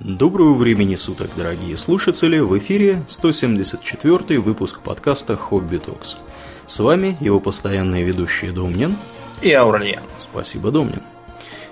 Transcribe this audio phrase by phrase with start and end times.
[0.00, 2.40] Доброго времени суток, дорогие слушатели!
[2.40, 6.18] В эфире 174 выпуск подкаста «Хобби Токс».
[6.66, 8.96] С вами его постоянные ведущие Домнин
[9.40, 10.02] и Аурельян.
[10.16, 11.00] Спасибо, Домнин.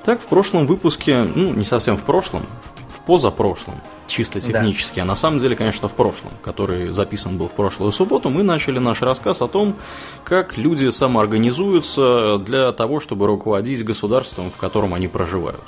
[0.05, 2.47] Так, в прошлом выпуске, ну, не совсем в прошлом,
[2.87, 5.03] в позапрошлом, чисто технически, да.
[5.03, 8.79] а на самом деле, конечно, в прошлом, который записан был в прошлую субботу, мы начали
[8.79, 9.77] наш рассказ о том,
[10.23, 15.65] как люди самоорганизуются для того, чтобы руководить государством, в котором они проживают.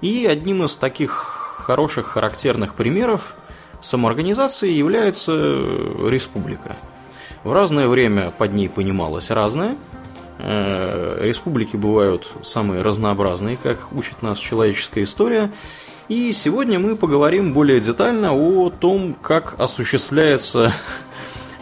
[0.00, 3.34] И одним из таких хороших характерных примеров
[3.80, 6.76] самоорганизации является республика.
[7.44, 9.76] В разное время под ней понималось разное–
[10.44, 15.52] Э, республики бывают самые разнообразные, как учит нас человеческая история.
[16.08, 20.74] И сегодня мы поговорим более детально о том, как осуществляется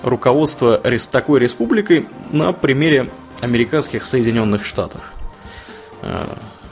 [0.03, 0.81] руководство
[1.13, 3.11] такой республикой на примере
[3.41, 5.03] американских Соединенных Штатов.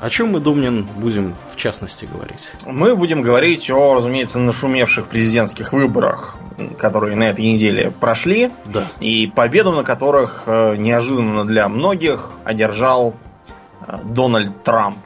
[0.01, 2.53] О чем мы, Домнин, будем в частности говорить?
[2.67, 6.37] Мы будем говорить о, разумеется, нашумевших президентских выборах,
[6.79, 8.85] которые на этой неделе прошли, да.
[9.01, 13.17] и победу на которых э, неожиданно для многих одержал
[13.81, 14.99] э, Дональд Трамп.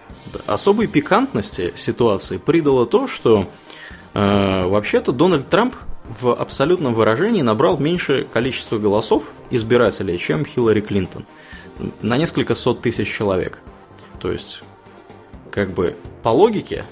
[0.46, 3.48] Особой пикантности ситуации придало то, что
[4.12, 5.74] э, вообще-то Дональд Трамп
[6.20, 11.24] в абсолютном выражении набрал меньшее количество голосов избирателей, чем Хиллари Клинтон.
[12.02, 13.60] На несколько сот тысяч человек.
[14.20, 14.62] То есть
[15.52, 16.86] как бы по логике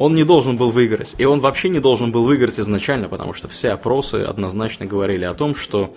[0.00, 1.14] он не должен был выиграть.
[1.18, 5.34] И он вообще не должен был выиграть изначально, потому что все опросы однозначно говорили о
[5.34, 5.94] том, что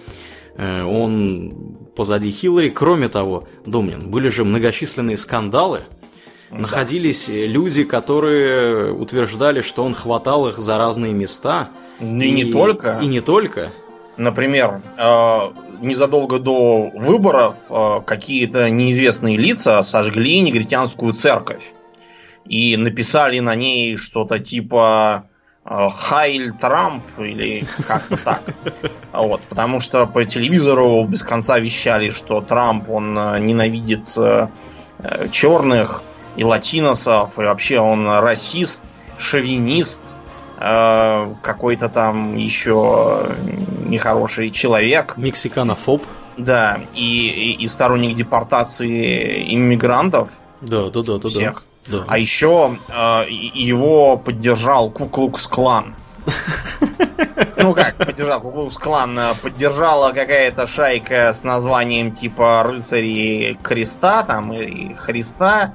[0.57, 2.67] э, он позади Хиллари.
[2.67, 5.83] Кроме того, Домнин, были же многочисленные скандалы.
[6.51, 6.57] Да.
[6.57, 11.69] Находились люди, которые утверждали, что он хватал их за разные места.
[12.01, 12.99] И, и не только.
[13.01, 13.71] И не только.
[14.17, 15.39] Например, э,
[15.81, 21.71] незадолго до выборов э, какие-то неизвестные лица сожгли негритянскую церковь
[22.45, 25.25] и написали на ней что-то типа
[25.65, 28.41] э, Хайль Трамп или как-то так.
[29.13, 34.47] Вот, потому что по телевизору без конца вещали, что Трамп, он э, ненавидит э,
[35.31, 36.03] черных
[36.35, 38.85] и латиносов, и вообще он расист,
[39.17, 40.17] шовинист,
[40.55, 43.35] какой-то там еще
[43.85, 45.15] нехороший человек.
[45.17, 46.03] Мексиканофоб.
[46.37, 50.41] Да, и, и, и сторонник депортации иммигрантов.
[50.61, 51.29] Да, да, да, да.
[51.29, 51.53] Всех.
[51.53, 51.72] Да.
[51.87, 52.03] Да.
[52.07, 55.95] А еще э, его поддержал Куклукс Клан.
[57.55, 64.51] Ну как, поддержал Куклукс Клан, э, поддержала какая-то шайка с названием типа Рыцари Креста, там,
[64.53, 65.73] или Христа,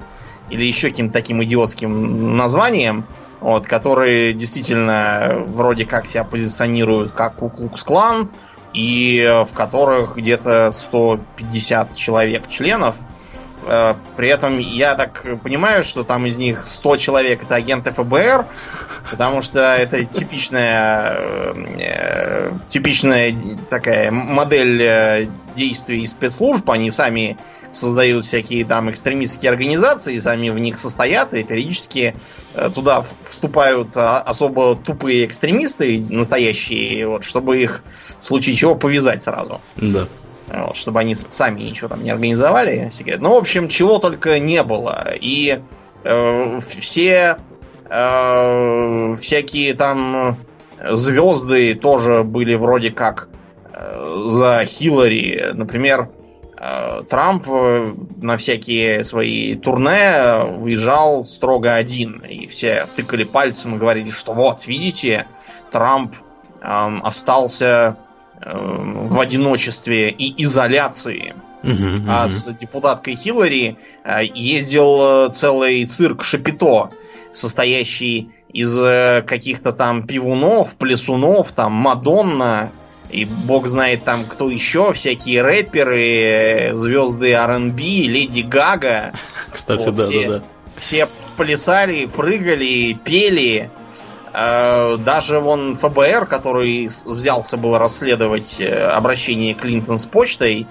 [0.49, 3.05] или еще каким-то таким идиотским названием,
[3.39, 8.29] вот, которые действительно вроде как себя позиционируют как Куклукс Клан,
[8.73, 12.97] и в которых где-то 150 человек членов.
[13.69, 18.45] Э, при этом я так понимаю, что там из них 100 человек это агенты ФБР,
[19.11, 21.15] потому что это типичная,
[21.79, 23.35] э, типичная
[23.69, 26.67] такая модель э, действий спецслужб.
[26.71, 27.37] Они сами
[27.71, 32.15] создают всякие там экстремистские организации, сами в них состоят, и периодически
[32.73, 37.83] туда вступают а, особо тупые экстремисты, настоящие, вот, чтобы их
[38.17, 39.61] в случае чего повязать сразу.
[39.77, 40.07] Да.
[40.51, 42.89] Вот, чтобы они сами ничего там не организовали.
[42.91, 43.21] Секрет.
[43.21, 45.07] Ну, в общем, чего только не было.
[45.19, 45.59] И
[46.03, 47.37] э, все
[47.89, 50.37] э, всякие там
[50.91, 53.29] звезды тоже были вроде как
[53.73, 55.51] э, за Хиллари.
[55.53, 56.09] Например,
[56.57, 62.23] э, Трамп э, на всякие свои турне выезжал строго один.
[62.27, 65.27] И все тыкали пальцем и говорили, что вот, видите,
[65.69, 66.15] Трамп
[66.61, 67.97] э, остался
[68.41, 71.35] в одиночестве и изоляции.
[71.61, 76.91] Uh-huh, А с депутаткой Хиллари э, ездил э, целый цирк Шапито,
[77.33, 82.71] состоящий из э, каких-то там пивунов, плесунов, там Мадонна,
[83.09, 89.13] и бог знает там кто еще, всякие рэперы, звезды R&B, Леди Гага.
[89.51, 90.43] Кстати, вот, да, все, да, да.
[90.77, 93.69] Все плясали, прыгали, пели.
[94.39, 100.65] Э, даже вон ФБР, который взялся был расследовать э, обращение Клинтон с почтой,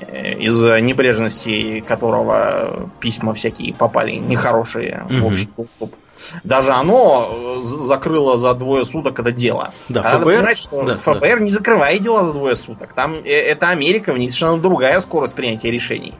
[0.00, 5.20] э, из-за небрежности которого письма всякие попали нехорошие mm-hmm.
[5.20, 5.96] в общий доступ.
[6.44, 9.72] Даже оно закрыло за двое суток это дело.
[9.88, 11.40] Да, а ФБР, Надо понимать, что да, ФБР да.
[11.40, 12.92] не закрывает дела за двое суток.
[12.92, 16.14] Там это Америка, в ней совершенно другая скорость принятия решений.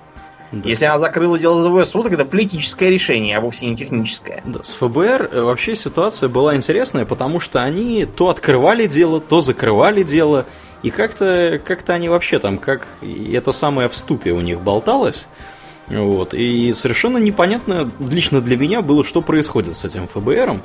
[0.50, 0.68] Да.
[0.68, 4.42] Если она закрыла дело за двое суток, это политическое решение, а вовсе не техническое.
[4.46, 9.40] Да, с ФБР э, вообще ситуация была интересная, потому что они то открывали дело, то
[9.40, 10.46] закрывали дело,
[10.82, 15.26] и как-то как они вообще там, как это самое в ступе у них болталось,
[15.88, 16.34] Вот.
[16.34, 20.62] И совершенно непонятно лично для меня было, что происходит с этим ФБРом.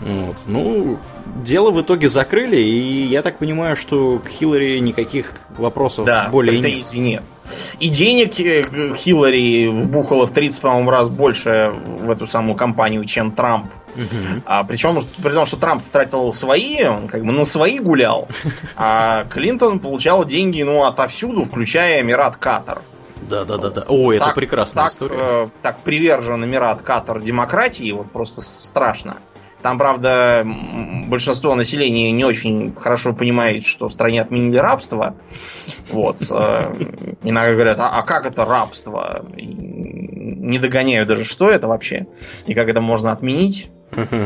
[0.00, 0.36] Вот.
[0.46, 0.98] Ну,
[1.36, 6.60] дело в итоге закрыли, и я так понимаю, что к Хиллари никаких вопросов да, более
[6.60, 6.92] нет.
[6.94, 7.22] нет.
[7.80, 13.32] И денег э, Хиллари вбухала в 30, по-моему, раз больше в эту самую компанию, чем
[13.32, 13.70] Трамп.
[13.94, 14.42] Угу.
[14.46, 18.28] А, причем, при том, что Трамп тратил свои, он как бы на свои гулял,
[18.76, 22.82] а Клинтон получал деньги ну, отовсюду, включая Эмират Катар.
[23.28, 23.82] Да, да, да, да.
[23.88, 25.16] О, это так, прекрасная так, история.
[25.18, 29.16] Э, так привержен Эмират Катар демократии, вот просто страшно.
[29.62, 30.46] Там, правда,
[31.06, 35.16] большинство населения не очень хорошо понимает, что в стране отменили рабство.
[35.90, 36.22] Вот.
[36.30, 36.72] Э,
[37.22, 39.24] иногда говорят, а, а как это рабство?
[39.36, 42.06] Не догоняю даже, что это вообще.
[42.46, 43.70] И как это можно отменить.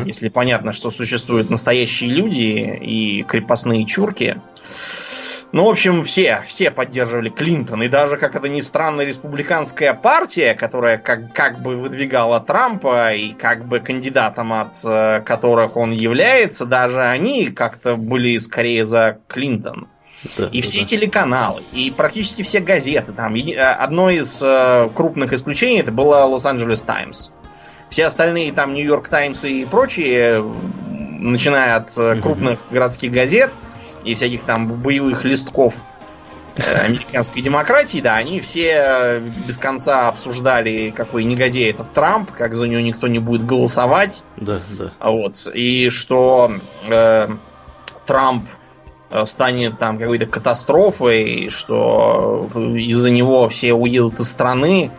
[0.05, 4.39] Если понятно, что существуют настоящие люди и крепостные чурки.
[5.51, 7.83] Ну, в общем, все, все поддерживали Клинтон.
[7.83, 13.31] И даже, как это ни странно, республиканская партия, которая как, как бы выдвигала Трампа и
[13.31, 19.87] как бы кандидатом от э, которых он является, даже они как-то были скорее за Клинтон.
[20.37, 20.85] Да, и да, все да.
[20.87, 23.11] телеканалы, и практически все газеты.
[23.13, 27.29] Там э, одно из э, крупных исключений это было Лос-Анджелес Таймс.
[27.89, 30.43] Все остальные там Нью-Йорк Таймс и прочие,
[31.19, 33.51] начиная от крупных городских газет,
[34.05, 35.75] и всяких там боевых листков
[36.57, 42.67] э, американской демократии, да, они все без конца обсуждали, какой негодяй этот Трамп, как за
[42.67, 44.23] него никто не будет голосовать.
[44.37, 44.93] Да, да.
[44.99, 45.47] Вот.
[45.53, 46.51] И что
[46.87, 47.27] э,
[48.05, 48.47] Трамп
[49.09, 54.91] э, станет там какой-то катастрофой, что из-за него все уедут из страны.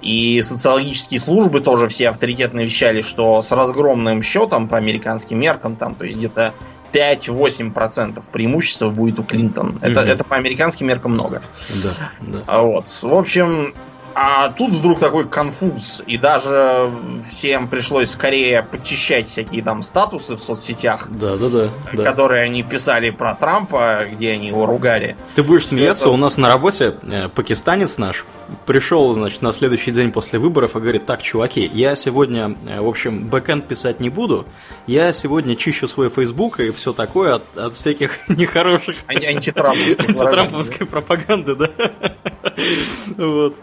[0.00, 5.94] И социологические службы тоже все авторитетно вещали, что с разгромным счетом по американским меркам, там,
[5.94, 6.54] то есть где-то
[6.96, 9.78] 5-8% преимущества будет у Клинтон.
[9.82, 10.08] Это, угу.
[10.08, 11.42] это по американским меркам много.
[11.82, 11.90] Да,
[12.20, 12.42] да.
[12.46, 12.86] А вот.
[12.86, 13.74] В общем,
[14.18, 16.90] а тут вдруг такой конфуз, и даже
[17.28, 23.10] всем пришлось скорее подчищать всякие там статусы в соцсетях, да, да, да, которые они писали
[23.10, 25.16] про Трампа, где они его ругали.
[25.34, 26.14] Ты будешь смеяться, это...
[26.14, 28.24] у нас на работе э, пакистанец наш
[28.66, 32.86] пришел, значит, на следующий день после выборов и говорит, так, чуваки, я сегодня, э, в
[32.86, 34.46] общем, бэкэнд писать не буду,
[34.86, 38.96] я сегодня чищу свой фейсбук и все такое от, от всяких нехороших...
[40.08, 41.70] Антитрамповской пропаганды, да.
[43.16, 43.56] Вот.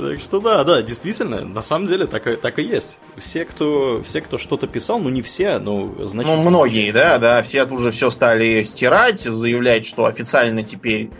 [0.00, 2.98] Так что да, да, действительно, на самом деле так, так и есть.
[3.16, 6.30] Все, кто, все, кто что-то писал, ну не все, но значит.
[6.30, 11.10] Ну, многие, да, да, все тут уже все стали стирать, заявлять, что официально теперь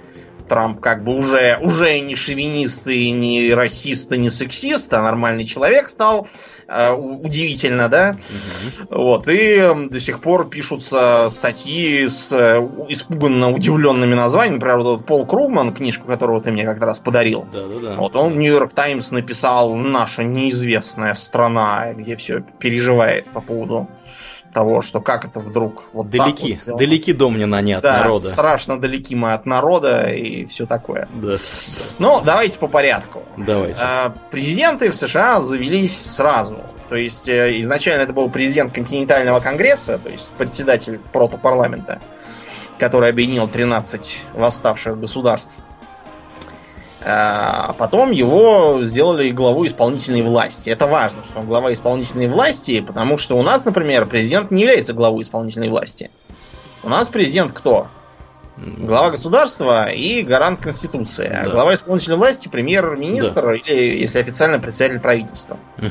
[0.52, 5.46] Трамп как бы уже, уже не шовинист и не расист и не сексист, а нормальный
[5.46, 6.28] человек стал.
[6.68, 8.16] Э, удивительно, да?
[8.90, 9.02] Угу.
[9.02, 12.58] Вот, и до сих пор пишутся статьи с э,
[12.90, 14.56] испуганно удивленными названиями.
[14.56, 17.46] Например, вот этот Пол Кругман, книжку которого ты мне как раз подарил.
[17.50, 17.96] Да, да, да.
[17.96, 23.88] Вот он в Нью-Йорк Таймс написал «Наша неизвестная страна», где все переживает по поводу
[24.52, 28.24] того, что как это вдруг вот далеки, вот далеки Домнина они от да, народа.
[28.24, 31.08] страшно далеки мы от народа и все такое.
[31.14, 31.36] Да, да.
[31.98, 33.22] Ну, давайте по порядку.
[33.36, 33.82] Давайте.
[33.84, 36.58] А, президенты в США завелись сразу.
[36.88, 42.00] То есть э, изначально это был президент континентального конгресса, то есть председатель протопарламента,
[42.78, 45.58] который объединил 13 восставших государств.
[47.04, 50.70] А потом его сделали главой исполнительной власти.
[50.70, 54.92] Это важно, что он глава исполнительной власти, потому что у нас, например, президент не является
[54.92, 56.10] главой исполнительной власти.
[56.82, 57.88] У нас президент кто?
[58.56, 61.26] Глава государства и гарант Конституции.
[61.26, 61.50] А да.
[61.50, 63.54] А глава исполнительной власти премьер-министр да.
[63.54, 65.56] или, если официально, председатель правительства.
[65.78, 65.88] Угу.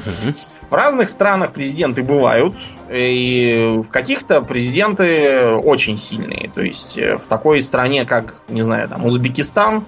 [0.69, 2.55] В разных странах президенты бывают,
[2.89, 6.51] и в каких-то президенты очень сильные.
[6.53, 9.83] То есть э, в такой стране, как, не знаю, там, Узбекистан,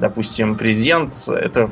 [0.00, 1.68] допустим, президент это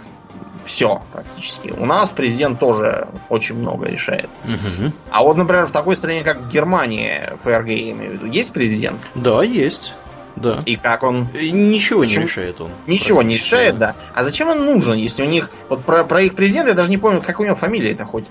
[0.64, 1.70] все практически.
[1.70, 4.28] У нас президент тоже очень много решает.
[4.44, 4.92] Угу.
[5.10, 9.08] А вот, например, в такой стране, как Германия, ФРГ, я имею в виду, есть президент?
[9.14, 9.94] Да, есть.
[10.36, 10.58] Да.
[10.66, 11.28] И как он?
[11.32, 12.20] Ничего Почему?
[12.20, 12.70] не решает он.
[12.86, 13.96] Ничего не решает, да.
[14.14, 15.50] А зачем он нужен, если у них...
[15.68, 18.30] Вот про, про их президента я даже не помню, как у него фамилия это хоть.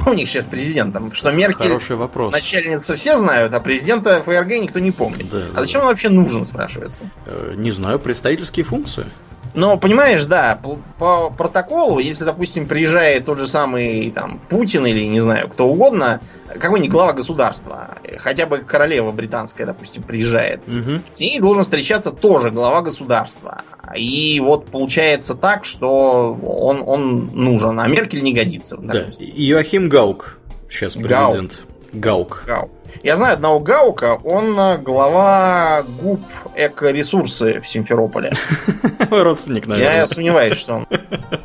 [0.00, 1.12] Кто у них сейчас президентом?
[1.12, 2.32] Что Меркель Хороший вопрос.
[2.32, 5.28] начальница все знают, а президента ФРГ никто не помнит.
[5.30, 7.04] Да, а зачем он вообще нужен, спрашивается?
[7.26, 9.06] Э, не знаю, представительские функции.
[9.54, 15.04] Но, понимаешь, да, по, по протоколу, если, допустим, приезжает тот же самый там Путин или,
[15.06, 16.20] не знаю, кто угодно,
[16.58, 21.00] какой-нибудь глава государства, хотя бы королева британская, допустим, приезжает, угу.
[21.10, 23.62] с ней должен встречаться тоже глава государства.
[23.96, 28.76] И вот получается так, что он, он нужен, а Меркель не годится.
[28.78, 30.38] Да, Иоахим Гаук
[30.68, 31.52] сейчас президент.
[31.52, 31.69] Гаук.
[31.92, 32.44] Гаук.
[32.46, 32.70] Гаук.
[33.02, 36.20] Я знаю одного Гаука, он э, глава ГУП
[36.56, 38.32] Эко-ресурсы в Симферополе.
[39.10, 39.96] Родственник, наверное.
[39.96, 40.88] Я сомневаюсь, что он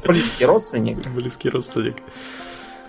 [0.05, 1.05] близкий родственник.
[1.09, 1.97] Близкий родственник.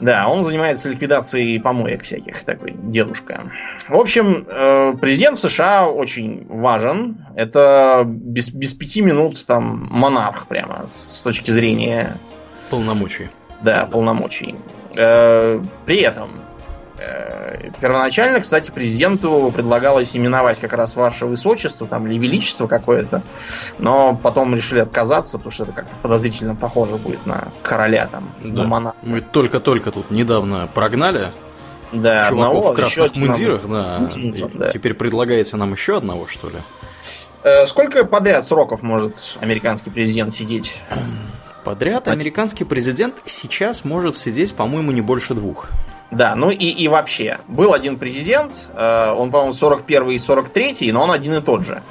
[0.00, 3.50] Да, он занимается ликвидацией помоек всяких, такой дедушка.
[3.88, 7.24] В общем, э, президент США очень важен.
[7.34, 12.18] Это без, без пяти минут там монарх прямо с точки зрения...
[12.68, 13.30] Полномочий.
[13.62, 14.56] Да, полномочий.
[14.94, 16.45] Э, при этом
[17.80, 23.22] первоначально, кстати, президенту предлагалось именовать как раз ваше высочество, там, или величество какое-то,
[23.78, 28.62] но потом решили отказаться, потому что это как-то подозрительно похоже будет на короля, там, да.
[28.62, 28.98] на монарха.
[29.02, 31.32] Мы только-только тут недавно прогнали
[31.92, 34.10] да, чуваков одного, в красных мундирах, да.
[34.54, 34.70] да.
[34.72, 36.56] Теперь предлагаете нам еще одного, что ли?
[37.42, 40.80] Э, сколько подряд сроков может американский президент сидеть?
[41.62, 45.68] Подряд американский президент сейчас может сидеть, по-моему, не больше двух.
[46.10, 51.02] Да, ну и, и вообще, был один президент, э, он, по-моему, 41 и 43, но
[51.02, 51.82] он один и тот же.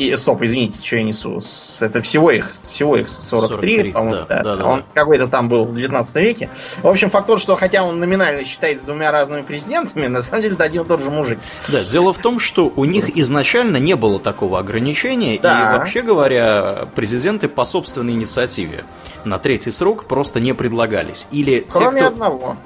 [0.00, 1.40] И, стоп, извините, что я несу.
[1.82, 4.26] Это всего их, всего их 43, 43 по-моему.
[4.26, 4.56] Да, да.
[4.56, 4.84] Да, он да.
[4.94, 6.48] какой-то там был в 19 веке.
[6.82, 10.54] В общем, факт тот, что хотя он номинально считается двумя разными президентами, на самом деле
[10.54, 11.38] это один и тот же мужик.
[11.68, 15.38] Да, дело в том, что у них изначально не было такого ограничения.
[15.38, 15.74] Да.
[15.74, 18.84] И вообще говоря, президенты по собственной инициативе
[19.24, 21.26] на третий срок просто не предлагались.
[21.30, 22.14] Или Кроме те, кто...
[22.14, 22.56] одного.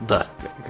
[0.00, 0.26] Да.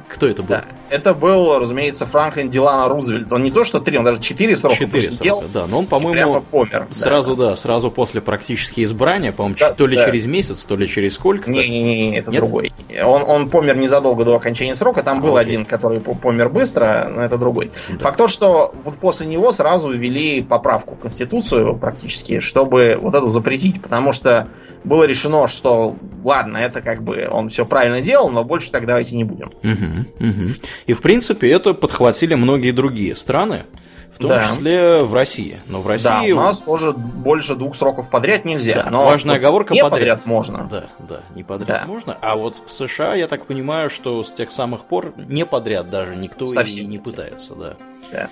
[0.09, 0.49] Кто это был?
[0.49, 0.65] Да.
[0.89, 3.33] Это был, разумеется, Франклин Дилана Рузвельт.
[3.33, 5.67] Он не то, что три, он даже четыре срока четыре срока, да.
[5.69, 6.89] Но он, по-моему, помер.
[6.91, 7.51] Сразу, да.
[7.51, 10.07] да, сразу после практически избрания, по-моему, да, то ли да.
[10.07, 11.53] через месяц, то ли через сколько-то.
[11.53, 12.41] Не-не-не, это Нет?
[12.41, 12.73] другой.
[13.05, 15.03] Он, он помер незадолго до окончания срока.
[15.03, 15.53] Там а, был окей.
[15.53, 17.71] один, который помер быстро, но это другой.
[17.91, 17.99] Да.
[17.99, 23.29] Факт тот, что вот после него сразу ввели поправку в Конституцию практически, чтобы вот это
[23.29, 24.49] запретить, потому что
[24.85, 29.17] было решено, что ладно, это как бы он все правильно делал, но больше так давайте
[29.17, 29.53] не будем.
[29.63, 30.51] Угу, угу.
[30.87, 33.67] И в принципе это подхватили многие другие страны,
[34.13, 34.43] в том да.
[34.43, 35.61] числе в России.
[35.67, 38.83] Но в России да, у нас тоже больше двух сроков подряд нельзя.
[38.85, 40.01] Да, но важная оговорка не подряд.
[40.01, 40.69] подряд можно.
[40.71, 41.87] Да, да, не подряд да.
[41.87, 42.17] можно.
[42.21, 46.17] А вот в США я так понимаю, что с тех самых пор не подряд даже
[46.17, 47.77] никто Совсем и не пытается, да.
[48.11, 48.29] да.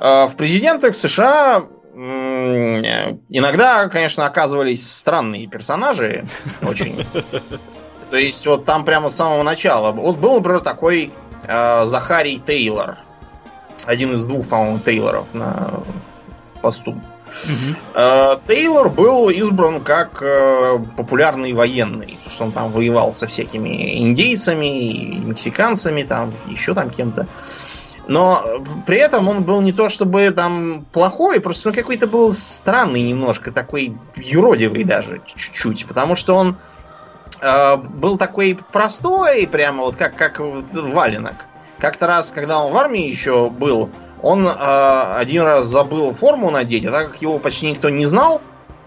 [0.00, 1.64] А, в президентах США
[1.94, 6.26] иногда, конечно, оказывались странные персонажи.
[6.62, 7.06] Очень.
[8.10, 9.92] То есть, вот там прямо с самого начала.
[9.92, 11.12] Вот был, например, такой
[11.44, 12.98] э, Захарий Тейлор.
[13.84, 15.82] Один из двух, по-моему, Тейлоров на
[16.60, 16.92] посту.
[16.92, 17.76] Угу.
[17.94, 23.98] Э, Тейлор был избран как э, популярный военный, потому что он там воевал со всякими
[24.02, 27.22] индейцами, мексиканцами, там еще там кем-то.
[27.22, 27.26] Э,
[28.08, 33.02] но при этом он был не то чтобы там плохой, просто он какой-то был странный
[33.02, 36.56] немножко, такой юродивый даже чуть-чуть, потому что он
[37.40, 41.46] э, был такой простой, прямо вот как, как валенок.
[41.78, 43.90] Как-то раз, когда он в армии еще был,
[44.20, 48.40] он э, один раз забыл форму надеть, а так как его почти никто не знал,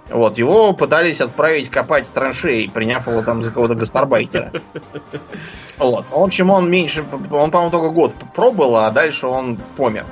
[0.10, 4.52] вот, его пытались отправить копать траншеи, приняв его там за кого-то гастарбайтера.
[5.78, 6.12] Вот.
[6.12, 10.06] В общем, он меньше, он, по-моему, только год пробыл, а дальше он помер.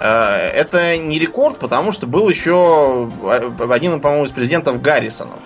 [0.00, 3.10] Э, это не рекорд, потому что был еще
[3.70, 5.42] один, по-моему, из президентов Гаррисонов.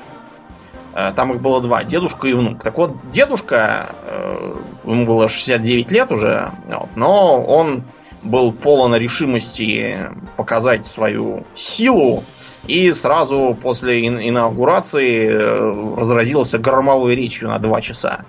[0.95, 2.63] Э, там их было два, дедушка и внук.
[2.63, 6.53] Так вот, дедушка, э, ему было 69 лет уже,
[6.95, 7.85] но он
[8.23, 12.25] был полон решимости показать свою силу
[12.67, 18.25] и сразу после инаугурации э, разразился громовой речью на два часа.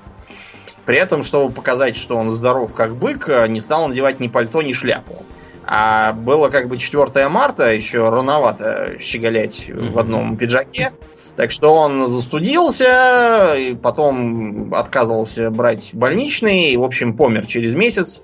[0.85, 4.61] При этом, чтобы показать, что он здоров как бык, э, не стал надевать ни пальто,
[4.61, 5.23] ни шляпу.
[5.71, 10.93] А было как бы 4 марта, еще рановато щеголять в одном пиджаке.
[11.35, 18.23] Так что он застудился, и потом отказывался брать больничный, и, в общем, помер через месяц.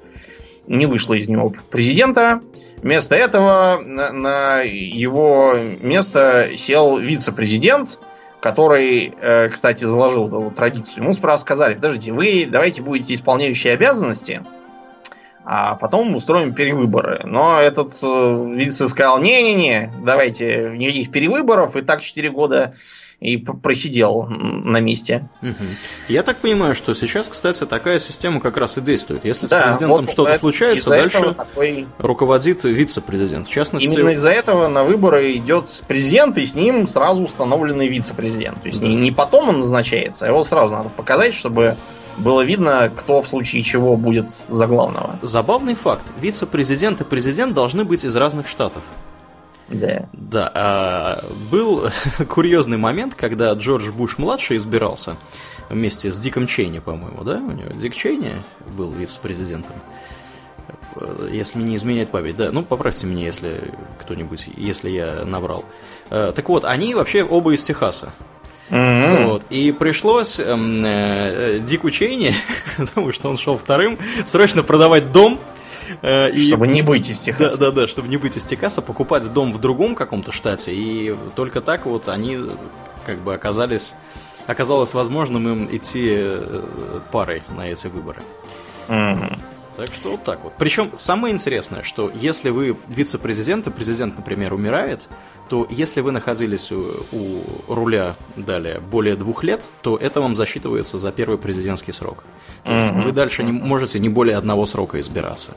[0.68, 2.42] Не вышло из него президента.
[2.86, 8.00] Вместо этого на, его место сел вице-президент,
[8.40, 11.02] который, э, кстати, заложил эту традицию.
[11.02, 14.44] Ему справа сказали, подождите, вы давайте будете исполняющие обязанности,
[15.44, 17.22] а потом устроим перевыборы.
[17.26, 22.76] Но этот э, вице сказал, не-не-не, давайте никаких перевыборов, и так 4 года
[23.20, 25.30] и просидел на месте.
[25.42, 25.54] Угу.
[26.10, 29.26] Я так понимаю, что сейчас, кстати, такая система как раз и действует.
[29.26, 31.88] Если да, с президентом вот что-то случается, дальше такой...
[31.98, 33.48] руководит вице-президент.
[33.48, 33.88] В частности...
[33.88, 38.62] Именно из-за этого на выборы идет президент, и с ним сразу установленный вице-президент.
[38.62, 38.88] То есть да.
[38.88, 41.78] не, не потом он назначается, а его сразу надо показать, чтобы
[42.18, 45.20] было видно, кто в случае чего будет за главного.
[45.22, 46.06] Забавный факт.
[46.20, 48.84] Вице-президент и президент должны быть из разных штатов.
[49.70, 50.08] Да.
[50.14, 50.52] Да.
[50.54, 51.90] А, был
[52.30, 55.18] курьезный момент, когда Джордж Буш младший избирался.
[55.70, 57.38] вместе с Диком Чейни, по-моему, да?
[57.38, 58.34] У него Дик Чейни
[58.78, 59.74] был вице-президентом.
[61.30, 65.66] Если мне не изменяет память, да, ну поправьте меня, если кто-нибудь, если я наврал.
[66.10, 68.14] Так вот, они вообще оба из Техаса.
[68.70, 69.26] Mm-hmm.
[69.28, 69.46] Вот.
[69.50, 72.34] И пришлось эм, э, Дику Чейни,
[72.78, 75.40] потому что он шел вторым, срочно продавать дом.
[76.02, 77.58] Э, чтобы и, не быть из Техаса.
[77.58, 80.74] Да, да, да, чтобы не быть из Техаса, покупать дом в другом каком-то штате.
[80.74, 82.40] И только так вот они
[83.06, 83.96] как бы оказались,
[84.48, 88.22] оказалось возможным им идти э, парой на эти выборы.
[88.88, 89.40] Mm-hmm.
[89.76, 90.54] Так что вот так вот.
[90.58, 95.10] Причем самое интересное, что если вы вице-президент, и президент, например, умирает,
[95.50, 100.98] то если вы находились у, у руля далее более двух лет, то это вам засчитывается
[100.98, 102.24] за первый президентский срок.
[102.64, 103.04] То есть mm-hmm.
[103.04, 105.52] вы дальше не можете не более одного срока избираться.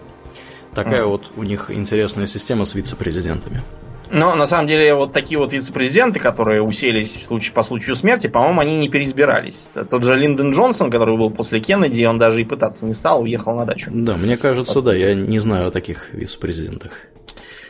[0.75, 1.07] Такая mm-hmm.
[1.07, 3.63] вот у них интересная система с вице-президентами.
[4.11, 8.61] Но на самом деле вот такие вот вице-президенты, которые уселись случае, по случаю смерти, по-моему,
[8.61, 9.71] они не переизбирались.
[9.91, 13.55] Тот же Линдон Джонсон, который был после Кеннеди, он даже и пытаться не стал, уехал
[13.55, 13.91] на дачу.
[13.93, 14.87] Да, мне кажется, вот.
[14.87, 16.93] да, я не знаю о таких вице-президентах.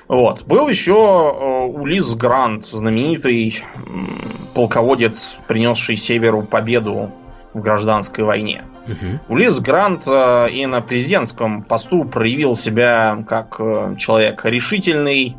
[0.07, 0.45] Вот.
[0.47, 3.62] Был еще э, Улис Грант, знаменитый
[4.54, 7.12] полководец, принесший Северу победу
[7.52, 8.64] в гражданской войне.
[8.85, 9.35] Угу.
[9.35, 15.37] Улис Грант э, и на президентском посту проявил себя как э, человек решительный,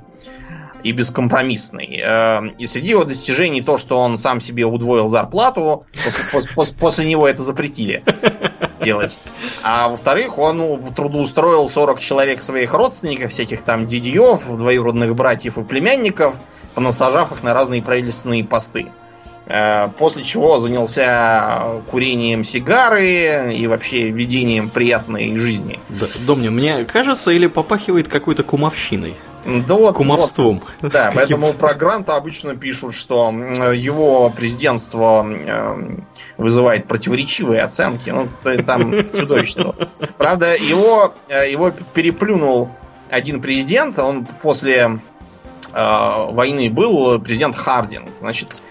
[0.84, 2.02] и бескомпромиссный.
[2.02, 5.86] Эм, и среди его достижений то, что он сам себе удвоил зарплату,
[6.80, 8.04] после, него это запретили
[8.84, 9.20] делать.
[9.64, 16.40] А во-вторых, он трудоустроил 40 человек своих родственников, всяких там дядьев, двоюродных братьев и племянников,
[16.76, 18.88] понасажав их на разные правительственные посты.
[19.50, 25.80] Э, после чего занялся курением сигары и вообще ведением приятной жизни.
[25.90, 29.16] Да, Домнин, мне кажется, или попахивает какой-то кумовщиной?
[29.46, 30.62] Да вот, Кумовством.
[30.82, 35.98] Вот, да, поэтому про Гранта обычно пишут, что его президентство э,
[36.38, 38.10] вызывает противоречивые оценки.
[38.10, 38.28] Ну,
[38.64, 39.76] там чудовищно.
[40.18, 42.70] Правда, его, э, его переплюнул
[43.10, 43.98] один президент.
[44.00, 45.00] Он после
[45.72, 48.10] э, войны был президент Хардинг.
[48.20, 48.62] Значит,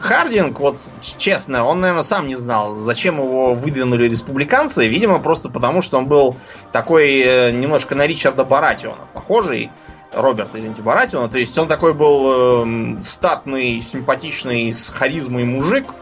[0.00, 4.88] Хардинг, вот честно, он, наверное, сам не знал, зачем его выдвинули республиканцы.
[4.88, 6.36] Видимо, просто потому, что он был
[6.72, 9.70] такой немножко на Ричарда Баратиона похожий.
[10.14, 11.28] Роберт, извините, Баратиона.
[11.28, 15.94] То есть он такой был э, статный, симпатичный, с харизмой мужик.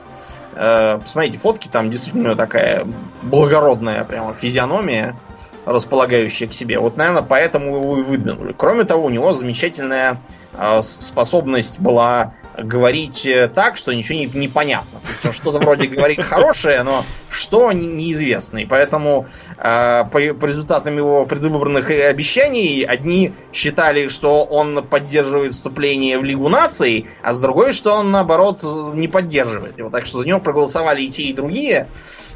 [0.54, 2.86] Э, посмотрите, фотки там действительно такая
[3.22, 5.16] благородная прямо физиономия,
[5.64, 6.78] располагающая к себе.
[6.78, 8.54] Вот, наверное, поэтому его и выдвинули.
[8.56, 10.20] Кроме того, у него замечательная
[10.54, 15.00] э, способность была говорить э, так, что ничего не, не понятно.
[15.24, 18.58] Он что-то вроде говорит хорошее, но что неизвестно.
[18.58, 26.18] И поэтому э, по, по результатам его предвыборных обещаний одни считали, что он поддерживает вступление
[26.18, 28.62] в Лигу наций, а с другой, что он наоборот
[28.94, 29.90] не поддерживает его.
[29.90, 31.88] Так что за него проголосовали и те, и другие.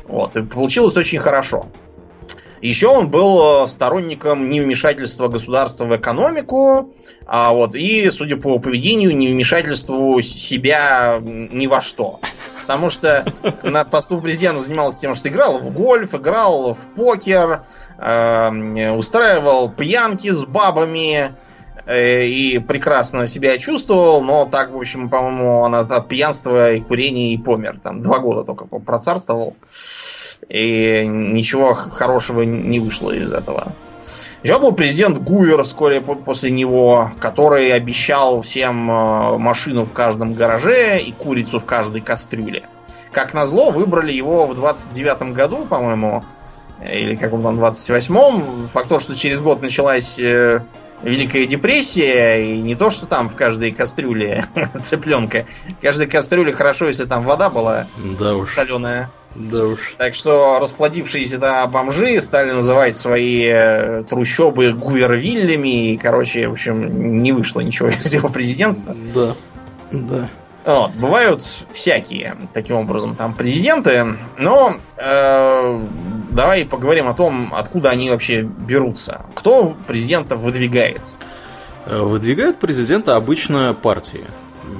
[0.07, 1.69] Вот, и получилось очень хорошо.
[2.65, 6.95] Еще он был сторонником невмешательства государства в экономику,
[7.27, 12.21] а вот, и, судя по поведению, невмешательству себя ни во что.
[12.63, 13.31] Потому что
[13.63, 17.67] на посту президента занимался тем, что играл в гольф, играл в покер,
[17.99, 21.35] э, устраивал пьянки с бабами э,
[21.87, 27.35] и прекрасно себя чувствовал, но так, в общем, по-моему, он от, от пьянства и курения
[27.35, 27.79] и помер.
[27.83, 29.55] Там два года только процарствовал.
[30.49, 33.73] И ничего хорошего не вышло из этого.
[34.43, 41.01] Еще был президент Гувер вскоре после него, который обещал всем э, машину в каждом гараже
[41.01, 42.69] и курицу в каждой кастрюле.
[43.11, 46.25] Как назло, выбрали его в 29-м году, по-моему,
[46.93, 48.69] или как он там, 28-м.
[48.69, 50.63] Факт то, что через год началась э,
[51.05, 54.47] Великая депрессия, и не то, что там в каждой кастрюле
[54.81, 55.47] цыпленка.
[55.79, 57.87] В каждой кастрюле хорошо, если там вода была
[58.19, 58.53] да уж.
[58.53, 59.11] соленая.
[59.35, 59.95] Да уж.
[59.99, 65.93] Так что расплодившиеся да, бомжи стали называть свои э, трущобы гувервиллями.
[65.93, 68.97] И, короче, в общем, не вышло ничего из его президентства.
[69.15, 69.35] Да.
[69.91, 70.29] Да.
[70.65, 75.81] Вот, бывают всякие, таким образом, там президенты, но э,
[76.31, 79.27] давай поговорим о том, откуда они вообще берутся.
[79.35, 81.03] Кто президентов выдвигает?
[81.85, 84.25] Э, выдвигают президента обычно партии.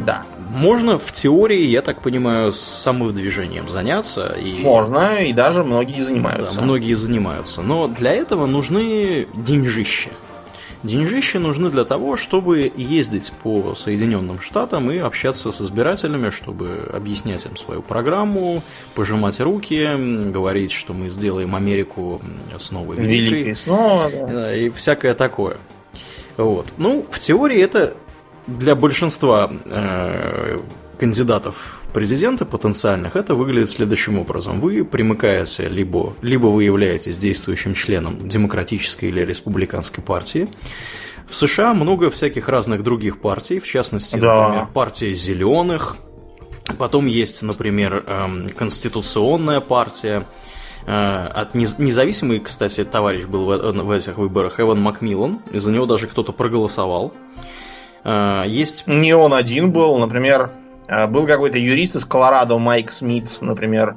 [0.07, 0.23] Да.
[0.51, 4.37] Можно в теории, я так понимаю, с самовыдвижением заняться.
[4.41, 4.63] И...
[4.63, 6.61] Можно, и даже многие занимаются.
[6.61, 7.61] Да, многие занимаются.
[7.61, 10.11] Но для этого нужны деньжища.
[10.85, 17.47] Деньжища нужны для того, чтобы ездить по Соединенным Штатам и общаться с избирателями, чтобы объяснять
[17.47, 18.63] им свою программу,
[18.95, 19.89] пожимать руки,
[20.31, 22.21] говорить, что мы сделаем Америку
[22.59, 23.39] снова великой.
[23.39, 24.55] Великой снова, да.
[24.55, 25.57] И всякое такое.
[26.37, 26.67] Вот.
[26.77, 27.95] Ну, в теории это
[28.47, 30.59] для большинства э,
[30.99, 34.61] кандидатов президента потенциальных, это выглядит следующим образом.
[34.61, 40.49] Вы примыкаете, либо, либо вы являетесь действующим членом демократической или республиканской партии.
[41.29, 44.43] В США много всяких разных других партий, в частности, да.
[44.43, 45.97] например, партия зеленых,
[46.79, 50.27] потом есть, например, эм, конституционная партия,
[50.87, 56.07] Э, от независимый, кстати, товарищ был в этих выборах, Эван Макмиллан, и за него даже
[56.07, 57.15] кто-то проголосовал.
[58.05, 58.87] Э, есть...
[58.87, 60.51] Не он один был, например,
[61.09, 63.97] был какой-то юрист из Колорадо, Майк Смит, например.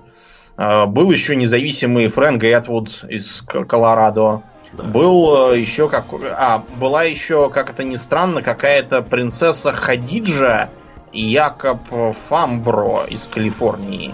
[0.58, 4.42] Был еще независимый Фрэнк Этвуд из Колорадо.
[4.74, 4.84] Да.
[4.84, 6.06] Был еще как...
[6.36, 10.70] А, была еще, как это ни странно, какая-то принцесса Хадиджа
[11.14, 11.88] Якоб
[12.28, 14.14] Фамбро из Калифорнии.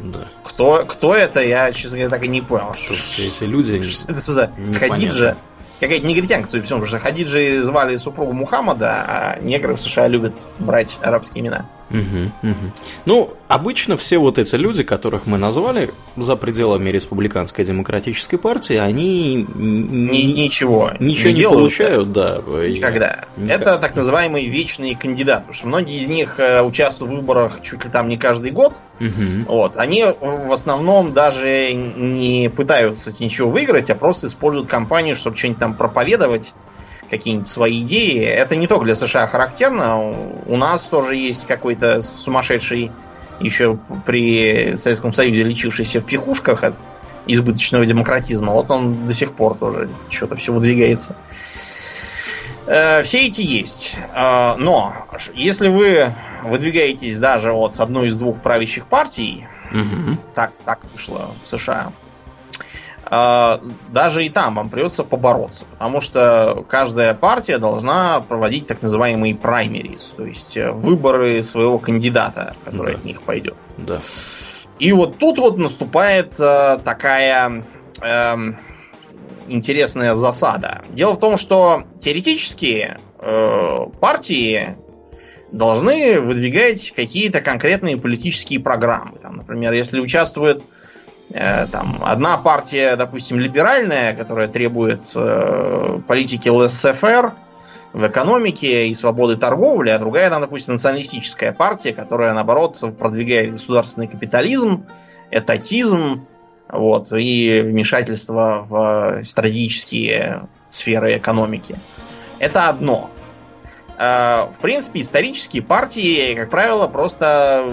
[0.00, 0.28] Да.
[0.42, 2.74] Кто, кто это, я, честно говоря, так и не понял.
[2.74, 3.80] Что все эти люди...
[3.82, 5.36] Что это за Хадиджа?
[5.80, 10.08] Какая-то негритянка, судя по всему, потому что Хадиджи звали супругу Мухаммада, а негры в США
[10.08, 11.66] любят брать арабские имена.
[11.90, 12.72] Угу, угу.
[13.06, 19.46] Ну, обычно все вот эти люди, которых мы назвали за пределами республиканской демократической партии, они
[19.54, 22.42] Ни, ничего, ничего не, не получают, да.
[22.46, 23.24] Никогда.
[23.36, 23.60] Никак.
[23.60, 27.84] Это так называемые вечные кандидаты, потому что многие из них э, участвуют в выборах чуть
[27.84, 28.80] ли там не каждый год.
[29.00, 29.44] Угу.
[29.46, 29.76] Вот.
[29.78, 35.74] Они в основном даже не пытаются ничего выиграть, а просто используют кампанию, чтобы что-нибудь там
[35.74, 36.52] проповедовать
[37.08, 38.22] какие-нибудь свои идеи.
[38.22, 39.98] Это не только для США характерно.
[40.46, 42.92] У нас тоже есть какой-то сумасшедший
[43.40, 46.76] еще при Советском Союзе лечившийся в пихушках от
[47.26, 48.52] избыточного демократизма.
[48.52, 51.16] Вот он до сих пор тоже что-то все выдвигается.
[52.66, 53.96] Э, все эти есть.
[54.14, 54.92] Э, но
[55.34, 56.12] если вы
[56.44, 60.16] выдвигаетесь даже от одной из двух правящих партий, угу.
[60.34, 61.92] так, так вышло в США,
[63.10, 70.14] даже и там вам придется побороться, потому что каждая партия должна проводить так называемые праймерис,
[70.16, 72.98] то есть э, выборы своего кандидата, который да.
[72.98, 73.54] от них пойдет.
[73.78, 74.00] Да.
[74.78, 77.64] И вот тут вот наступает э, такая
[78.00, 78.36] э,
[79.46, 80.82] интересная засада.
[80.90, 84.76] Дело в том, что теоретически э, партии
[85.50, 89.18] должны выдвигать какие-то конкретные политические программы.
[89.18, 90.64] Там, например, если участвует Э,
[91.32, 97.32] там одна партия, допустим, либеральная, которая требует э, политики ЛСФР
[97.92, 104.08] в экономике и свободы торговли, а другая, там, допустим, националистическая партия, которая, наоборот, продвигает государственный
[104.08, 104.86] капитализм,
[105.30, 106.26] этатизм,
[106.68, 111.76] вот, и вмешательство в стратегические сферы экономики.
[112.38, 113.10] Это одно.
[113.98, 117.64] Э, в принципе, исторические партии, как правило, просто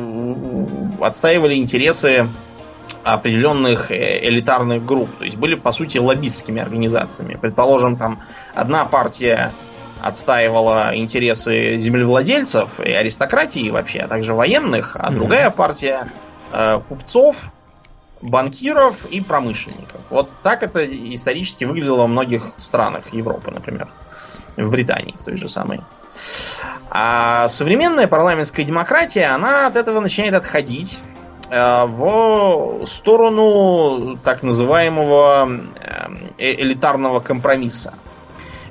[1.00, 2.28] отстаивали интересы
[3.06, 5.15] определенных э, элитарных групп.
[5.18, 7.38] То есть были, по сути, лоббистскими организациями.
[7.39, 8.22] Предположим, там
[8.54, 9.52] одна партия
[10.02, 15.13] отстаивала интересы землевладельцев и аристократии вообще, а также военных, а mm-hmm.
[15.13, 16.12] другая партия
[16.52, 17.52] э, купцов,
[18.22, 20.02] банкиров и промышленников.
[20.10, 23.88] Вот так это исторически выглядело во многих странах Европы, например.
[24.58, 25.82] В Британии, в той же самой.
[26.89, 31.00] А современная парламентская демократия, она от этого начинает отходить
[31.50, 35.50] в сторону так называемого
[36.38, 37.94] э, элитарного компромисса.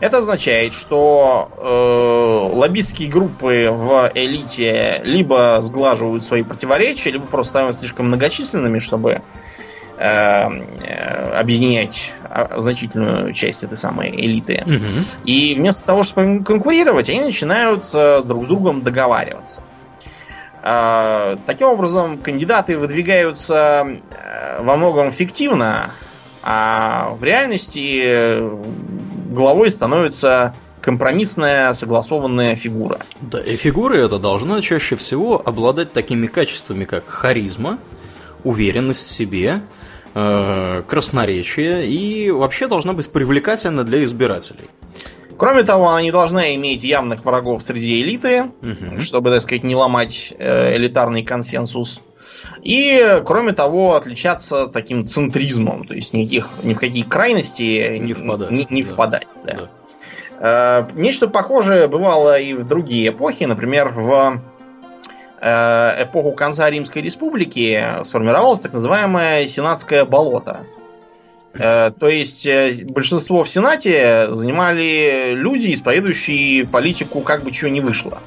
[0.01, 7.81] Это означает, что э, лоббистские группы в элите либо сглаживают свои противоречия, либо просто становятся
[7.81, 9.23] слишком многочисленными, чтобы
[9.97, 14.63] э, э объединять а, значительную часть этой самой элиты.
[14.65, 15.25] Угу.
[15.25, 17.91] И вместо того, чтобы конкурировать, они начинают
[18.27, 19.63] друг с другом договариваться.
[20.66, 25.90] А, таким образом, кандидаты выдвигаются э, во многом фиктивно,
[26.42, 28.62] а в реальности э,
[29.31, 33.00] главой становится компромиссная согласованная фигура.
[33.20, 37.79] Да, и фигура эта должна чаще всего обладать такими качествами, как харизма,
[38.42, 39.61] уверенность в себе,
[40.14, 44.70] э, красноречие и вообще должна быть привлекательна для избирателей.
[45.37, 49.01] Кроме того, она не должна иметь явных врагов среди элиты, угу.
[49.01, 52.01] чтобы, так сказать, не ломать э, элитарный консенсус.
[52.62, 58.51] И, кроме того, отличаться таким центризмом, то есть никаких, ни в какие крайности не впадать.
[58.51, 58.92] Не, не да.
[58.92, 59.55] впадать да.
[59.55, 59.70] Да.
[60.40, 63.44] Э, нечто похожее бывало и в другие эпохи.
[63.44, 64.40] Например, в
[65.40, 70.61] э, эпоху конца Римской Республики сформировалось так называемое Сенатское болото.
[71.55, 77.81] Э, то есть э, большинство в Сенате занимали люди, исповедующие политику как бы чего не
[77.81, 78.21] вышло.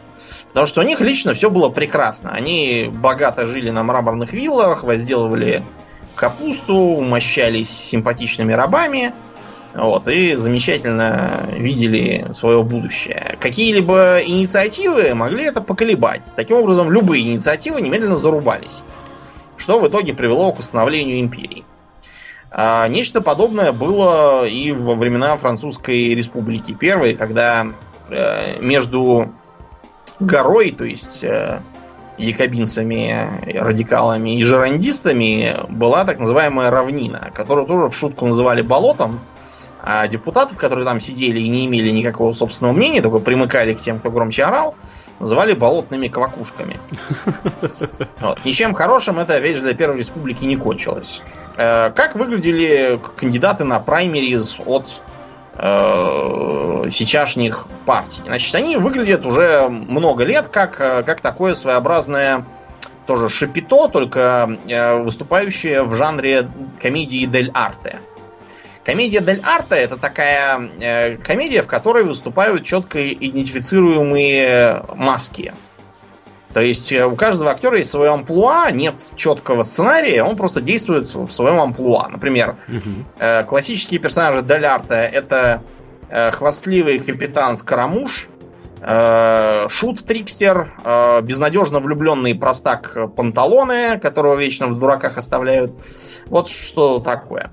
[0.50, 2.32] Потому что у них лично все было прекрасно.
[2.32, 5.62] Они богато жили на мраморных виллах, возделывали
[6.16, 9.14] капусту, умощались симпатичными рабами.
[9.76, 13.38] Вот, и замечательно видели свое будущее.
[13.40, 16.24] Какие-либо инициативы могли это поколебать.
[16.36, 18.84] Таким образом, любые инициативы немедленно зарубались.
[19.58, 21.64] Что в итоге привело к установлению империи.
[22.50, 27.68] А, нечто подобное было и во времена Французской Республики Первой, когда
[28.10, 29.34] э, между
[30.20, 31.62] горой, то есть э,
[32.18, 39.20] якобинцами, радикалами и жерандистами была так называемая равнина, которую тоже в шутку называли болотом,
[39.90, 44.00] а депутатов, которые там сидели и не имели никакого собственного мнения, только примыкали к тем,
[44.00, 44.76] кто громче орал,
[45.22, 46.78] называли болотными квакушками.
[48.20, 48.44] Вот.
[48.44, 51.24] Ничем хорошим это, же, для Первой Республики не кончилось.
[51.56, 55.02] Э, как выглядели кандидаты на праймериз от
[55.56, 58.24] э, сейчасшних партий?
[58.26, 62.44] Значит, они выглядят уже много лет как, э, как такое своеобразное
[63.06, 66.50] тоже шапито, только э, выступающее в жанре
[66.82, 68.00] комедии дель арте.
[68.88, 75.54] Комедия дель арте это такая э, комедия, в которой выступают четко идентифицируемые маски.
[76.54, 81.06] То есть э, у каждого актера есть свое амплуа, нет четкого сценария, он просто действует
[81.06, 82.08] в своем амплуа.
[82.08, 83.46] Например, угу.
[83.46, 85.64] классические персонажи Дель Арте это
[86.10, 88.30] э, хвастливый капитан Скоромуш,
[88.80, 90.72] Шут Трикстер,
[91.24, 95.72] безнадежно влюбленный простак Панталоны, которого вечно в дураках оставляют.
[96.28, 97.52] Вот что такое.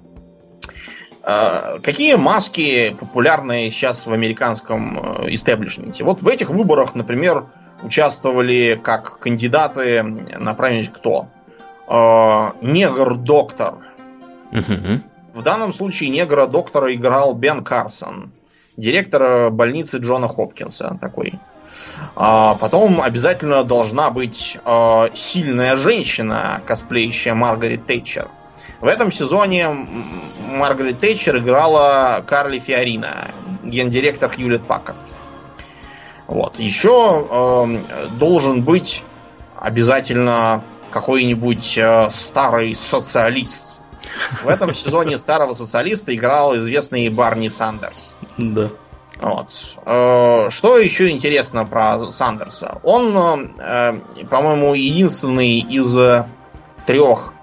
[1.27, 6.05] А, какие маски популярны сейчас в американском э, истеблишменте?
[6.05, 7.47] Вот в этих выборах, например,
[7.83, 11.29] участвовали как кандидаты на правильность кто?
[11.87, 13.77] А, негр-доктор.
[15.33, 18.31] В данном случае негра-доктора играл Бен Карсон,
[18.77, 21.41] директор больницы Джона Хопкинса такой.
[22.17, 28.29] А потом обязательно должна быть э, сильная женщина, косплеящая Маргарет Тэтчер.
[28.85, 29.67] В этом сезоне
[30.47, 33.31] Маргарет Тэтчер играла Карли Фиорина,
[33.63, 35.15] гендиректор Хьюлет Паккарт.
[36.27, 36.59] Вот.
[36.59, 37.79] Еще э,
[38.19, 39.03] должен быть
[39.57, 43.81] обязательно какой-нибудь э, старый социалист.
[44.43, 48.15] В этом сезоне старого социалиста играл известный Барни Сандерс.
[48.37, 48.69] Да.
[49.19, 49.79] Вот.
[49.87, 52.83] Э, что еще интересно про Сандерса?
[52.83, 53.17] Он,
[53.59, 53.95] э,
[54.29, 55.97] по-моему, единственный из
[56.85, 57.34] трех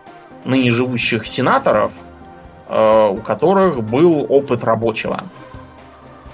[0.45, 1.93] ныне живущих сенаторов,
[2.67, 5.21] э, у которых был опыт рабочего.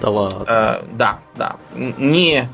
[0.00, 0.44] Да ладно.
[0.48, 1.56] Э, да, да.
[1.74, 2.48] Не,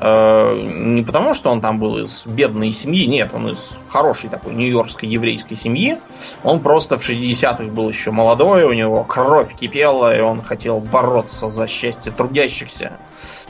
[0.00, 4.54] э, не потому, что он там был из бедной семьи, нет, он из хорошей такой
[4.54, 5.98] нью-йоркской еврейской семьи.
[6.44, 11.48] Он просто в 60-х был еще молодой, у него кровь кипела, и он хотел бороться
[11.48, 12.92] за счастье трудящихся.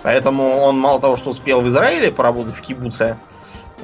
[0.02, 3.18] Поэтому он мало того, что успел в Израиле поработать в кибуце,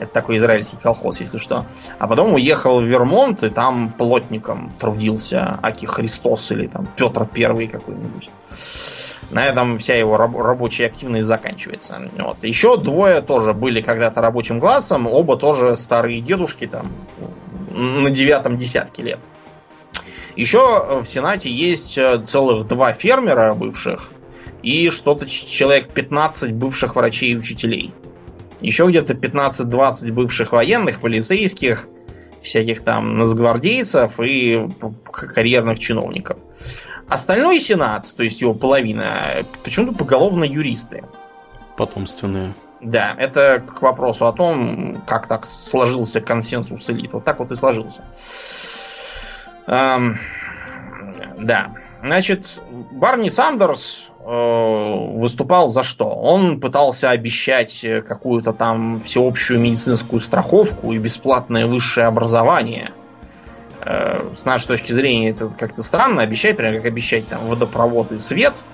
[0.01, 1.67] это такой израильский колхоз, если что.
[1.99, 7.69] А потом уехал в Вермонт и там плотником трудился Аки Христос или там Петр Первый
[7.69, 8.31] какой-нибудь.
[9.31, 12.03] На этом вся его раб- рабочая активность заканчивается.
[12.19, 12.43] Вот.
[12.43, 16.93] Еще двое тоже были когда-то рабочим классом, оба тоже старые дедушки там
[17.71, 19.21] на девятом десятке лет.
[20.37, 24.11] Еще в Сенате есть э, целых два фермера бывших
[24.63, 27.93] и что-то человек 15 бывших врачей и учителей
[28.63, 31.87] еще где-то 15-20 бывших военных, полицейских,
[32.43, 34.69] всяких там нацгвардейцев и
[35.05, 36.39] карьерных чиновников.
[37.09, 39.07] Остальной сенат, то есть его половина,
[39.65, 41.05] почему-то поголовно юристы.
[41.77, 42.55] Потомственные.
[42.81, 47.13] Да, это к вопросу о том, как так сложился консенсус элит.
[47.13, 48.05] Вот так вот и сложился.
[49.69, 50.19] Эм,
[51.39, 51.75] да.
[52.03, 56.07] Значит, Барни Сандерс выступал за что?
[56.07, 62.93] Он пытался обещать э, какую-то там всеобщую медицинскую страховку и бесплатное высшее образование.
[63.85, 68.19] Э, с нашей точки зрения это как-то странно обещать, прям как обещать там водопровод и
[68.19, 68.55] свет–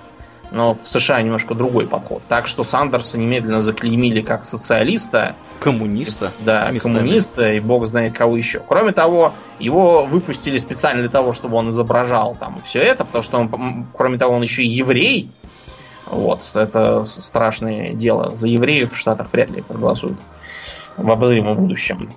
[0.50, 2.22] но в США немножко другой подход.
[2.28, 5.36] Так что Сандерса немедленно заклеймили как социалиста.
[5.60, 6.32] Коммуниста.
[6.40, 6.98] Да, местами.
[6.98, 8.60] коммуниста и бог знает кого еще.
[8.66, 13.38] Кроме того, его выпустили специально для того, чтобы он изображал там все это, потому что
[13.38, 15.30] он, кроме того, он еще и еврей.
[16.06, 18.36] Вот, это страшное дело.
[18.36, 20.18] За евреев в Штатах вряд ли проголосуют
[20.96, 22.12] в обозримом будущем.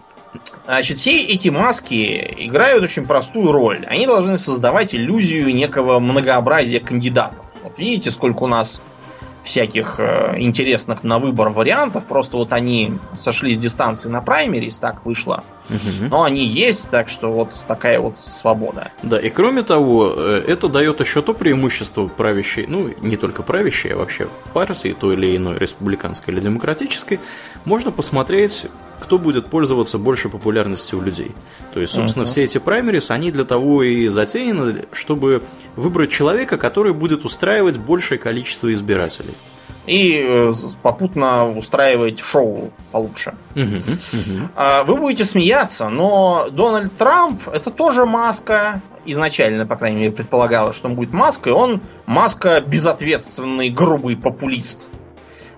[0.65, 3.85] Значит, все эти маски играют очень простую роль.
[3.89, 7.45] Они должны создавать иллюзию некого многообразия кандидатов.
[7.63, 8.81] Вот видите, сколько у нас
[9.43, 12.05] всяких э, интересных на выбор вариантов.
[12.05, 15.43] Просто вот они сошли с дистанции на праймерис, так вышло.
[15.69, 16.09] Угу.
[16.09, 18.91] Но они есть, так что вот такая вот свобода.
[19.03, 23.93] Да, и кроме того, э, это дает еще то преимущество правящей, ну, не только правящей,
[23.93, 27.19] а вообще партии, той или иной республиканской или демократической,
[27.65, 28.67] можно посмотреть
[29.01, 31.31] кто будет пользоваться больше популярностью у людей.
[31.73, 32.27] То есть, собственно, uh-huh.
[32.27, 35.41] все эти праймерис, они для того и затеяны, чтобы
[35.75, 39.33] выбрать человека, который будет устраивать большее количество избирателей
[39.87, 43.33] и э, попутно устраивать шоу получше.
[44.55, 48.81] А, вы будете смеяться, но Дональд Трамп это тоже маска.
[49.03, 51.51] Изначально, по крайней мере, предполагалось, что он будет маской.
[51.51, 54.89] Он маска безответственный, грубый популист.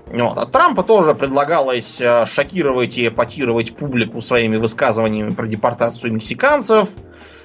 [0.07, 0.37] Вот.
[0.37, 6.89] А Трампа тоже предлагалось э, шокировать и эпатировать публику своими высказываниями про депортацию мексиканцев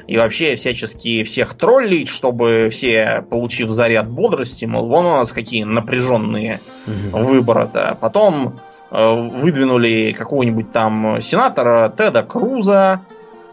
[0.07, 5.64] и вообще всячески всех троллить, чтобы все, получив заряд бодрости, мол, вон у нас какие
[5.64, 7.23] напряженные угу.
[7.23, 7.97] выборы-то.
[8.01, 8.59] Потом
[8.90, 13.03] э, выдвинули какого-нибудь там сенатора Теда Круза.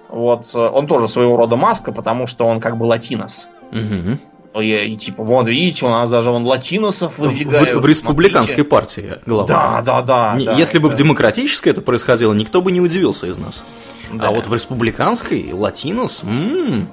[0.09, 3.49] Вот, он тоже своего рода маска, потому что он как бы латинос.
[3.71, 4.17] Угу.
[4.59, 7.79] И, и типа, вот видите, у нас даже вон латиносов выдвигают.
[7.79, 8.69] В, в республиканской смотрите.
[8.69, 9.55] партии, главное.
[9.55, 10.35] Да, да, да.
[10.37, 10.83] Не, да если да.
[10.83, 13.65] бы в демократической это происходило, никто бы не удивился из нас.
[14.11, 14.29] Да.
[14.29, 16.89] А вот в республиканской латинос, м-м,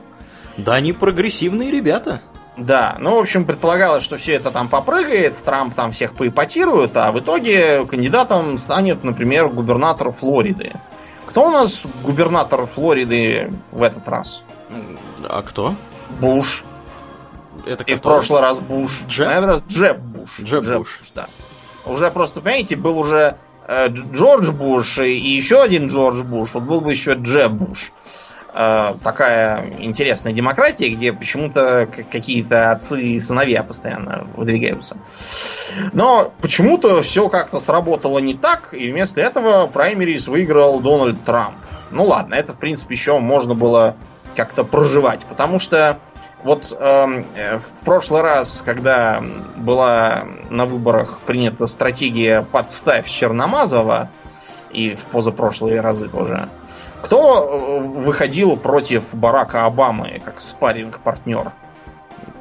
[0.57, 2.21] да, они прогрессивные ребята.
[2.57, 7.11] Да, ну, в общем, предполагалось, что все это там попрыгает, Трамп там всех поипотирует, а
[7.13, 10.73] в итоге кандидатом станет, например, губернатор Флориды.
[11.25, 14.43] Кто у нас губернатор Флориды в этот раз?
[15.23, 15.75] А кто?
[16.21, 16.65] Буш.
[17.67, 19.03] Это И в прошлый раз Буш.
[19.09, 19.29] Джеб?
[19.29, 20.41] На этот раз Джеб Буш.
[20.41, 20.99] Джеб, Джеб Буш.
[21.01, 21.27] Буш, да.
[21.87, 23.37] Уже просто, понимаете, был уже
[23.67, 26.55] э, Джордж Буш и еще один Джордж Буш.
[26.55, 27.93] Вот был бы еще Джеб Буш.
[28.55, 34.99] Э, такая интересная демократия, где почему-то какие-то отцы и сыновья постоянно выдвигаются.
[35.93, 41.57] Но почему-то все как-то сработало не так, и вместо этого праймерис выиграл Дональд Трамп.
[41.91, 43.97] Ну ладно, это в принципе еще можно было
[44.37, 45.99] как-то проживать, потому что
[46.45, 49.23] вот эм, э, в прошлый раз, когда
[49.57, 54.11] была на выборах принята стратегия «подставь Черномазова»,
[54.73, 56.49] и в позапрошлые разы тоже,
[57.03, 61.53] кто э, выходил против Барака Обамы как спарринг партнер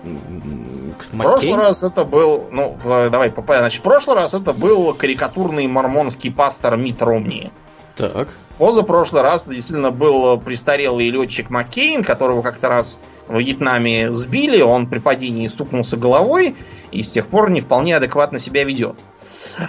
[0.04, 5.68] В прошлый раз это был, ну, давай по Значит, в прошлый раз это был карикатурный
[5.68, 7.52] мормонский пастор Мит Ромни.
[7.96, 8.30] Так.
[8.62, 15.00] Позапрошлый раз действительно был престарелый летчик Маккейн, которого как-то раз в Вьетнаме сбили, он при
[15.00, 16.56] падении стукнулся головой
[16.92, 19.00] и с тех пор не вполне адекватно себя ведет.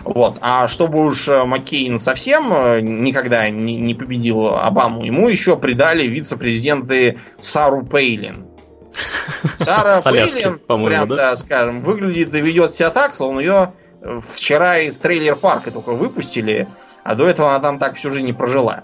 [0.05, 0.37] Вот.
[0.43, 7.87] А чтобы уж Маккейн совсем э, никогда не победил Обаму, ему еще придали вице-президенты Сару
[7.87, 8.45] Пейлин.
[9.57, 11.17] Сара Пейлин, прям, да?
[11.17, 13.73] да, скажем, выглядит и ведет себя так, словно ее
[14.21, 16.69] вчера из трейлер-парка только выпустили,
[17.05, 18.83] а до этого она там так всю жизнь не прожила.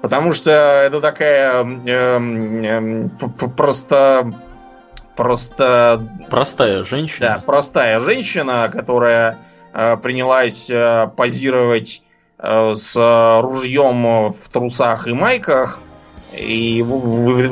[0.00, 2.18] Потому что это такая э,
[2.66, 3.08] э,
[3.56, 4.32] просто
[5.14, 7.34] просто простая женщина.
[7.34, 9.38] Да, простая женщина, которая
[9.72, 12.02] э, принялась э, позировать
[12.38, 15.80] э, с ружьем в трусах и майках
[16.32, 16.84] и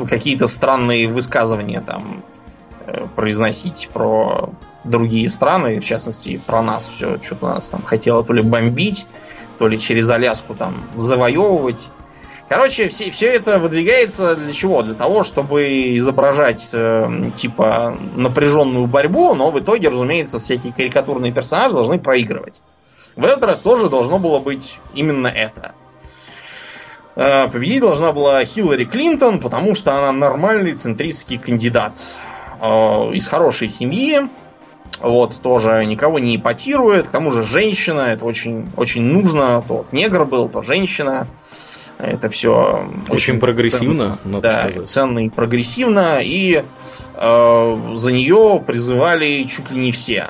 [0.09, 2.23] какие-то странные высказывания там
[2.85, 4.49] э, произносить про
[4.83, 9.07] другие страны, в частности про нас все что-то нас там хотела то ли бомбить,
[9.57, 11.89] то ли через Аляску там завоевывать.
[12.49, 14.81] Короче, все, все это выдвигается для чего?
[14.81, 21.75] Для того, чтобы изображать э, типа напряженную борьбу, но в итоге, разумеется, всякие карикатурные персонажи
[21.75, 22.61] должны проигрывать.
[23.15, 25.75] В этот раз тоже должно было быть именно это.
[27.15, 32.01] Э, победить должна была Хиллари Клинтон, потому что она нормальный центристский кандидат
[32.59, 32.65] э,
[33.13, 34.29] из хорошей семьи,
[35.01, 39.93] вот, тоже никого не ипотирует, к тому же женщина, это очень, очень нужно, то вот
[39.93, 41.27] негр был, то женщина.
[41.97, 44.89] Это все очень, очень прогрессивно, ценно, надо да, сказать.
[44.89, 46.63] ценно и прогрессивно, и
[47.13, 50.29] э, за нее призывали чуть ли не все.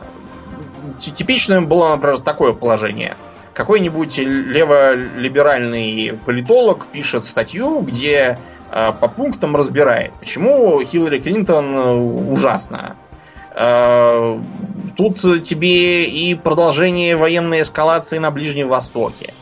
[0.97, 3.15] Типичным было, например, такое положение.
[3.53, 8.37] Какой-нибудь леволиберальный политолог пишет статью, где
[8.69, 12.97] э, по пунктам разбирает, почему Хиллари Клинтон ужасна.
[12.97, 13.10] Э,
[13.53, 19.33] тут тебе и продолжение военной эскалации на Ближнем Востоке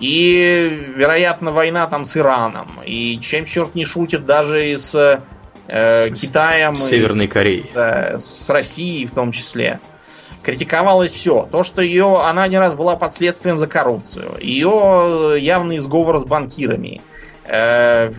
[0.00, 2.80] и, вероятно, война там с Ираном.
[2.84, 5.22] И чем черт не шутит, даже и с
[5.68, 6.76] э, Китаем.
[6.76, 7.70] С Северной Кореей.
[7.74, 9.80] Да, с Россией в том числе.
[10.42, 11.48] Критиковалось все.
[11.50, 14.36] То, что ее, она не раз была под следствием за коррупцию.
[14.40, 17.00] Ее явный сговор с банкирами.
[17.00, 17.16] Э,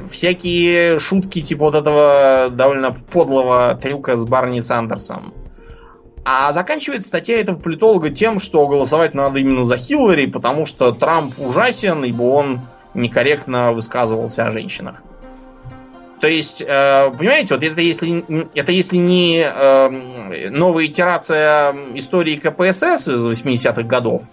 [0.10, 5.34] всякие шутки типа вот этого довольно подлого трюка с Барни Сандерсом.
[6.30, 11.34] А заканчивается статья этого политолога тем, что голосовать надо именно за Хиллари, потому что Трамп
[11.40, 12.62] ужасен, ибо он
[12.94, 15.04] некорректно высказывался о женщинах.
[16.20, 18.26] То есть, э, понимаете, вот это если,
[18.56, 24.24] это если не э, новая итерация истории КПСС из 80-х годов,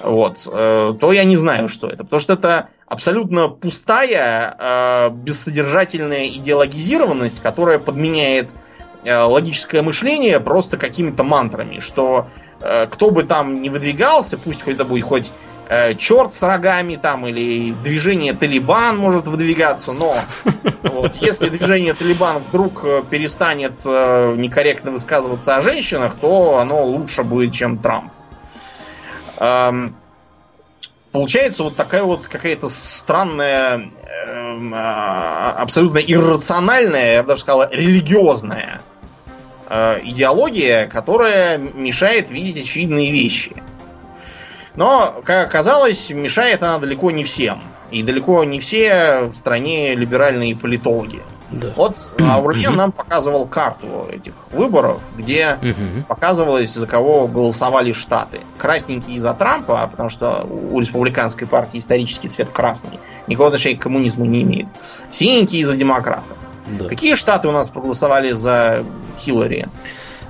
[0.00, 2.04] вот, э, то я не знаю, что это.
[2.04, 8.54] Потому что это абсолютно пустая, э, бессодержательная идеологизированность, которая подменяет
[9.02, 12.28] э, логическое мышление просто какими-то мантрами, что
[12.60, 15.32] э, кто бы там не выдвигался, пусть хоть это будет хоть
[15.96, 20.14] черт с рогами там или движение Талибан может выдвигаться, но
[20.82, 27.54] вот, если движение Талибан вдруг перестанет э, некорректно высказываться о женщинах, то оно лучше будет,
[27.54, 28.12] чем Трамп.
[29.38, 29.96] Эм,
[31.12, 33.90] получается вот такая вот какая-то странная,
[34.26, 38.80] эм, а, абсолютно иррациональная, я бы даже сказал, религиозная
[39.68, 43.62] э, идеология, которая мешает видеть очевидные вещи.
[44.74, 47.62] Но, как оказалось, мешает она далеко не всем.
[47.90, 51.22] И далеко не все в стране либеральные политологи.
[51.52, 51.72] Да.
[51.76, 55.58] Вот Аурлен нам показывал карту этих выборов, где
[56.08, 58.40] показывалось, за кого голосовали штаты.
[58.58, 62.98] Красненькие за Трампа, потому что у республиканской партии исторический цвет красный.
[63.26, 64.66] Никакого отношения к коммунизму не имеет.
[65.10, 66.36] Синенькие за демократов.
[66.78, 66.86] Да.
[66.88, 68.84] Какие штаты у нас проголосовали за
[69.18, 69.68] Хиллари?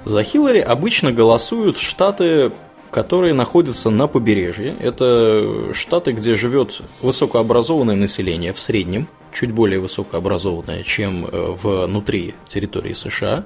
[0.04, 2.52] За Хиллари обычно голосуют штаты
[2.90, 4.76] которые находятся на побережье.
[4.78, 12.92] Это штаты, где живет высокообразованное население в среднем, чуть более высокообразованное, чем э, внутри территории
[12.92, 13.44] США.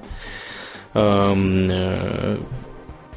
[0.95, 2.39] Эм, э,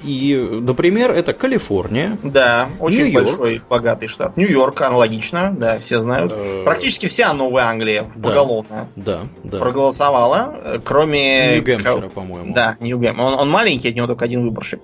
[0.04, 2.18] и, например, это Калифорния.
[2.24, 4.38] Да, очень большой, богатый штат.
[4.38, 6.32] Нью-Йорк аналогично, да, все знают.
[6.34, 11.56] Э, Практически вся Новая Англия поголовно да, да, проголосовала, кроме...
[11.56, 12.54] Нью-Гэмпшира, по-моему.
[12.54, 13.20] Да, Нью-Гэм.
[13.20, 14.80] Он, он маленький, от него только один выборщик.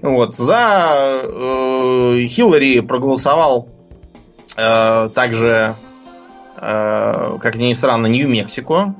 [0.00, 0.32] Вот.
[0.32, 3.68] За э, Хиллари проголосовал
[4.56, 5.76] э, также,
[6.62, 8.94] как ни странно, Нью-Мексико.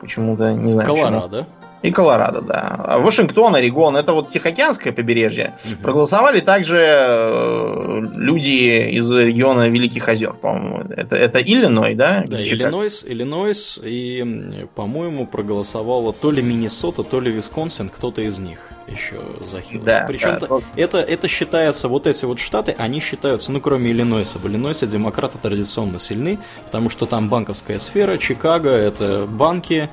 [0.00, 1.28] Почему-то, не знаю Колорадо.
[1.28, 1.57] Почему.
[1.82, 2.98] И Колорадо, да.
[2.98, 5.54] Вашингтон, Орегон, это вот Тихоокеанское побережье.
[5.64, 5.82] Угу.
[5.82, 10.82] Проголосовали также э, люди из региона Великих озер, по-моему.
[10.90, 12.24] Это, это Иллиной, да?
[12.26, 18.70] Да, Иллинойс, Иллинойс, и, по-моему, проголосовало то ли Миннесота, то ли Висконсин, кто-то из них
[18.88, 19.84] еще за Хиллари.
[19.84, 20.48] Да, Причем да.
[20.76, 25.38] Это, это считается, вот эти вот штаты, они считаются, ну, кроме Иллинойса, в Иллинойсе демократы
[25.38, 29.90] традиционно сильны, потому что там банковская сфера, Чикаго, это банки,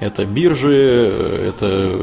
[0.00, 1.12] это биржи,
[1.48, 1.98] это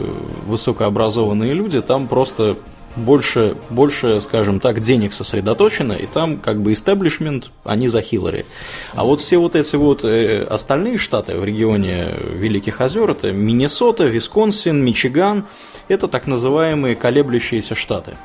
[0.46, 2.58] высокообразованные люди, там просто
[2.96, 8.46] больше, больше, скажем так, денег сосредоточено, и там как бы истеблишмент, они за Хиллари.
[8.94, 14.06] А вот все вот эти вот э, остальные штаты в регионе Великих озер, это Миннесота,
[14.06, 15.46] Висконсин, Мичиган,
[15.88, 18.18] это так называемые колеблющиеся штаты.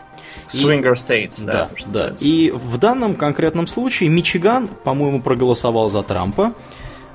[0.47, 1.69] Swinger States, да.
[1.87, 2.15] Да, да.
[2.21, 6.55] И в данном конкретном случае Мичиган, по-моему, проголосовал за Трампа,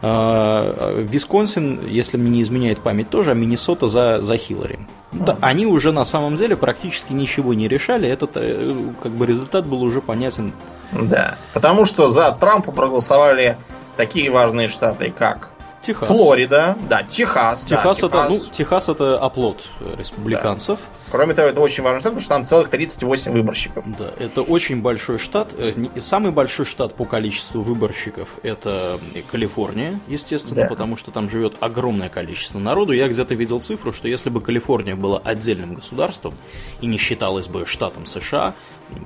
[0.01, 4.79] Висконсин, если мне не изменяет память, тоже, а Миннесота за, за Хиллари.
[5.11, 8.09] Да, они уже на самом деле практически ничего не решали.
[8.09, 10.53] Этот э, как бы результат был уже понятен.
[10.91, 13.57] Да, потому что за Трампа проголосовали
[13.95, 15.49] такие важные штаты, как
[15.81, 16.07] Техас.
[16.07, 17.63] Флорида, да, Техас.
[17.63, 18.29] Техас, да, это, Техас.
[18.29, 20.79] Ну, Техас это оплот республиканцев.
[20.79, 21.00] Да.
[21.11, 23.85] Кроме того, это очень важный штат, потому что там целых 38 выборщиков.
[23.97, 25.53] Да, это очень большой штат.
[25.57, 28.97] Э, самый большой штат по количеству выборщиков это
[29.29, 30.67] Калифорния, естественно, да.
[30.67, 32.93] потому что там живет огромное количество народу.
[32.93, 36.33] Я где-то видел цифру, что если бы Калифорния была отдельным государством
[36.79, 38.55] и не считалась бы штатом США,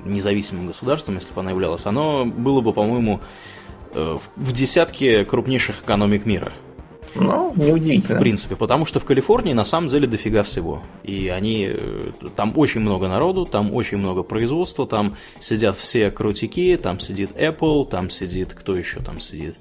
[0.04, 3.20] независимым государством, если бы она являлась, оно было бы, по-моему,
[3.94, 6.52] э, в десятке крупнейших экономик мира.
[7.20, 8.16] Ну, неудивительно.
[8.16, 10.82] В принципе, потому что в Калифорнии на самом деле дофига всего.
[11.02, 11.68] И они...
[11.70, 17.30] Э, там очень много народу, там очень много производства, там сидят все крутики, там сидит
[17.32, 18.54] Apple, там сидит...
[18.54, 19.56] Кто еще там сидит?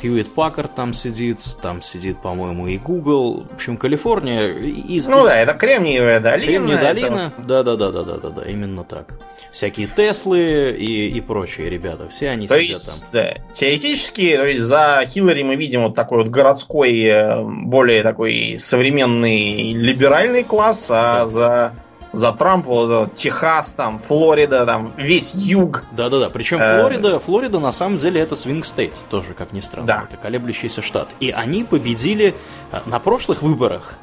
[0.00, 3.46] Хьюит Паккард там сидит, там сидит, по-моему, и Google.
[3.50, 4.52] В общем, Калифорния.
[4.52, 6.46] Из, ну да, это Кремниевая долина.
[6.46, 9.14] Кремниевая долина, да-да-да-да-да-да, именно так.
[9.50, 13.08] Всякие Теслы и, и прочие ребята, все они то сидят есть, там.
[13.12, 18.56] Да, теоретически, то есть за Хиллари мы видим вот такой вот городской, э, более такой
[18.58, 21.26] современный либеральный класс, а да.
[21.26, 21.74] за
[22.18, 25.84] за Трампа, Техас, там, Флорида, там, весь юг.
[25.92, 29.86] Да-да-да, причем э, Флорида, Флорида на самом деле это свинг стейт, тоже, как ни странно,
[29.86, 30.04] да.
[30.08, 31.08] это колеблющийся штат.
[31.20, 32.34] И они победили
[32.72, 33.94] э, на прошлых выборах.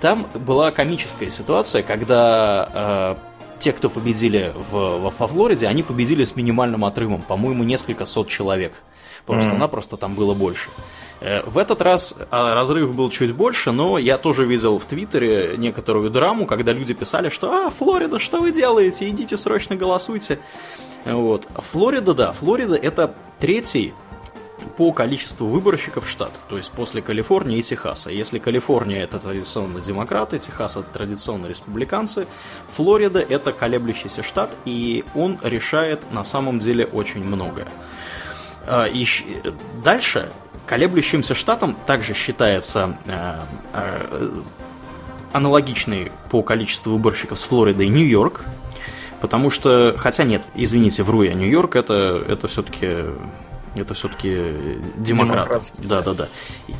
[0.00, 3.14] Там была комическая ситуация, когда э,
[3.60, 8.72] те, кто победили в, во Флориде, они победили с минимальным отрывом, по-моему, несколько сот человек.
[9.24, 10.68] Просто-напросто там было больше.
[11.22, 15.54] Э, в этот раз а, разрыв был чуть больше, но я тоже видел в Твиттере
[15.56, 19.08] некоторую драму, когда люди писали, что «А, Флорида, что вы делаете?
[19.08, 20.40] Идите срочно голосуйте».
[21.04, 21.46] Вот.
[21.54, 23.94] Флорида, да, Флорида это третий
[24.76, 28.10] по количеству выборщиков штат, то есть после Калифорнии и Техаса.
[28.10, 32.26] Если Калифорния это традиционно демократы, Техас это традиционно республиканцы,
[32.70, 37.68] Флорида это колеблющийся штат, и он решает на самом деле очень многое.
[38.66, 39.06] Э, и
[39.84, 40.30] дальше
[40.66, 43.40] колеблющимся штатом также считается э,
[43.72, 44.30] э,
[45.32, 48.44] аналогичный по количеству выборщиков с Флоридой Нью-Йорк,
[49.20, 53.04] потому что, хотя нет, извините, вру я, Нью-Йорк это, это все-таки
[53.74, 55.72] это все-таки демократ.
[55.78, 56.28] Да, да, да.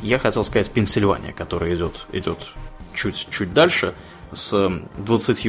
[0.01, 2.37] Я хотел сказать Пенсильвания, которая идет, идет
[2.93, 3.93] чуть, чуть дальше
[4.33, 5.47] с 20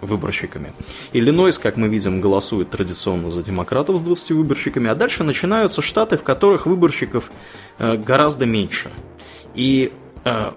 [0.00, 0.72] выборщиками.
[1.12, 6.16] Иллинойс, как мы видим, голосует традиционно за демократов с 20 выборщиками, а дальше начинаются штаты,
[6.16, 7.30] в которых выборщиков
[7.78, 8.90] э, гораздо меньше.
[9.54, 9.92] И
[10.24, 10.52] э,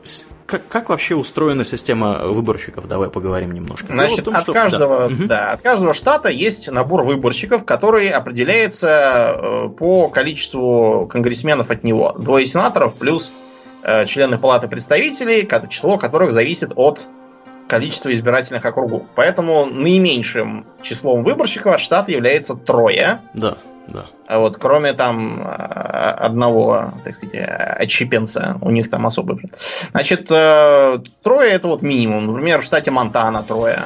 [0.50, 2.88] как, как вообще устроена система выборщиков?
[2.88, 3.94] Давай поговорим немножко.
[3.94, 4.52] Значит, том, от, что...
[4.52, 5.26] каждого, да.
[5.28, 12.14] Да, от каждого штата есть набор выборщиков, который определяется э, по количеству конгрессменов от него.
[12.18, 13.32] Двое сенаторов плюс
[14.06, 17.10] члены палаты представителей, число которых зависит от
[17.70, 19.10] количества избирательных округов.
[19.16, 23.22] Поэтому наименьшим числом выборщиков от штата является трое.
[23.34, 23.58] Да.
[23.88, 24.06] Да.
[24.28, 29.40] А вот кроме там а, одного, так сказать, отщепенца, у них там особый.
[29.92, 32.28] Значит, э, трое это вот минимум.
[32.28, 33.86] Например, в штате Монтана трое.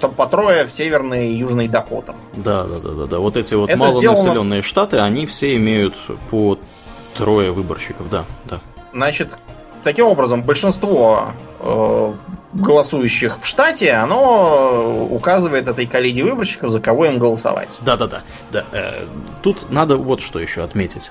[0.00, 2.16] По трое в северной и южной Дакотах.
[2.34, 3.18] Да, да, да, да, да.
[3.20, 4.62] Вот эти вот это малонаселенные сделано...
[4.62, 5.94] штаты, они все имеют
[6.30, 6.58] по
[7.16, 8.60] трое выборщиков, да, да.
[8.94, 9.36] Значит,
[9.82, 12.14] таким образом, большинство э,
[12.52, 17.78] голосующих в штате, оно указывает этой коллеге выборщиков, за кого им голосовать.
[17.80, 18.22] Да-да-да.
[18.52, 18.64] да.
[18.70, 19.04] Э,
[19.42, 21.10] тут надо вот что еще отметить.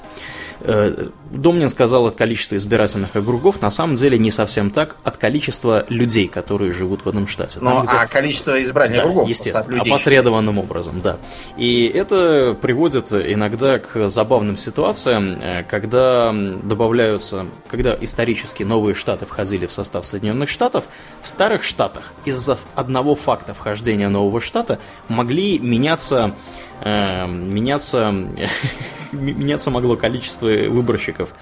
[1.33, 6.27] Домнин сказал от количества избирательных округов, на самом деле не совсем так, от количества людей,
[6.27, 7.59] которые живут в этом штате.
[7.59, 7.95] Там, ну, где...
[7.95, 9.29] а количество избирательных да, округов?
[9.29, 9.91] естественно, людей.
[9.91, 11.17] опосредованным образом, да.
[11.57, 19.65] И это приводит иногда к забавным ситуациям, э, когда добавляются, когда исторически новые штаты входили
[19.65, 20.85] в состав Соединенных Штатов,
[21.21, 26.35] в старых штатах из-за одного факта вхождения нового штата могли меняться
[26.83, 28.11] меняться,
[29.11, 31.33] меняться могло количество выборщиков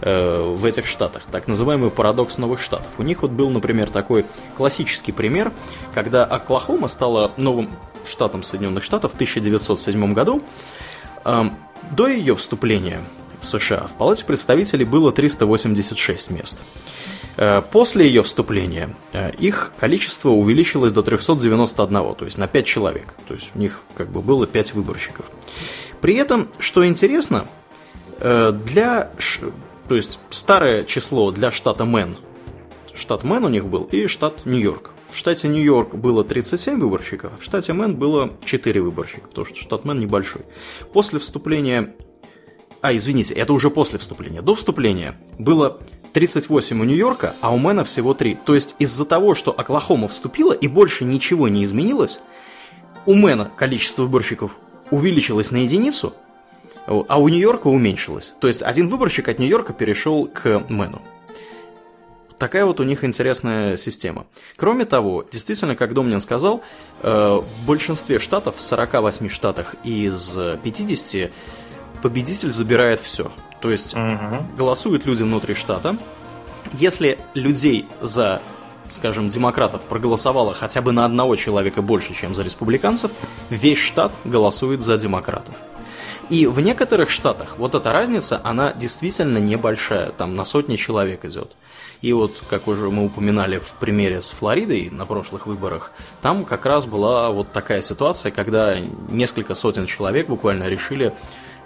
[0.00, 1.22] э, в этих штатах.
[1.30, 2.88] Так называемый парадокс новых штатов.
[2.98, 4.26] У них вот был, например, такой
[4.56, 5.52] классический пример,
[5.94, 7.70] когда Оклахома стала новым
[8.08, 10.42] штатом Соединенных Штатов в 1907 году.
[11.24, 11.44] Э,
[11.90, 13.00] до ее вступления
[13.40, 16.58] в США в Палате представителей было 386 мест.
[17.38, 23.14] Э, после ее вступления э, их количество увеличилось до 391, то есть на 5 человек.
[23.28, 25.30] То есть у них как бы было 5 выборщиков.
[26.00, 27.46] При этом, что интересно,
[28.18, 29.12] э, для...
[29.88, 32.16] То есть старое число для штата Мэн,
[32.92, 34.90] штат Мэн у них был, и штат Нью-Йорк.
[35.08, 39.84] В штате Нью-Йорк было 37 выборщиков, в штате Мэн было 4 выборщика, потому что штат
[39.84, 40.42] Мэн небольшой.
[40.92, 41.94] После вступления...
[42.80, 44.42] А, извините, это уже после вступления.
[44.42, 45.80] До вступления было
[46.18, 48.38] 38 у Нью-Йорка, а у Мэна всего 3.
[48.44, 52.18] То есть из-за того, что Оклахома вступила и больше ничего не изменилось,
[53.06, 54.58] у Мэна количество выборщиков
[54.90, 56.14] увеличилось на единицу,
[56.86, 58.34] а у Нью-Йорка уменьшилось.
[58.40, 61.00] То есть один выборщик от Нью-Йорка перешел к Мэну.
[62.36, 64.26] Такая вот у них интересная система.
[64.56, 66.64] Кроме того, действительно, как Домнин сказал,
[67.02, 71.30] э, в большинстве штатов, в 48 штатах из 50,
[72.02, 73.32] победитель забирает все.
[73.60, 74.46] То есть угу.
[74.56, 75.96] голосуют люди внутри штата.
[76.72, 78.42] Если людей за,
[78.88, 83.10] скажем, демократов проголосовало хотя бы на одного человека больше, чем за республиканцев,
[83.50, 85.54] весь штат голосует за демократов.
[86.30, 91.52] И в некоторых штатах вот эта разница, она действительно небольшая, там на сотни человек идет.
[92.02, 95.90] И вот, как уже мы упоминали в примере с Флоридой на прошлых выборах,
[96.20, 98.78] там как раз была вот такая ситуация, когда
[99.08, 101.14] несколько сотен человек буквально решили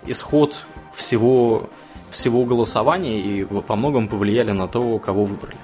[0.07, 1.71] исход всего
[2.11, 5.57] всего голосования и во многом повлияли на то, кого выбрали.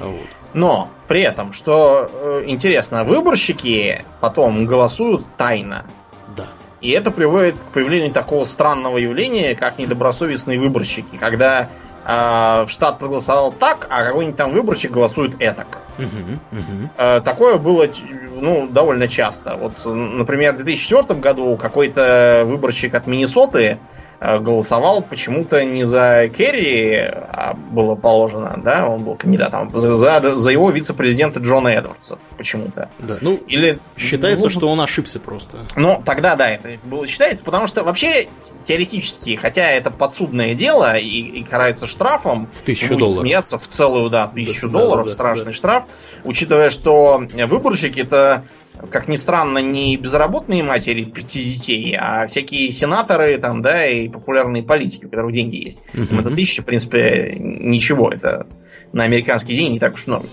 [0.00, 0.28] Вот.
[0.54, 5.84] Но при этом, что э, интересно, выборщики потом голосуют тайно.
[6.36, 6.46] Да.
[6.80, 11.68] И это приводит к появлению такого странного явления, как недобросовестные выборщики, когда
[12.08, 15.82] э, штат проголосовал так, а какой-нибудь там выборщик голосует этак.
[15.98, 16.90] Угу, угу.
[16.96, 17.86] Э, такое было
[18.40, 19.56] ну, довольно часто.
[19.56, 23.78] Вот, например, в 2004 году какой-то выборщик от Миннесоты Э,
[24.20, 30.70] голосовал почему-то не за Керри, а было положено, да, он был кандидатом, за, за его
[30.70, 32.90] вице-президента Джона Эдвардса почему-то.
[32.98, 35.66] Да, ну, Или считается, ну, что он ошибся просто.
[35.76, 38.28] Ну, тогда да, это было считается, потому что вообще
[38.64, 43.18] теоретически, хотя это подсудное дело и, и карается штрафом, в тысячу долларов.
[43.18, 45.52] смеяться в целую, да, тысячу да, долларов, да, да, страшный да.
[45.52, 45.84] штраф,
[46.24, 48.44] учитывая, что выборщики это
[48.90, 54.62] как ни странно, не безработные матери пяти детей, а всякие сенаторы там, да, и популярные
[54.62, 55.82] политики, у которых деньги есть.
[55.92, 56.20] Uh-huh.
[56.20, 58.10] Это тысяча, в принципе, ничего.
[58.10, 58.46] Это
[58.92, 60.26] на американские деньги не так уж много.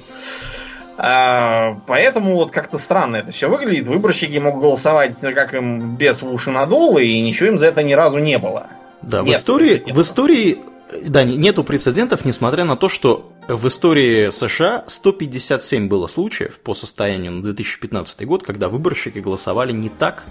[0.97, 3.87] А, поэтому вот как-то странно это все выглядит.
[3.87, 8.19] Выборщики могут голосовать, как им без уши надуло, и ничего им за это ни разу
[8.19, 8.67] не было.
[9.01, 10.59] Да, в истории, в истории
[11.03, 17.31] да, нету прецедентов, несмотря на то, что в истории США 157 было случаев по состоянию
[17.31, 20.23] на 2015 год, когда выборщики голосовали не так,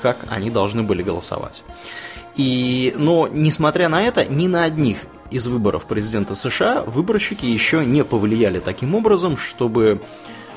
[0.00, 1.64] как они должны были голосовать.
[2.36, 4.98] И, но, несмотря на это, ни на одних
[5.30, 10.00] из выборов президента США выборщики еще не повлияли таким образом, чтобы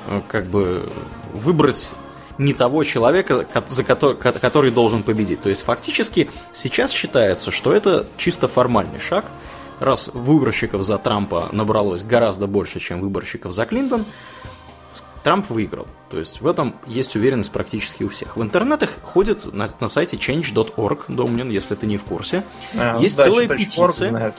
[0.07, 0.89] э, как бы
[1.33, 1.95] выбрать
[2.37, 5.41] не того человека, за который, который должен победить.
[5.41, 9.25] То есть фактически сейчас считается, что это чисто формальный шаг.
[9.79, 14.05] Раз выборщиков за Трампа набралось гораздо больше, чем выборщиков за Клинтон,
[15.25, 15.87] Трамп выиграл.
[16.11, 18.37] То есть в этом есть уверенность практически у всех.
[18.37, 22.43] В интернетах ходит на, на сайте change.org, Домнин, если ты не в курсе.
[22.77, 24.35] А, есть целая петиция.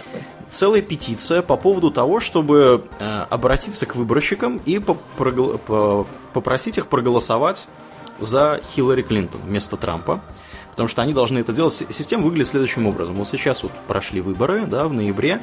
[0.49, 6.87] Целая петиция по поводу того, чтобы э, обратиться к выборщикам и по, по, попросить их
[6.87, 7.67] проголосовать
[8.21, 10.23] за Хиллари Клинтон вместо Трампа.
[10.77, 11.73] Потому что они должны это делать.
[11.73, 13.17] Система выглядит следующим образом.
[13.17, 15.41] Вот сейчас вот прошли выборы, да, в ноябре.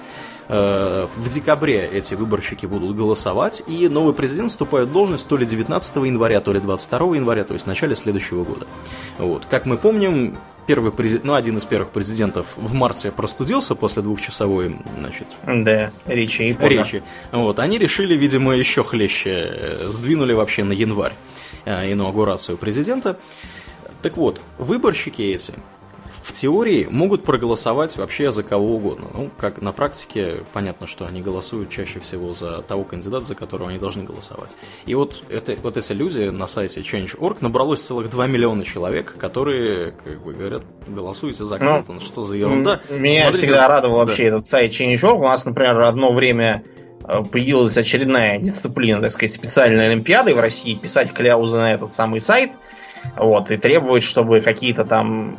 [0.47, 5.47] Э, в декабре эти выборщики будут голосовать, и новый президент вступает в должность то ли
[5.47, 8.67] 19 января, то ли 22 января, то есть в начале следующего года.
[9.17, 9.47] Вот.
[9.49, 14.79] Как мы помним, первый президент, ну, один из первых президентов в марте простудился после двухчасовой,
[14.97, 15.27] значит...
[15.45, 16.57] Да, речи.
[16.59, 17.03] Речи.
[17.31, 21.13] Вот, они решили, видимо, еще хлеще, э, сдвинули вообще на январь
[21.65, 23.17] э, инаугурацию президента.
[24.01, 25.53] Так вот, выборщики эти
[26.21, 29.07] в теории могут проголосовать вообще за кого угодно.
[29.13, 33.69] Ну, как на практике понятно, что они голосуют чаще всего за того кандидата, за которого
[33.69, 34.55] они должны голосовать.
[34.85, 39.91] И вот, это, вот эти люди на сайте Change.org набралось целых 2 миллиона человек, которые,
[39.91, 42.81] как бы говорят, голосуйте за Клинтон, ну, что за ерунда.
[42.89, 44.05] Меня Смотрите, всегда радовал да.
[44.05, 45.19] вообще этот сайт Change.org.
[45.19, 46.63] У нас, например, одно время
[47.03, 52.19] э, появилась очередная дисциплина, так сказать, специальной олимпиады в России, писать кляузы на этот самый
[52.19, 52.53] сайт–
[53.15, 55.37] вот, и требовать, чтобы какие-то там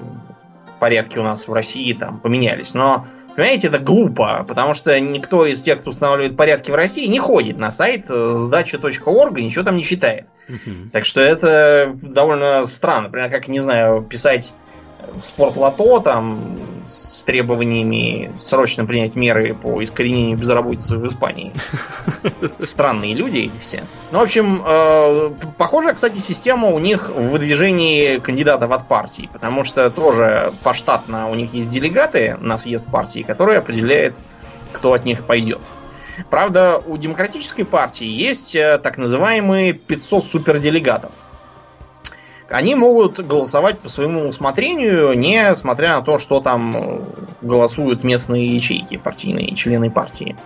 [0.84, 2.74] порядки у нас в России там поменялись.
[2.74, 3.06] Но,
[3.36, 7.56] понимаете, это глупо, потому что никто из тех, кто устанавливает порядки в России, не ходит
[7.56, 10.26] на сайт сдача.орг и ничего там не читает.
[10.92, 13.04] Так что это довольно странно.
[13.04, 14.52] Например, как, не знаю, писать
[15.18, 21.52] в спортлото там с требованиями срочно принять меры по искоренению безработицы в Испании.
[22.58, 23.84] Странные люди эти все.
[24.10, 29.64] Ну, в общем, э, похожая, кстати, система у них в выдвижении кандидатов от партий, потому
[29.64, 34.20] что тоже поштатно у них есть делегаты на съезд партии, которые определяет,
[34.72, 35.60] кто от них пойдет.
[36.30, 41.12] Правда, у демократической партии есть э, так называемые 500 суперделегатов
[42.48, 47.00] они могут голосовать по своему усмотрению, не смотря на то, что там э,
[47.40, 50.36] голосуют местные ячейки, партийные члены партии.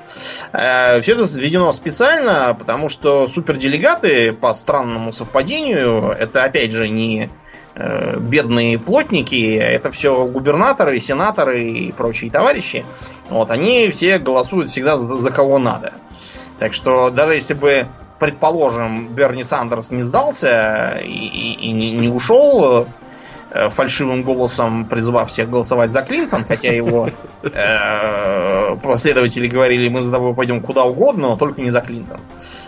[0.53, 7.31] Э, Все это введено специально, потому что суперделегаты, по странному совпадению, это опять же не
[7.75, 12.85] э, бедные плотники, это все губернаторы, сенаторы и прочие товарищи.
[13.29, 15.95] Вот, они все голосуют всегда за, за кого надо.
[16.59, 17.87] Так что даже если бы
[18.19, 22.87] предположим, Берни Сандерс не сдался и, и, и не, не ушел
[23.51, 27.11] э, фальшивым голосом, призывав всех голосовать за Клинтон, хотя его
[27.43, 32.21] э, последователи говорили, мы за тобой пойдем куда угодно, но только не за Клинтон.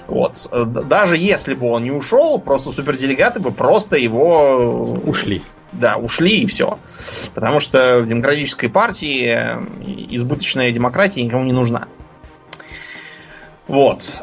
[0.07, 0.48] Вот.
[0.53, 4.84] Даже если бы он не ушел, просто суперделегаты бы просто его...
[5.05, 5.42] Ушли.
[5.72, 6.78] Да, ушли и все.
[7.34, 9.38] Потому что в демократической партии
[10.11, 11.86] избыточная демократия никому не нужна.
[13.68, 14.20] Вот.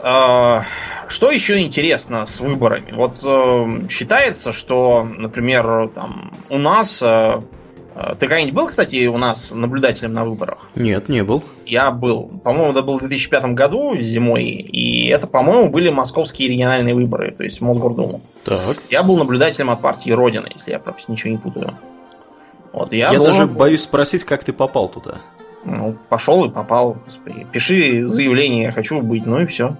[1.07, 2.91] Что еще интересно с выборами?
[2.93, 7.01] Вот э, считается, что, например, там, у нас...
[7.01, 7.41] Э,
[7.95, 10.67] э, ты когда-нибудь был, кстати, у нас наблюдателем на выборах?
[10.75, 11.43] Нет, не был.
[11.65, 12.29] Я был.
[12.43, 14.43] По-моему, это было в 2005 году зимой.
[14.45, 18.21] И это, по-моему, были московские региональные выборы, то есть Мосгордуму.
[18.43, 18.59] Так.
[18.89, 21.77] Я был наблюдателем от партии Родина, если я просто ничего не путаю.
[22.73, 23.47] Вот, я я должен...
[23.47, 25.19] даже боюсь спросить, как ты попал туда.
[25.63, 26.97] Ну, пошел и попал.
[27.05, 27.47] Господи.
[27.51, 29.77] Пиши заявление, я хочу быть, ну и все.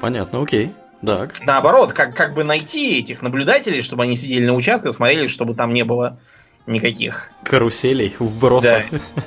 [0.00, 0.74] Понятно, окей.
[1.04, 1.34] Так.
[1.46, 5.72] Наоборот, как, как бы найти этих наблюдателей, чтобы они сидели на участках, смотрели, чтобы там
[5.72, 6.18] не было
[6.66, 7.30] никаких...
[7.44, 8.84] Каруселей, вбросов.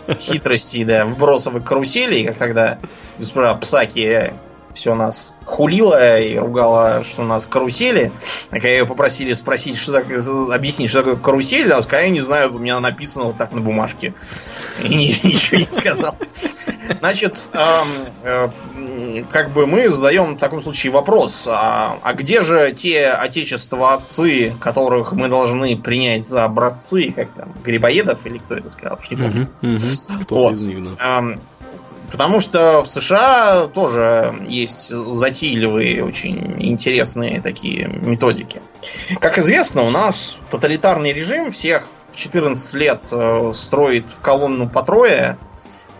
[0.07, 2.78] Да, хитростей, да, вбросов и каруселей, как тогда
[3.17, 4.34] госпожа Псаки
[4.74, 8.11] все нас хулила и ругала, что у нас карусели.
[8.49, 10.22] А когда ее попросили спросить, что такое,
[10.53, 13.61] объяснить, что такое карусель, она сказала, я не знаю, у меня написано вот так на
[13.61, 14.13] бумажке.
[14.84, 16.15] И ничего не сказал.
[16.99, 18.49] Значит, э,
[19.30, 24.55] как бы мы задаем в таком случае вопрос, а, а где же те отечества отцы,
[24.59, 29.17] которых мы должны принять за образцы, как там, Грибоедов или кто это сказал, уж не
[29.17, 29.49] помню.
[30.30, 30.59] Вот.
[32.12, 38.62] Потому что в США тоже есть затейливые, очень интересные такие методики.
[39.20, 44.84] Как известно, у нас тоталитарный режим всех в 14 лет э, строит в колонну по
[44.84, 45.38] трое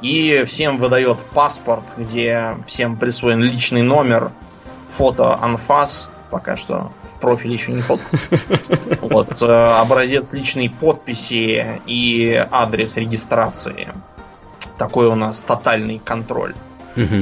[0.02, 4.34] и всем выдает паспорт, где всем присвоен личный номер,
[4.90, 8.18] фото анфас, пока что в профиле еще не фотку.
[9.02, 13.94] Вот, э, образец личной подписи и адрес регистрации.
[14.82, 16.56] Такой у нас тотальный контроль.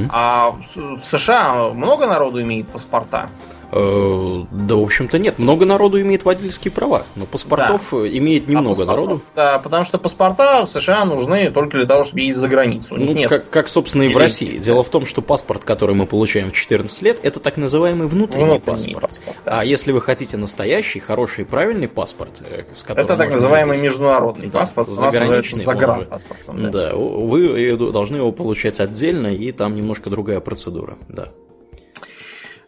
[0.08, 3.28] А в США много народу имеет паспорта?
[3.72, 5.38] Э, да, в общем-то, нет.
[5.38, 8.08] Много народу имеет водительские права, но паспортов да.
[8.08, 9.22] имеет а немного а народу.
[9.36, 12.94] Да, потому что паспорта в США нужны только для того, чтобы ездить за границу.
[12.96, 13.28] Ну, нет.
[13.28, 14.58] Как, как, собственно, и в России.
[14.58, 18.44] Дело в том, что паспорт, который мы получаем в 14 лет, это так называемый внутренний,
[18.44, 19.08] внутренний паспорт.
[19.08, 19.60] паспорт да.
[19.60, 23.92] А если вы хотите настоящий, хороший, правильный паспорт, э, с которым Это так называемый ездить,
[23.92, 25.60] международный да, паспорт, заграничный.
[25.60, 26.40] Загранпаспорт.
[26.46, 26.68] Да.
[26.70, 30.98] да, вы должны его получать отдельно, и там немножко другая процедура.
[31.08, 31.28] Да.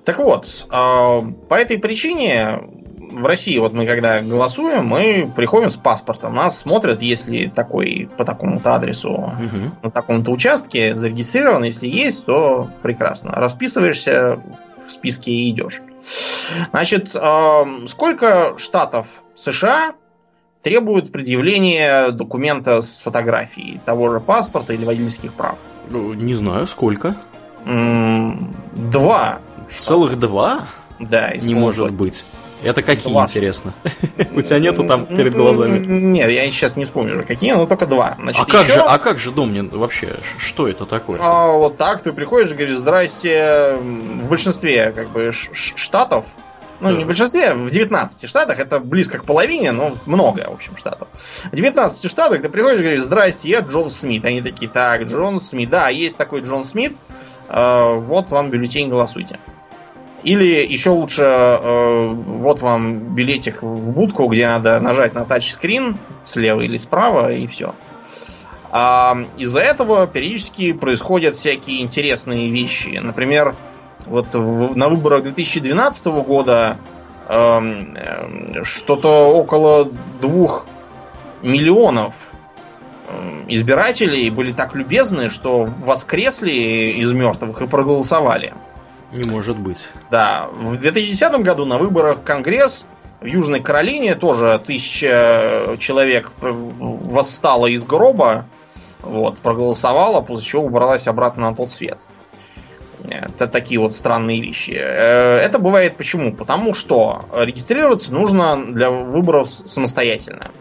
[0.04, 2.60] Так вот, а, по этой причине
[3.12, 6.34] в России, вот мы когда голосуем, мы приходим с паспортом.
[6.34, 9.72] Нас смотрят, если такой по такому-то адресу угу.
[9.82, 11.62] на таком-то участке зарегистрирован.
[11.64, 13.32] Если есть, то прекрасно.
[13.32, 14.40] Расписываешься
[14.86, 15.82] в списке и идешь.
[16.70, 19.94] Значит, а, сколько штатов США
[20.62, 25.58] требуют предъявления документа с фотографией того же паспорта или водительских прав?
[25.90, 27.16] Ну, не знаю, сколько.
[27.64, 29.40] Два.
[29.76, 30.68] Целых два?
[30.98, 32.24] Да, Не может быть.
[32.62, 33.22] Это какие, два.
[33.22, 33.74] интересно?
[34.32, 35.84] У тебя нету там перед глазами?
[35.84, 38.16] Нет, я сейчас не вспомню уже какие, но только два.
[38.20, 38.74] Значит, а, как еще...
[38.74, 40.10] же, а как же Домнин вообще?
[40.38, 41.18] Что это такое?
[41.20, 46.36] А, вот так ты приходишь и говоришь, здрасте, в большинстве как бы штатов,
[46.80, 46.96] ну, да.
[46.96, 51.08] не в большинстве, в 19 штатах, это близко к половине, но много, в общем, штатов.
[51.50, 54.24] В 19 штатах ты приходишь и говоришь, здрасте, я Джон Смит.
[54.24, 56.96] Они такие, так, Джон Смит, да, есть такой Джон Смит,
[57.48, 59.38] э, вот вам бюллетень, голосуйте.
[60.22, 66.60] Или еще лучше, э, вот вам билетик в будку, где надо нажать на тачскрин слева
[66.60, 67.74] или справа, и все.
[68.70, 72.98] А из-за этого периодически происходят всякие интересные вещи.
[73.02, 73.56] Например,
[74.06, 76.76] вот в, на выборах 2012 года
[77.28, 80.66] э, что-то около двух
[81.42, 82.30] миллионов
[83.08, 88.54] эм, избирателей были так любезны, что воскресли из мертвых и проголосовали.
[89.12, 89.88] Не может быть.
[90.10, 90.48] Да.
[90.52, 92.86] В 2010 году на выборах в Конгресс
[93.20, 98.46] в Южной Каролине тоже тысяча человек восстала из гроба,
[99.02, 102.08] вот, проголосовала, после чего убралась обратно на тот свет.
[103.04, 104.72] Это такие вот странные вещи.
[104.76, 106.32] Э, это бывает почему?
[106.32, 110.52] Потому что регистрироваться нужно для выборов самостоятельно.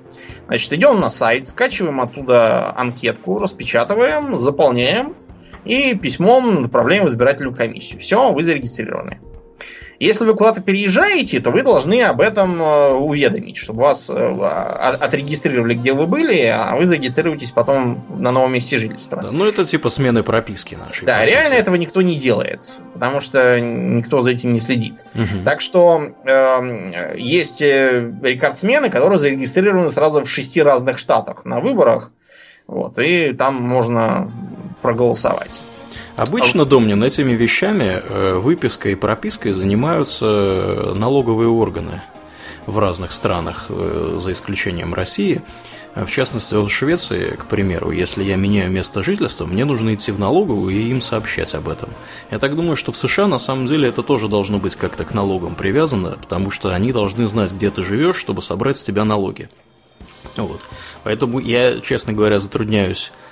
[0.47, 5.16] Значит, идем на сайт, скачиваем оттуда анкетку, распечатываем, заполняем,
[5.66, 7.99] и письмом направляем в избирательную комиссию.
[7.99, 9.20] Все, вы зарегистрированы.
[10.01, 15.76] Если вы куда-то переезжаете, то вы должны об этом э, уведомить, чтобы вас э, отрегистрировали,
[15.76, 19.22] где вы были, а вы зарегистрируетесь потом на новом месте жительства.
[19.22, 21.05] Да, ну, это типа смены прописки нашей.
[21.05, 21.59] Да, реально сути.
[21.59, 25.05] этого никто не делает, потому что никто за этим не следит.
[25.14, 25.43] Угу.
[25.45, 32.12] Так что э, есть рекордсмены, которые зарегистрированы сразу в шести разных штатах на выборах.
[32.66, 34.32] Вот, и там можно
[34.82, 35.61] проголосовать.
[36.15, 42.01] Обычно, Домнин, этими вещами, э, выпиской и пропиской занимаются налоговые органы
[42.65, 45.41] в разных странах, э, за исключением России.
[45.95, 50.19] В частности, в Швеции, к примеру, если я меняю место жительства, мне нужно идти в
[50.19, 51.89] налоговую и им сообщать об этом.
[52.29, 55.13] Я так думаю, что в США на самом деле это тоже должно быть как-то к
[55.13, 59.49] налогам привязано, потому что они должны знать, где ты живешь, чтобы собрать с тебя налоги.
[60.38, 60.61] Вот.
[61.03, 63.30] Поэтому я, честно говоря, затрудняюсь Э,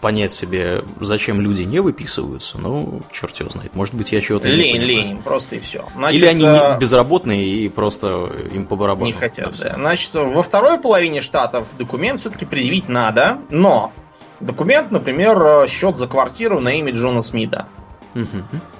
[0.00, 3.74] понять себе, зачем люди не выписываются, ну, черт его знает.
[3.74, 4.88] Может быть, я чего-то лень, не понимаю.
[4.88, 5.88] Лень, просто и все.
[5.94, 6.78] Значит, Или они а...
[6.78, 9.06] безработные и просто им по барабану.
[9.06, 9.74] Не хотят, да.
[9.74, 13.92] Значит, во второй половине штатов документ все-таки предъявить надо, но
[14.40, 17.68] документ, например, счет за квартиру на имя Джона Смита.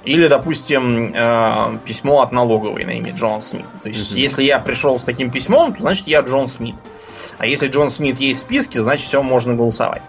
[0.03, 3.69] Или, допустим, э, письмо от налоговой на имя Джона Смита.
[3.81, 4.19] То есть, угу.
[4.19, 6.75] если я пришел с таким письмом, то значит я Джон Смит.
[7.39, 10.03] А если Джон Смит есть в списке, значит все можно голосовать.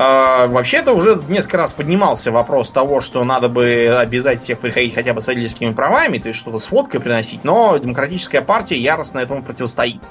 [0.00, 5.12] А, вообще-то уже несколько раз поднимался вопрос того, что надо бы обязать всех приходить хотя
[5.12, 9.42] бы с водительскими правами, то есть что-то с фоткой приносить, но демократическая партия яростно этому
[9.42, 10.02] противостоит.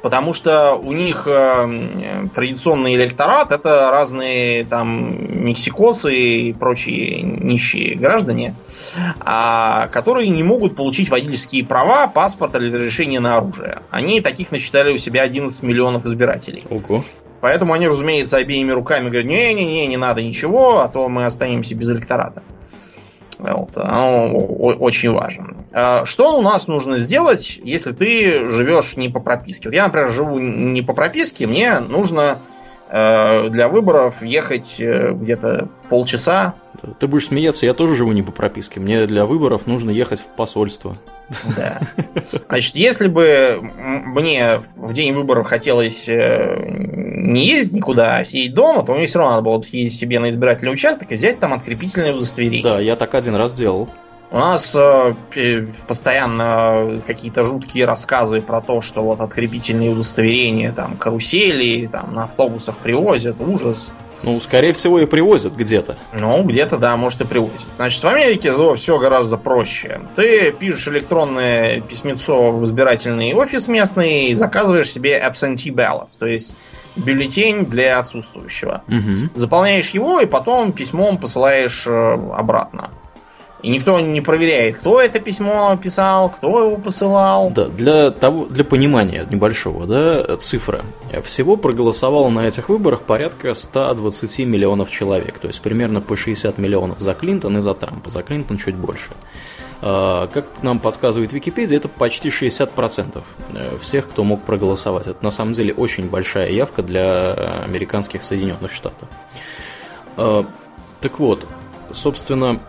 [0.00, 8.54] Потому что у них э, традиционный электорат это разные там мексикосы и прочие нищие граждане,
[9.20, 13.82] а, которые не могут получить водительские права, паспорт или разрешение на оружие.
[13.90, 16.62] Они таких насчитали у себя 11 миллионов избирателей.
[16.70, 17.04] Ого.
[17.42, 21.90] Поэтому они, разумеется, обеими руками говорят, не-не-не, не надо ничего, а то мы останемся без
[21.90, 22.44] электората.
[23.40, 25.56] Вот, оно очень важно.
[25.72, 29.68] А что у нас нужно сделать, если ты живешь не по прописке?
[29.68, 32.38] Вот я, например, живу не по прописке, мне нужно
[32.92, 36.54] для выборов ехать э, где-то полчаса.
[36.98, 38.80] Ты будешь смеяться, я тоже живу не по прописке.
[38.80, 40.98] Мне для выборов нужно ехать в посольство.
[41.56, 41.80] Да.
[42.48, 48.84] Значит, если бы мне в день выборов хотелось э, не ездить никуда, а сидеть дома,
[48.84, 51.54] то мне все равно надо было бы съездить себе на избирательный участок и взять там
[51.54, 52.62] открепительное удостоверение.
[52.62, 53.88] Да, я так один раз делал.
[54.32, 55.14] У нас э,
[55.86, 62.78] постоянно какие-то жуткие рассказы про то, что вот открепительные удостоверения, там, карусели, там, на автобусах
[62.78, 63.92] привозят, ужас.
[64.24, 65.98] Ну, скорее всего, и привозят где-то.
[66.18, 67.66] Ну, где-то, да, может и привозят.
[67.76, 70.00] Значит, в Америке ну, все гораздо проще.
[70.16, 76.56] Ты пишешь электронное письмецо в избирательный офис местный и заказываешь себе absentee ballot, то есть
[76.96, 78.82] бюллетень для отсутствующего.
[78.88, 79.34] Угу.
[79.34, 82.88] Заполняешь его и потом письмом посылаешь э, обратно.
[83.62, 87.50] И никто не проверяет, кто это письмо писал, кто его посылал.
[87.50, 90.82] Да, для, того, для понимания небольшого, да, цифры.
[91.22, 95.38] Всего проголосовало на этих выборах порядка 120 миллионов человек.
[95.38, 98.10] То есть примерно по 60 миллионов за Клинтон и за Трампа.
[98.10, 99.10] За Клинтон чуть больше.
[99.80, 105.08] А, как нам подсказывает Википедия, это почти 60% э, всех, кто мог проголосовать.
[105.08, 107.32] Это на самом деле очень большая явка для
[107.64, 109.08] американских Соединенных Штатов.
[110.16, 110.46] А,
[111.00, 111.46] так вот,
[111.90, 112.60] собственно,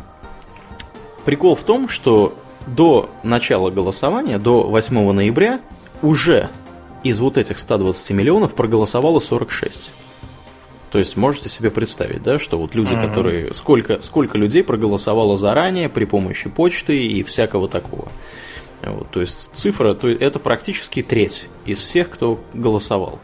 [1.26, 2.36] Прикол в том, что
[2.68, 5.62] до начала голосования, до 8 ноября,
[6.02, 6.50] уже
[7.04, 9.92] из вот этих 120 миллионов проголосовало 46.
[10.92, 13.10] То есть можете себе представить, да, что вот люди, uh-huh.
[13.10, 18.10] которые сколько сколько людей проголосовало заранее при помощи почты и всякого такого.
[18.84, 23.20] Вот, то есть цифра, то это практически треть из всех, кто голосовал.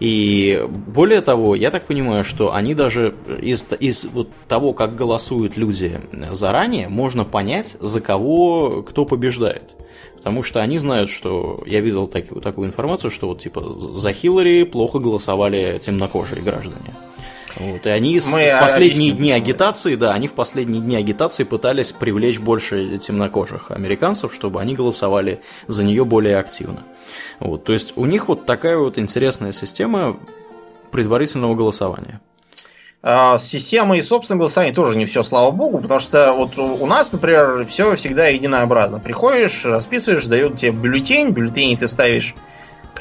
[0.00, 5.56] И более того, я так понимаю, что они даже из, из вот того, как голосуют
[5.56, 9.76] люди заранее, можно понять, за кого кто побеждает.
[10.16, 14.62] Потому что они знают, что я видел так, такую информацию, что вот типа за Хиллари
[14.62, 16.94] плохо голосовали темнокожие граждане.
[17.56, 21.44] Вот, и они Мы в последние объясним, дни агитации, да, они в последние дни агитации
[21.44, 26.82] пытались привлечь больше темнокожих американцев, чтобы они голосовали за нее более активно.
[27.40, 30.18] Вот, то есть у них вот такая вот интересная система
[30.90, 32.20] предварительного голосования.
[33.04, 37.12] А, с системой собственного голосования тоже не все, слава богу, потому что вот у нас,
[37.12, 39.00] например, все всегда единообразно.
[39.00, 42.34] Приходишь, расписываешь, дают тебе бюллетень, бюллетень ты ставишь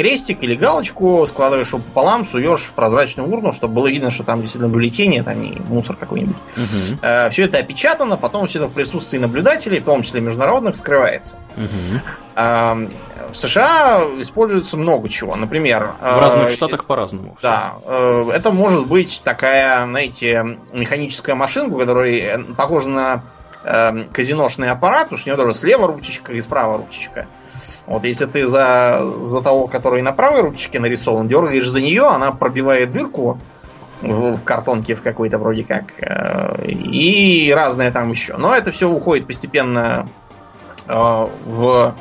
[0.02, 4.42] крестик или галочку, складываешь его пополам, суешь в прозрачную урну, чтобы было видно, что там
[4.42, 6.36] действительно бюллетени, а там не мусор какой-нибудь.
[6.36, 7.00] Угу.
[7.04, 11.36] Э, все это опечатано, потом все это в присутствии наблюдателей, в том числе международных, скрывается.
[11.56, 12.00] Угу.
[12.36, 12.88] Э,
[13.32, 15.36] в США используется много чего.
[15.36, 15.94] Например...
[16.02, 17.38] В разных э, штатах по-разному.
[17.44, 17.76] Да.
[17.86, 23.24] Э, это может быть такая, знаете, механическая машинка, которая похожа на
[23.64, 27.28] э, казиношный аппарат, потому что у него тоже слева ручечка и справа ручечка.
[27.92, 32.32] Вот если ты за, за того, который на правой ручке нарисован, дергаешь за нее, она
[32.32, 33.38] пробивает дырку
[34.02, 35.94] в, в картонке в какой-то вроде как.
[36.00, 38.38] Э, и разное там еще.
[38.38, 40.08] Но это все уходит постепенно
[40.88, 41.96] э, в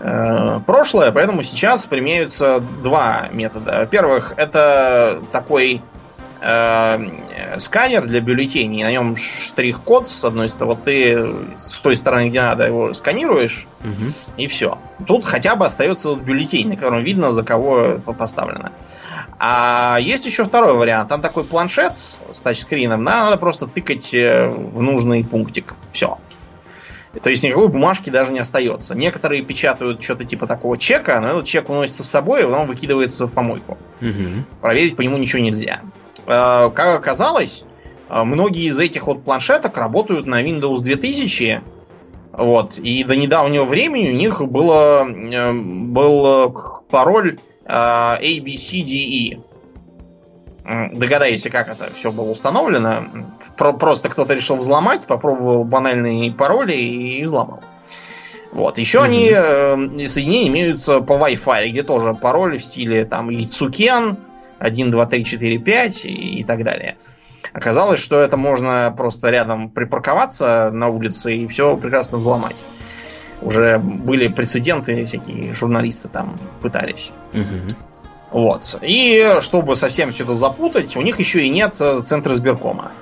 [0.00, 3.78] э, прошлое, поэтому сейчас применяются два метода.
[3.78, 5.82] Во-первых, это такой
[6.42, 10.74] э, сканер для бюллетеней, на нем штрих-код с одной стороны.
[10.74, 14.12] Вот ты с той стороны, где надо, его сканируешь, угу.
[14.36, 14.78] и все.
[15.06, 18.72] Тут хотя бы остается вот бюллетень, на котором видно, за кого поставлено.
[19.38, 21.08] А есть еще второй вариант.
[21.08, 25.74] Там такой планшет с тачскрином, надо просто тыкать э, в нужный пунктик.
[25.90, 26.18] Все.
[27.20, 28.94] То есть никакой бумажки даже не остается.
[28.94, 33.26] Некоторые печатают что-то типа такого чека, но этот чек уносится с собой, и потом выкидывается
[33.26, 33.76] в помойку.
[34.00, 34.60] Угу.
[34.60, 35.80] Проверить по нему ничего нельзя.
[36.26, 37.64] Э, как оказалось,
[38.08, 41.62] э, многие из этих вот планшеток работают на Windows 2000.
[42.32, 46.52] Вот, и до недавнего времени у них было, э, был
[46.90, 49.42] пароль ABCDE.
[50.64, 53.04] Догадаетесь, как это все было установлено?
[53.56, 57.60] Просто кто-то решил взломать, попробовал банальные пароли и взломал.
[58.52, 58.78] Вот.
[58.78, 59.94] Еще mm-hmm.
[59.94, 64.18] они соединения имеются по Wi-Fi, где тоже пароль в стиле там Яцукен,
[64.62, 66.08] 1, 2, 3, 4, 5 и,
[66.40, 66.96] и так далее.
[67.52, 72.64] Оказалось, что это можно просто рядом припарковаться на улице и все прекрасно взломать.
[73.42, 77.10] Уже были прецеденты, всякие журналисты там пытались.
[77.34, 78.38] Угу.
[78.38, 78.78] Вот.
[78.82, 82.92] И чтобы совсем все это запутать, у них еще и нет центра сберкома.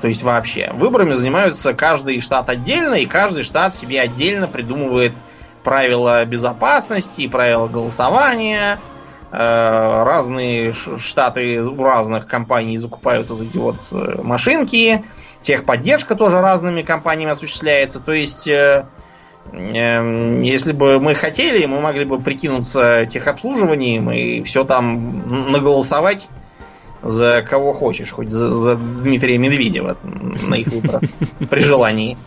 [0.00, 0.70] То есть вообще.
[0.72, 5.12] Выборами занимаются каждый штат отдельно, и каждый штат себе отдельно придумывает
[5.62, 8.89] правила безопасности, правила голосования, Э,
[9.32, 15.04] разные штаты у разных компаний закупают вот эти вот э, машинки.
[15.40, 18.00] техподдержка тоже разными компаниями осуществляется.
[18.00, 18.86] То есть, э,
[19.52, 26.28] э, если бы мы хотели, мы могли бы прикинуться техобслуживанием и все там наголосовать
[27.02, 31.02] за кого хочешь, хоть за, за Дмитрия Медведева на их выборах
[31.50, 32.18] при желании.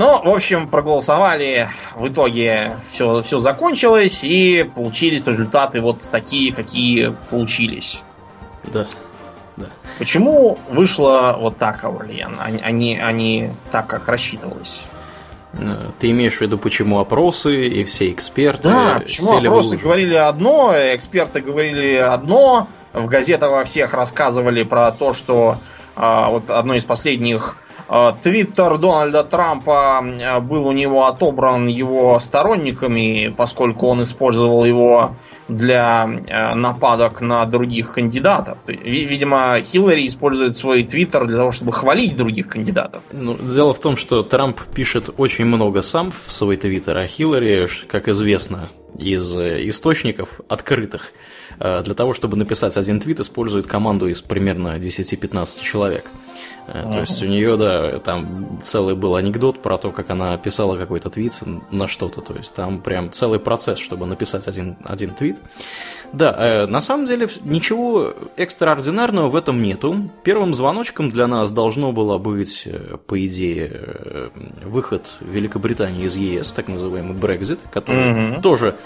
[0.00, 7.14] Ну, в общем, проголосовали, в итоге все, все закончилось, и получились результаты вот такие, какие
[7.28, 8.02] получились.
[8.64, 8.86] Да.
[9.58, 9.66] да.
[9.98, 14.84] Почему вышло вот так, Аурлиен, а, не, а не так, как рассчитывалось?
[15.52, 18.70] Э, ты имеешь в виду, почему опросы и все эксперты?
[18.70, 25.12] Да, почему опросы говорили одно, эксперты говорили одно, в газетах во всех рассказывали про то,
[25.12, 25.58] что
[25.94, 27.58] а, вот одно из последних
[28.22, 30.04] Твиттер Дональда Трампа
[30.42, 35.16] был у него отобран его сторонниками, поскольку он использовал его
[35.48, 36.06] для
[36.54, 38.58] нападок на других кандидатов.
[38.66, 43.02] Видимо, Хиллари использует свой Твиттер для того, чтобы хвалить других кандидатов.
[43.10, 47.68] Ну, дело в том, что Трамп пишет очень много сам в свой Твиттер, а Хиллари,
[47.88, 48.68] как известно
[48.98, 51.12] из э, источников открытых,
[51.58, 56.04] э, для того, чтобы написать один твит, использует команду из примерно 10-15 человек.
[56.66, 56.92] Uh-huh.
[56.92, 61.10] То есть у нее, да, там целый был анекдот про то, как она писала какой-то
[61.10, 61.34] твит
[61.70, 62.20] на что-то.
[62.20, 65.38] То есть там прям целый процесс, чтобы написать один, один твит.
[66.12, 70.10] Да, э, на самом деле ничего экстраординарного в этом нету.
[70.24, 74.28] Первым звоночком для нас должно было быть, э, по идее, э,
[74.64, 78.42] выход Великобритании из ЕС, так называемый Брекзит, который угу.
[78.42, 78.76] тоже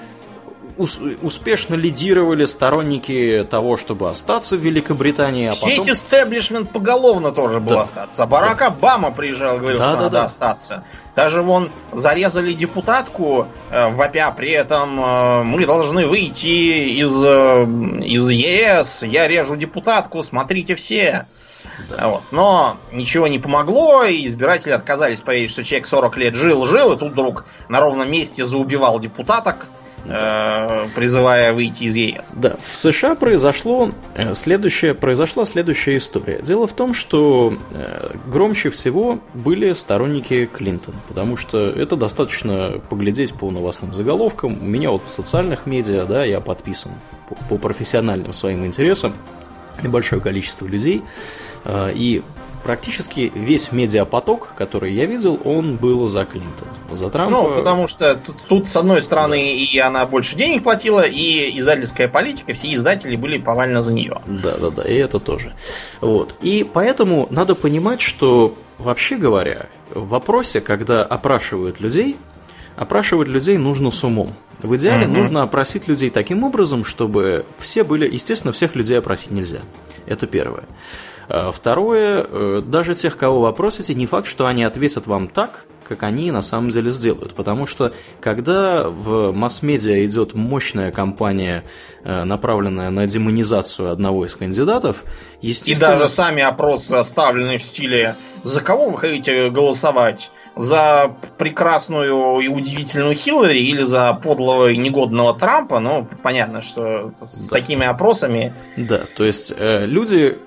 [0.77, 5.49] успешно лидировали сторонники того, чтобы остаться в Великобритании.
[5.49, 5.70] А потом...
[5.70, 7.83] Весь истеблишмент поголовно тоже был да.
[7.83, 8.27] остаться.
[8.27, 8.66] Барак да.
[8.66, 10.25] Обама приезжал, говорил, да, что да, надо да.
[10.25, 10.85] остаться.
[11.14, 17.64] Даже вон зарезали депутатку, э, вопя при этом э, мы должны выйти из, э,
[18.05, 21.27] из ЕС, я режу депутатку, смотрите все.
[21.89, 22.09] Да.
[22.09, 22.33] Вот.
[22.33, 27.12] Но ничего не помогло, и избиратели отказались поверить, что человек 40 лет жил-жил, и тут
[27.12, 29.68] вдруг на ровном месте заубивал депутаток
[30.05, 32.33] э, призывая выйти из ЕС.
[32.37, 36.41] Да, в США произошло э, следующее, произошла следующая история.
[36.43, 43.35] Дело в том, что э, громче всего были сторонники Клинтон, потому что это достаточно поглядеть
[43.35, 44.59] по новостным заголовкам.
[44.61, 46.93] У меня вот в социальных медиа, да, я подписан
[47.29, 49.15] по, по профессиональным своим интересам
[49.83, 51.03] небольшое количество людей.
[51.67, 52.23] И
[52.65, 56.67] практически весь медиапоток, который я видел, он был за Клинтон.
[56.91, 57.31] За Трампа...
[57.31, 62.09] Ну, потому что тут, тут, с одной стороны, и она больше денег платила, и издательская
[62.09, 64.21] политика, все издатели были повально за нее.
[64.27, 65.53] Да, да, да, и это тоже.
[66.01, 66.35] Вот.
[66.41, 72.17] И поэтому надо понимать, что, вообще говоря, в вопросе, когда опрашивают людей,
[72.77, 74.35] опрашивать людей нужно с умом.
[74.62, 75.15] В идеале угу.
[75.15, 78.11] нужно опросить людей таким образом, чтобы все были...
[78.11, 79.61] Естественно, всех людей опросить нельзя.
[80.07, 80.65] Это первое.
[81.29, 85.66] А второе, э, даже тех, кого вы опросите, не факт, что они ответят вам так,
[85.85, 87.35] как они на самом деле сделают.
[87.35, 91.64] Потому что когда в масс-медиа идет мощная кампания,
[92.03, 95.05] э, направленная на демонизацию одного из кандидатов,
[95.41, 95.93] естественно...
[95.93, 100.31] И даже сами опросы оставлены в стиле «За кого вы хотите голосовать?
[100.57, 107.49] За прекрасную и удивительную Хиллари или за подлого и негодного Трампа?» Ну, понятно, что с
[107.49, 107.57] да.
[107.57, 108.55] такими опросами...
[108.77, 110.39] Да, то есть э, люди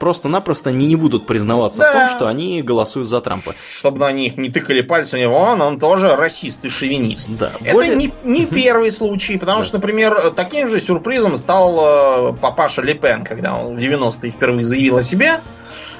[0.00, 1.90] просто-напросто не, не будут признаваться да.
[1.90, 3.52] в том, что они голосуют за Трампа.
[3.72, 7.28] Чтобы на них не тыкали пальцами, он, он тоже расист и шовинист.
[7.38, 7.52] Да.
[7.60, 7.94] Это более...
[7.94, 13.54] не, не первый случай, потому что, например, таким же сюрпризом стал э, папаша Лепен, когда
[13.54, 15.40] он в 90-е впервые заявил о себе.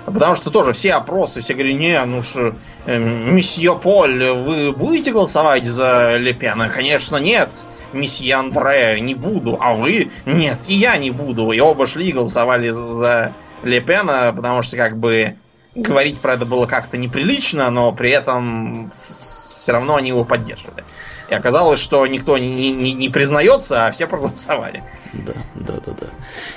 [0.07, 2.55] Потому что тоже все опросы, все говорили, не, ну что,
[2.87, 6.69] э, месье Поль, вы будете голосовать за Лепена?
[6.69, 7.53] Конечно, нет.
[7.93, 9.59] Месье Андре, не буду.
[9.61, 10.11] А вы?
[10.25, 11.53] Нет, и я не буду.
[11.53, 15.37] И оба шли и голосовали за Лепена, потому что как бы
[15.75, 20.85] говорить про это было как-то неприлично, но при этом все равно они его поддерживали.
[21.29, 24.83] И оказалось, что никто не, не, не признается, а все проголосовали.
[25.13, 26.07] Да, да, да, да.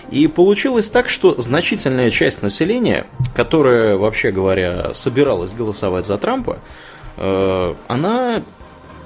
[0.09, 6.59] И получилось так, что значительная часть населения, которая, вообще говоря, собиралась голосовать за Трампа,
[7.17, 8.43] э, она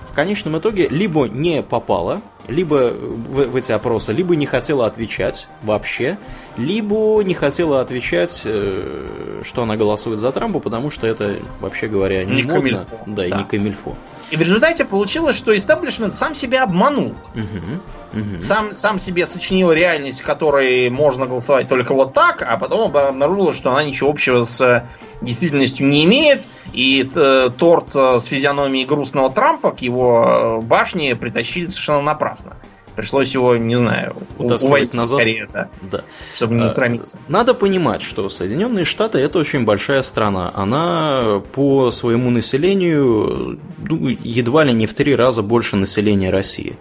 [0.08, 5.48] в конечном итоге либо не попала либо в, в эти опросы, либо не хотела отвечать
[5.64, 6.18] вообще,
[6.56, 12.24] либо не хотела отвечать, э, что она голосует за Трампа, потому что это, вообще говоря,
[12.24, 12.56] не, не модно.
[12.56, 12.98] Камильфо.
[13.06, 13.96] Да, да, и не камильфо.
[14.30, 17.16] И в результате получилось, что истеблишмент сам себя обманул.
[17.34, 18.42] Угу, угу.
[18.42, 23.56] Сам, сам себе сочинил реальность, в которой можно голосовать только вот так, а потом обнаружилось,
[23.56, 24.86] что она ничего общего с
[25.22, 26.48] действительностью не имеет.
[26.74, 32.58] И э, торт э, с физиономией грустного Трампа к его башне притащили совершенно напрасно.
[32.98, 35.20] Пришлось его, не знаю, увозить назад.
[35.20, 36.02] скорее, да, да.
[36.34, 37.20] чтобы не срамиться.
[37.28, 40.52] Надо понимать, что Соединенные Штаты это очень большая страна.
[40.56, 46.76] Она по своему населению ну, едва ли не в три раза больше населения России.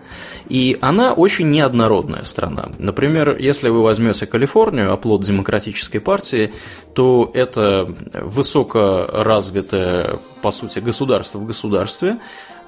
[0.48, 2.70] И она очень неоднородная страна.
[2.78, 6.54] Например, если вы возьмете Калифорнию, оплот демократической партии,
[6.94, 12.16] то это высокоразвитое, по сути, государство в государстве,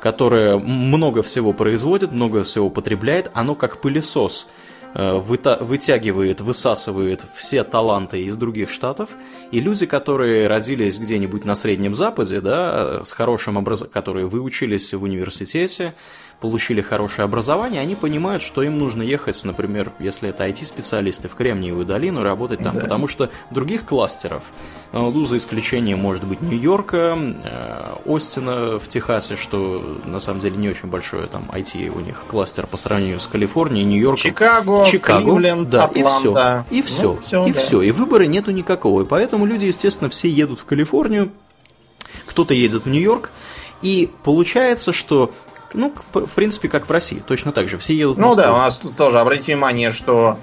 [0.00, 4.48] которое много всего производит, много всего потребляет, оно как пылесос
[4.94, 9.10] э, вытягивает, высасывает все таланты из других штатов,
[9.50, 15.02] и люди, которые родились где-нибудь на Среднем Западе, да, с хорошим образованием, которые выучились в
[15.02, 15.94] университете,
[16.40, 21.84] получили хорошее образование, они понимают, что им нужно ехать, например, если это IT-специалисты, в Кремниевую
[21.84, 22.80] долину, работать там, да.
[22.80, 24.44] потому что других кластеров,
[24.92, 30.56] э, ну, за исключением, может быть, Нью-Йорка, э, Остина в Техасе, что на самом деле
[30.56, 34.30] не очень большое там IT у них кластер по сравнению с Калифорнией, Нью-Йорком.
[34.30, 36.66] Чикаго, Чикаго, Кливленд, да, Атланта.
[36.70, 37.60] И все, и все, ну, все и да.
[37.60, 41.32] все, и выбора нету никакого, и поэтому люди, естественно, все едут в Калифорнию,
[42.26, 43.32] кто-то едет в Нью-Йорк,
[43.82, 45.32] и получается, что
[45.74, 47.78] ну, в принципе, как в России, точно так же.
[47.78, 50.38] Все едут в Ну да, у нас тут тоже, обратите внимание, что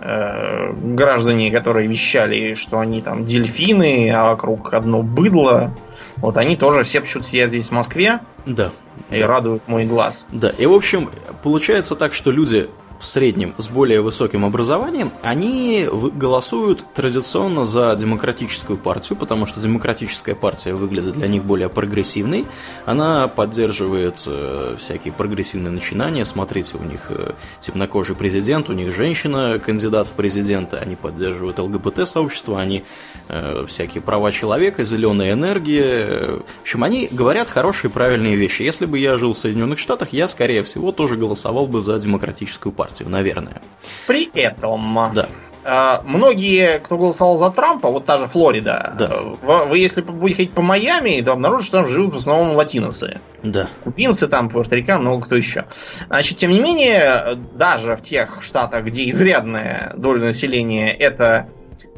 [0.00, 5.72] э, граждане, которые вещали, что они там дельфины, а вокруг одно быдло,
[6.16, 8.20] вот они тоже все почему-то сидят здесь в Москве.
[8.46, 8.72] Да.
[9.10, 9.26] И да.
[9.26, 10.26] радуют мой глаз.
[10.30, 11.10] Да, и в общем,
[11.42, 12.68] получается так, что люди
[12.98, 20.34] в среднем с более высоким образованием, они голосуют традиционно за демократическую партию, потому что демократическая
[20.34, 22.46] партия выглядит для них более прогрессивной.
[22.86, 26.24] Она поддерживает э, всякие прогрессивные начинания.
[26.24, 32.60] Смотрите, у них э, темнокожий президент, у них женщина, кандидат в президенты, они поддерживают ЛГБТ-сообщество,
[32.60, 32.84] они
[33.28, 36.40] э, всякие права человека, зеленая энергия.
[36.58, 38.62] В общем, они говорят хорошие правильные вещи.
[38.62, 42.72] Если бы я жил в Соединенных Штатах, я, скорее всего, тоже голосовал бы за демократическую
[42.72, 43.60] партию партию, наверное.
[44.06, 45.28] При этом да.
[45.64, 49.18] Uh, многие, кто голосовал за Трампа, вот та же Флорида, да.
[49.42, 53.20] вы, вы если будете ходить по Майами, то обнаружите, что там живут в основном латиносы.
[53.42, 53.68] Да.
[53.84, 55.66] Кубинцы там, пуэрторикан, много кто еще.
[56.06, 61.48] Значит, тем не менее, даже в тех штатах, где изрядная доля населения это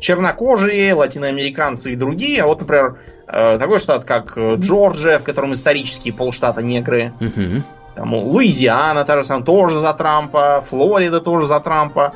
[0.01, 6.11] чернокожие, латиноамериканцы и другие, а вот, например, э, такой штат, как Джорджия, в котором исторически
[6.11, 7.63] полштата негры, угу.
[8.01, 12.15] Там Луизиана та же самая, тоже за Трампа, Флорида тоже за Трампа.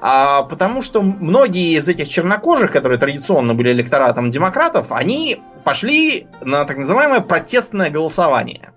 [0.00, 6.64] А, потому что многие из этих чернокожих, которые традиционно были электоратом демократов, они пошли на
[6.64, 8.72] так называемое протестное голосование.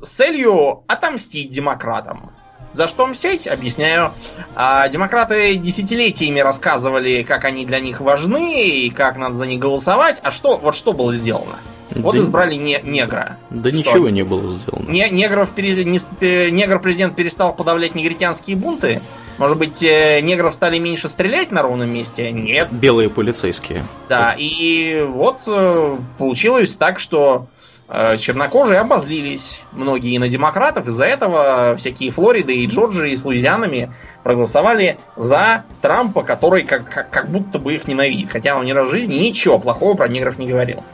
[0.00, 2.30] С целью отомстить демократам.
[2.72, 3.46] За что мстить?
[3.46, 4.14] Объясняю.
[4.56, 10.20] А, демократы десятилетиями рассказывали, как они для них важны и как надо за них голосовать.
[10.22, 11.58] А что, вот что было сделано?
[11.94, 13.38] Вот да, избрали не, негра.
[13.50, 13.78] Да что?
[13.78, 14.90] ничего не было сделано.
[14.90, 19.00] Не, негров, пере, не, негр-президент перестал подавлять негритянские бунты.
[19.38, 22.30] Может быть, э, негров стали меньше стрелять на ровном месте?
[22.30, 22.72] Нет.
[22.78, 23.86] Белые полицейские.
[24.08, 27.48] Да, и вот э, получилось так, что
[27.88, 30.86] э, чернокожие обозлились многие на демократов.
[30.86, 33.92] Из-за этого всякие Флориды и Джорджии с Луизианами
[34.22, 38.30] проголосовали за Трампа, который как, как, как будто бы их ненавидит.
[38.30, 40.84] Хотя он ни разу в жизни ничего плохого про негров не говорил.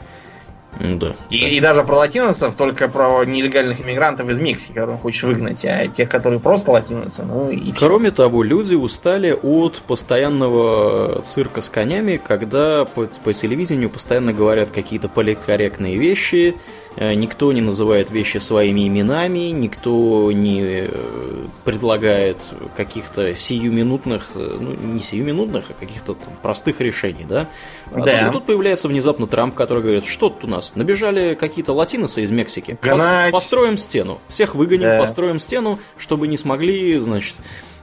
[0.79, 1.15] Да.
[1.29, 1.47] И, да.
[1.47, 6.09] и даже про латиносов, только про нелегальных иммигрантов из Мексики, которых хочешь выгнать, а тех,
[6.09, 7.87] которые просто латиносы, ну и все.
[7.87, 14.69] Кроме того, люди устали от постоянного цирка с конями, когда по, по телевидению постоянно говорят
[14.71, 16.55] какие-то политкорректные вещи,
[16.97, 22.37] никто не называет вещи своими именами, никто не э, предлагает
[22.75, 27.47] каких-то сиюминутных, э, ну не сиюминутных, а каких-то там простых решений, да?
[27.91, 28.27] А да.
[28.27, 32.31] И тут появляется внезапно Трамп, который говорит, что тут у нас, набежали какие-то латиносы из
[32.31, 33.31] Мексики, Гнать.
[33.31, 34.99] построим стену, всех выгоним, да.
[34.99, 37.35] построим стену, чтобы не смогли, значит,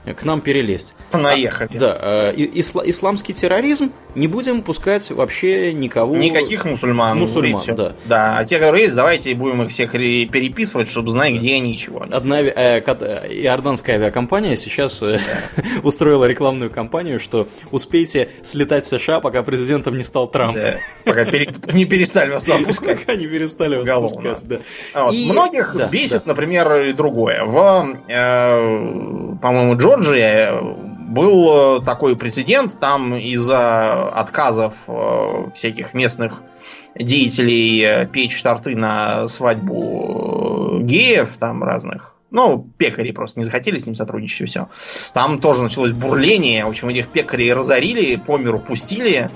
[0.05, 0.95] к нам перелезть.
[1.13, 1.69] Наехали.
[1.75, 6.15] А, да, э, исла, исламский терроризм не будем пускать вообще никого.
[6.15, 7.17] Никаких мусульман.
[7.17, 7.93] Мусульман, да.
[8.05, 12.05] Да, а те, которые есть, давайте будем их всех переписывать, чтобы знать, где они чего.
[12.09, 15.19] Одна э, иорданская авиакомпания сейчас э,
[15.55, 15.63] да.
[15.83, 20.57] устроила рекламную кампанию, что успейте слетать в США, пока президентом не стал Трамп.
[20.57, 22.99] Да, пока пере, не перестали вас запускать.
[23.05, 24.59] Пока не перестали вас запускать, да.
[24.95, 25.13] Вот.
[25.13, 25.31] И...
[25.31, 26.29] Многих да, бесит, да.
[26.29, 27.43] например, другое.
[27.45, 36.43] В, э, по-моему, Джорджии был такой президент, там из-за отказов э, всяких местных
[36.95, 43.77] деятелей э, печь торты на свадьбу э, геев, там разных, ну, пекари просто не захотели
[43.77, 44.69] с ним сотрудничать и все.
[45.13, 46.65] Там тоже началось бурление.
[46.65, 49.31] В общем, этих пекарей разорили, по миру пустили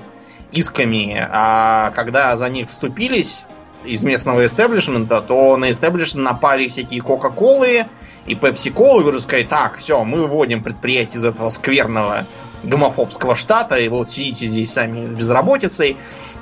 [0.52, 1.28] исками.
[1.32, 3.46] А когда за них вступились
[3.84, 7.88] из местного эстеблишмента, то на эстеблишмент напали всякие Кока-Колы
[8.26, 12.26] и Pepsi-Cola, и уже сказать, так, все, мы выводим предприятие из этого скверного
[12.64, 15.98] гомофобского штата, и вот сидите здесь сами с безработицей.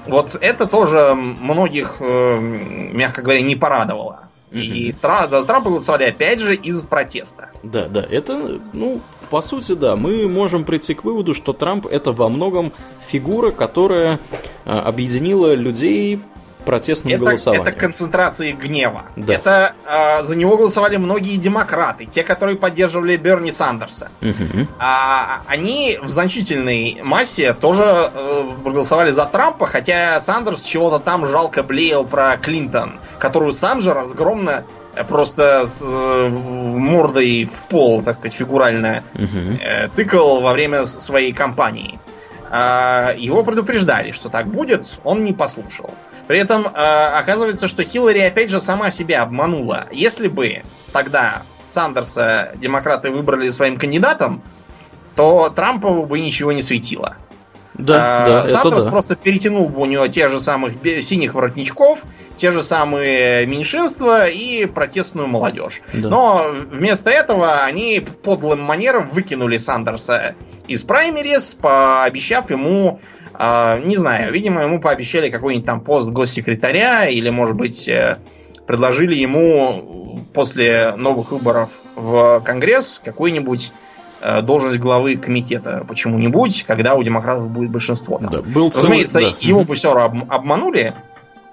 [0.08, 4.28] Вот это тоже многих, э, мягко говоря, не порадовало.
[4.52, 7.52] И Трампа голосовали опять же из протеста.
[7.64, 8.99] Да, да, это, ну,
[9.30, 12.74] по сути, да, мы можем прийти к выводу, что Трамп это во многом
[13.08, 14.20] фигура, которая
[14.66, 16.20] э, объединила людей
[16.66, 17.68] протестным это, голосованием.
[17.68, 19.06] Это концентрация гнева.
[19.16, 19.34] Да.
[19.34, 24.10] Это э, за него голосовали многие демократы, те, которые поддерживали Берни Сандерса.
[24.22, 24.68] Угу.
[24.80, 31.64] А, они в значительной массе тоже э, проголосовали за Трампа, хотя Сандерс чего-то там жалко
[31.64, 34.64] блеял про Клинтон, которую сам же разгромно
[34.96, 39.58] э, просто с э, мордой в пол, так сказать, фигурально угу.
[39.62, 42.00] э, тыкал во время своей кампании.
[42.52, 45.90] Э, его предупреждали, что так будет, он не послушал.
[46.28, 49.88] При этом э, оказывается, что Хиллари опять же сама себя обманула.
[49.94, 50.61] Если бы
[50.91, 54.44] тогда Сандерса демократы выбрали своим кандидатом,
[55.15, 57.15] то Трампу бы ничего не светило.
[57.82, 58.91] Да, а, да, Сандерс да.
[58.91, 62.03] просто перетянул бы у него тех же самых синих воротничков,
[62.38, 65.82] те же самые меньшинства и протестную молодежь.
[65.94, 66.10] Да.
[66.10, 70.36] Но вместо этого они подлым манером выкинули Сандерса
[70.68, 72.99] из праймерис, пообещав ему
[73.34, 78.18] а, не знаю, видимо, ему пообещали какой-нибудь там пост госсекретаря, или, может быть, э,
[78.68, 83.90] предложили ему после новых выборов в Конгресс какую-нибудь э,
[84.41, 88.19] должность главы комитета почему-нибудь, когда у демократов будет большинство.
[88.19, 88.30] Там.
[88.30, 89.27] Да, был целый, Разумеется, да.
[89.39, 90.93] его бы все равно обманули.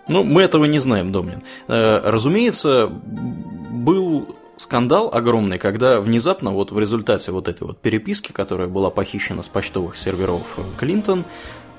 [0.07, 1.43] Ну, мы этого не знаем, Домнин.
[1.69, 8.69] Э, разумеется, был скандал огромный, когда внезапно вот в результате вот этой вот переписки, которая
[8.69, 11.24] была похищена с почтовых серверов Клинтон,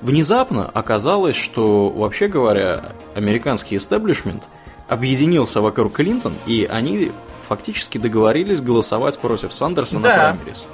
[0.00, 2.82] Внезапно оказалось, что, вообще говоря,
[3.14, 4.44] американский истеблишмент
[4.88, 7.12] объединился вокруг Клинтон, и они
[7.42, 10.08] фактически договорились голосовать против Сандерса да.
[10.08, 10.68] на праймерис.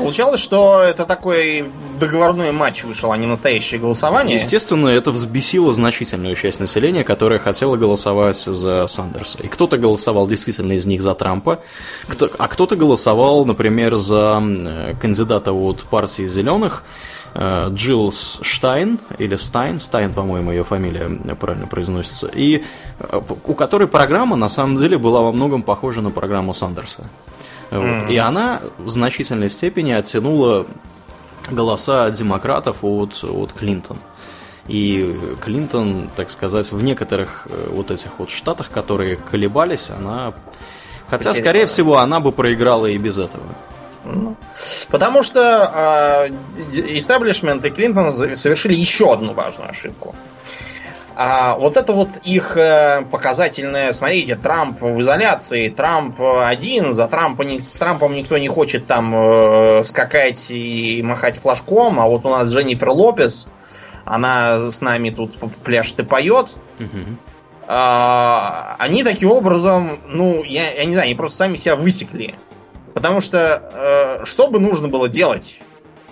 [0.00, 1.64] Получалось, что это такой
[1.98, 4.36] договорной матч вышел, а не настоящее голосование.
[4.36, 9.38] Естественно, это взбесило значительную часть населения, которая хотела голосовать за Сандерса.
[9.42, 11.60] И кто-то голосовал действительно из них за Трампа,
[12.08, 14.42] кто, а кто-то голосовал, например, за
[15.00, 16.82] кандидата от партии зеленых,
[17.32, 22.64] Э, Джилс Штайн, или Стайн, Стайн, по-моему, ее фамилия правильно произносится, и
[22.98, 27.04] э, у которой программа, на самом деле, была во многом похожа на программу Сандерса.
[27.70, 27.82] Вот.
[27.82, 28.12] Mm-hmm.
[28.12, 30.66] И она в значительной степени оттянула
[31.50, 33.98] голоса демократов от, от Клинтон.
[34.68, 40.34] И Клинтон, так сказать, в некоторых э, вот этих вот штатах, которые колебались, она...
[41.08, 43.42] Хотя, скорее всего, она бы проиграла и без этого.
[44.04, 44.36] Ну,
[44.88, 46.30] потому что
[46.72, 50.14] истеблишмент и Клинтон совершили еще одну важную ошибку.
[51.22, 57.44] А вот это вот их э, показательное, смотрите, Трамп в изоляции, Трамп один, за Трампа,
[57.44, 62.50] с Трампом никто не хочет там э, скакать и махать флажком, а вот у нас
[62.50, 63.48] Дженнифер Лопес,
[64.06, 66.54] она с нами тут пляшет и поет.
[66.78, 67.18] Угу.
[67.66, 72.34] А, они таким образом, ну, я, я не знаю, они просто сами себя высекли.
[72.94, 75.60] Потому что э, что бы нужно было делать,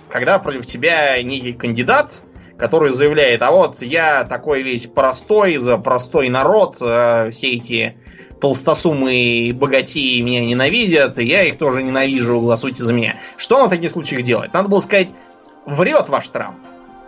[0.07, 2.21] когда против тебя некий кандидат,
[2.59, 7.95] который заявляет, а вот я такой весь простой, за простой народ, э, все эти
[8.41, 13.15] толстосумы и богатеи меня ненавидят, и я их тоже ненавижу, голосуйте за меня.
[13.37, 14.53] Что на таких случаях делать?
[14.53, 15.13] Надо было сказать,
[15.65, 16.57] врет ваш Трамп.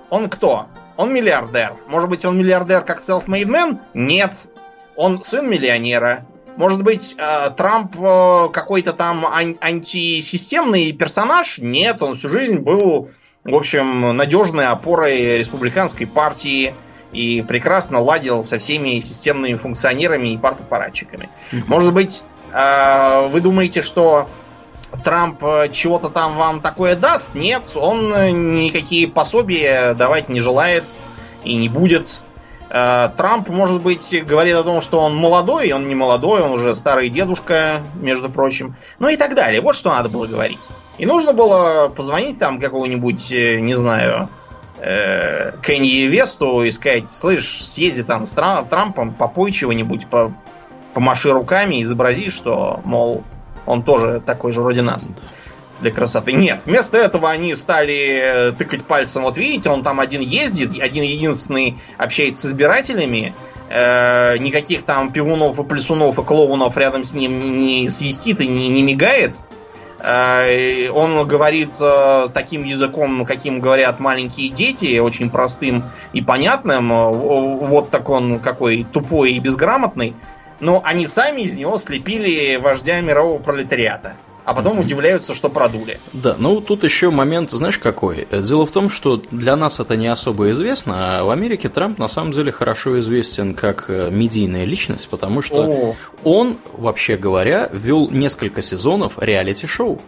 [0.10, 0.68] Он кто?
[0.98, 1.74] Он миллиардер.
[1.88, 3.80] Может быть, он миллиардер как self-made man?
[3.94, 4.50] Нет.
[4.96, 6.26] Он сын миллионера.
[6.58, 11.60] Может быть, э, Трамп э, какой-то там ан- антисистемный персонаж?
[11.60, 13.10] Нет, он всю жизнь был,
[13.44, 16.74] в общем, надежной опорой республиканской партии
[17.12, 21.30] и прекрасно ладил со всеми системными функционерами и партапаратчиками.
[21.68, 22.24] Может быть,
[22.54, 24.30] э, вы думаете, что
[25.04, 25.42] Трамп
[25.72, 27.34] чего-то там вам такое даст?
[27.34, 30.84] Нет, он никакие пособия давать не желает
[31.44, 32.24] и не будет.
[32.74, 36.74] Э, Трамп, может быть, говорит о том, что он молодой, он не молодой, он уже
[36.74, 38.76] старый дедушка, между прочим.
[38.98, 39.60] Ну и так далее.
[39.60, 40.70] Вот что надо было говорить.
[40.98, 44.30] И нужно было позвонить там какого-нибудь, э, не знаю,
[44.80, 50.34] э, Кенни Весту и сказать, слышь, съезди там с Трампом, попой чего-нибудь, по,
[50.94, 53.26] помаши руками, изобрази, что, мол,
[53.66, 55.10] он тоже такой же вроде нас
[55.82, 56.34] для красоты.
[56.34, 59.24] Нет, вместо этого они стали э, тыкать пальцем.
[59.24, 63.34] Вот видите, он там один ездит, один единственный общается с избирателями.
[63.70, 68.70] Э, никаких там пивунов и плесунов и клоунов рядом с ним не свистит и не,
[68.70, 69.40] не мигает.
[70.00, 76.90] Э, он говорит э, таким языком, каким говорят маленькие дети, очень простым и понятным.
[76.90, 80.16] Вот так он какой тупой и безграмотный.
[80.60, 84.16] но они сами из него слепили вождя мирового пролетариата.
[84.52, 84.82] А потом mm-hmm.
[84.82, 85.98] удивляются, что продули.
[86.12, 88.28] Да, ну тут еще момент, знаешь, какой?
[88.30, 92.10] Дело в том, что для нас это не особо известно, а в Америке Трамп на
[92.10, 95.96] самом деле хорошо известен как э, медийная личность, потому что О.
[96.26, 100.02] он, вообще говоря, вел несколько сезонов реалити-шоу.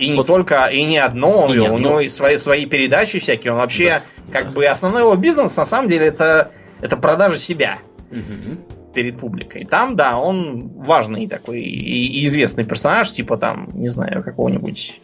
[0.00, 0.26] И не вот.
[0.26, 3.52] только, и не одно он и вел, у него и свои, свои передачи всякие.
[3.52, 4.32] Он вообще, да.
[4.32, 4.50] как да.
[4.50, 6.50] бы, основной его бизнес, на самом деле, это,
[6.80, 7.78] это продажа себя.
[8.10, 8.73] Угу.
[8.94, 9.64] Перед публикой.
[9.64, 15.00] Там, да, он важный такой и, известный персонаж, типа там, не знаю, какого-нибудь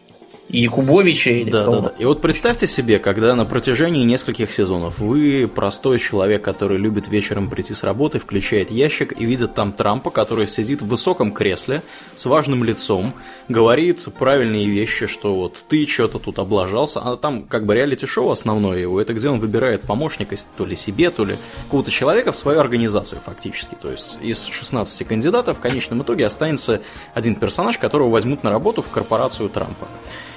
[0.51, 1.91] Якубовича или да, да, да.
[1.97, 7.49] И вот представьте себе, когда на протяжении нескольких сезонов вы простой человек, который любит вечером
[7.49, 11.83] прийти с работы, включает ящик и видит там Трампа, который сидит в высоком кресле
[12.15, 13.13] с важным лицом,
[13.47, 18.79] говорит правильные вещи, что вот ты что-то тут облажался, а там как бы реалити-шоу основное
[18.79, 22.59] его, это где он выбирает помощника то ли себе, то ли какого-то человека в свою
[22.59, 23.75] организацию фактически.
[23.81, 26.81] То есть из 16 кандидатов в конечном итоге останется
[27.13, 29.87] один персонаж, которого возьмут на работу в корпорацию Трампа.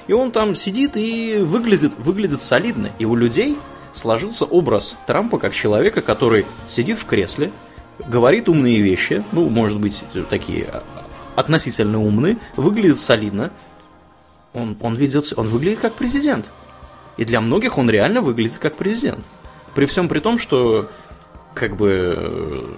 [0.06, 2.90] И он там сидит и выглядит, выглядит солидно.
[2.98, 3.58] И у людей
[3.92, 7.52] сложился образ Трампа как человека, который сидит в кресле,
[8.06, 10.82] говорит умные вещи, ну, может быть, такие а,
[11.36, 13.50] относительно умные, выглядит солидно.
[14.52, 16.50] Он, он, ведет, он выглядит как президент.
[17.16, 19.24] И для многих он реально выглядит как президент.
[19.74, 20.90] При всем при том, что
[21.54, 22.76] как бы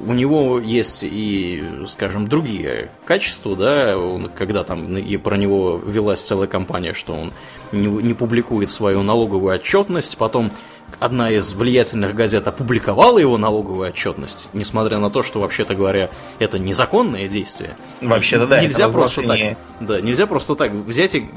[0.00, 6.20] у него есть и, скажем, другие качества, да, он, когда там и про него велась
[6.20, 7.32] целая кампания, что он
[7.72, 10.52] не, не публикует свою налоговую отчетность, потом
[11.00, 16.58] одна из влиятельных газет опубликовала его налоговую отчетность, несмотря на то, что, вообще-то говоря, это
[16.58, 17.76] незаконное действие.
[18.00, 19.38] Вообще-то да, нельзя просто так,
[19.80, 21.28] да, нельзя просто так взять и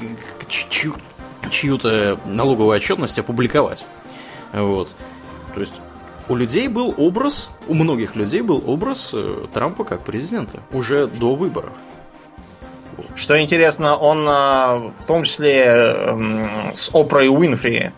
[0.48, 0.94] чью,
[1.50, 3.86] чью-то налоговую отчетность опубликовать.
[4.52, 4.90] Вот.
[5.54, 5.80] То есть
[6.32, 11.34] у людей был образ, у многих людей был образ э, Трампа как президента уже до
[11.34, 11.74] выборов.
[13.16, 17.92] Что интересно, он э, в том числе э, с Опрой Уинфри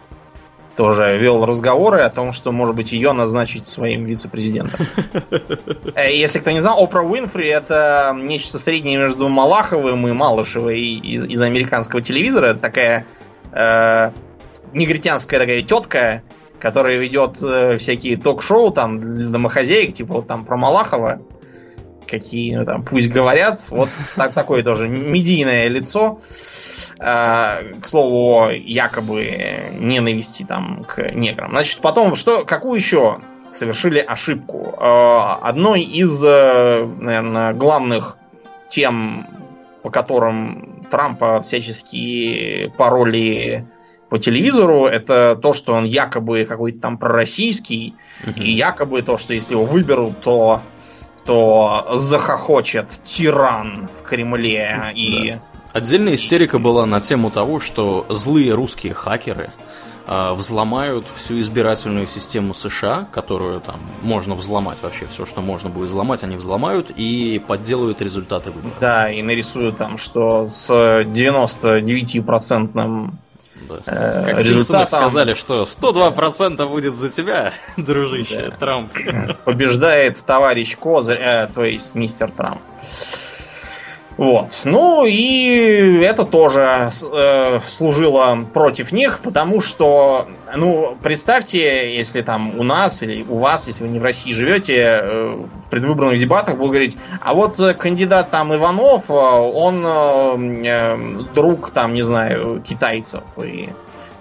[0.74, 4.85] тоже вел разговоры о том, что, может быть, ее назначить своим вице-президентом.
[5.94, 11.24] Э, если кто не знал, Опра Уинфри это нечто среднее между Малаховым и Малышевой из,
[11.24, 12.47] из американского телевизора.
[12.47, 13.06] Это такая
[13.52, 14.11] э,
[14.73, 16.24] негритянская такая тетка,
[16.65, 21.20] который ведет э, всякие ток-шоу там для домохозяек, типа вот там про Малахова,
[22.07, 23.61] какие ну, там пусть говорят.
[23.69, 26.20] Вот так, такое тоже медийное лицо.
[26.99, 31.51] Э, к слову, якобы ненависти там к неграм.
[31.51, 33.19] Значит, потом, что, какую еще
[33.51, 34.74] совершили ошибку?
[34.81, 38.16] Э, одной из, э, наверное, главных
[38.70, 39.27] тем,
[39.82, 43.66] по которым Трампа всячески пароли
[44.15, 48.39] по телевизору, это то, что он якобы какой-то там пророссийский, угу.
[48.39, 50.62] и якобы то, что если его выберут, то
[51.24, 55.32] то захохочет тиран в Кремле и...
[55.32, 55.41] Да.
[55.73, 59.51] Отдельная истерика была на тему того, что злые русские хакеры
[60.07, 65.89] э, взломают всю избирательную систему США, которую там можно взломать вообще все, что можно будет
[65.89, 68.77] взломать, они взломают и подделают результаты выборов.
[68.81, 73.11] Да, и нарисуют там, что с 99%
[73.69, 73.78] да.
[73.86, 74.89] Э, как результатом...
[74.89, 78.57] сказали, что 102% будет за тебя, дружище, да.
[78.57, 78.93] Трамп.
[79.45, 82.61] Побеждает товарищ Козырь, э, то есть мистер Трамп.
[84.16, 84.62] Вот.
[84.65, 92.62] Ну и это тоже э, служило против них, потому что, ну, представьте, если там у
[92.62, 96.73] нас или у вас, если вы не в России живете, э, в предвыборных дебатах будут
[96.73, 100.97] говорить, а вот кандидат там Иванов, э, он э, э,
[101.35, 103.70] друг там, не знаю, китайцев, и,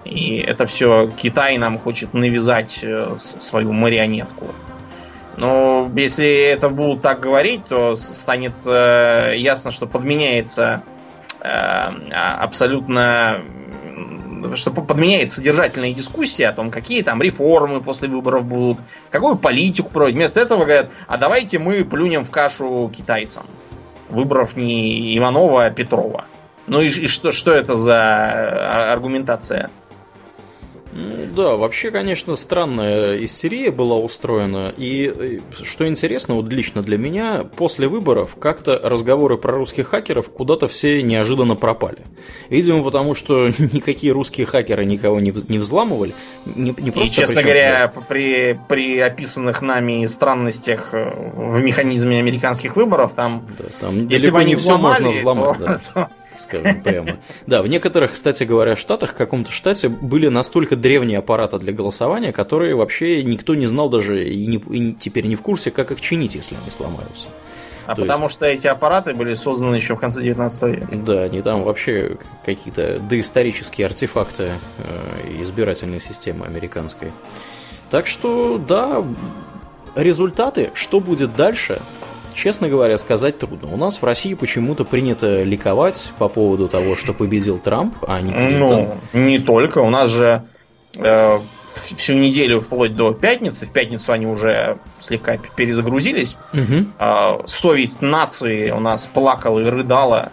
[0.04, 4.46] и это все Китай нам хочет навязать э, свою марионетку.
[5.36, 10.82] Но если это будут так говорить, то станет э, ясно, что подменяется
[11.40, 13.42] э, а, абсолютно
[14.54, 20.16] что подменяет содержательные дискуссии о том, какие там реформы после выборов будут, какую политику проводить.
[20.16, 23.46] Вместо этого говорят, а давайте мы плюнем в кашу китайцам.
[24.10, 26.26] Выборов не Иванова, а Петрова.
[26.66, 29.70] Ну и, и что, что это за а, аргументация?
[31.36, 34.72] Да, вообще, конечно, странная истерия была устроена.
[34.76, 40.68] И что интересно, вот лично для меня, после выборов как-то разговоры про русских хакеров куда-то
[40.68, 41.98] все неожиданно пропали.
[42.48, 46.14] Видимо, потому что никакие русские хакеры никого не, не взламывали.
[46.46, 48.00] Не, не просто, и, честно причем, говоря, да.
[48.02, 54.54] при, при описанных нами странностях в механизме американских выборов, там, да, там если бы они
[54.54, 55.78] все можно взломать, то, да.
[55.94, 57.18] то, скажем прямо.
[57.46, 62.32] Да, в некоторых, кстати говоря, штатах, в каком-то штате были настолько древние аппараты для голосования,
[62.32, 66.00] которые вообще никто не знал даже и, не, и теперь не в курсе, как их
[66.00, 67.28] чинить, если они сломаются.
[67.86, 68.36] А То потому есть...
[68.36, 70.88] что эти аппараты были созданы еще в конце 19 века.
[70.92, 77.12] Да, они там вообще какие-то доисторические артефакты э, избирательной системы американской.
[77.90, 79.04] Так что, да,
[79.94, 81.80] результаты, что будет дальше,
[82.34, 83.72] честно говоря, сказать трудно.
[83.72, 88.32] У нас в России почему-то принято ликовать по поводу того, что победил Трамп, а не
[88.32, 88.88] Клинтон.
[89.12, 89.78] Ну, не только.
[89.78, 90.42] У нас же
[90.96, 91.38] э,
[91.74, 96.36] всю неделю вплоть до пятницы, в пятницу они уже слегка перезагрузились.
[96.52, 96.86] Угу.
[96.98, 100.32] Э, совесть нации у нас плакала и рыдала.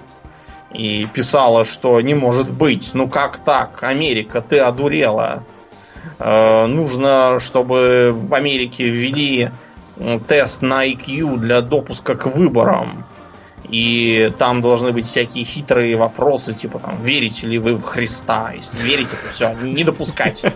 [0.74, 5.44] И писала, что не может быть, ну как так, Америка, ты одурела.
[6.18, 9.52] Э, нужно, чтобы в Америке ввели
[10.28, 13.06] тест на IQ для допуска к выборам.
[13.70, 18.52] И там должны быть всякие хитрые вопросы, типа там, верите ли вы в Христа?
[18.52, 20.44] Если верите, то все, не допускать.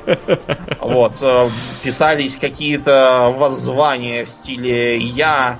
[0.80, 1.18] Вот.
[1.24, 1.50] Э,
[1.82, 5.58] писались какие-то воззвания в стиле «Я,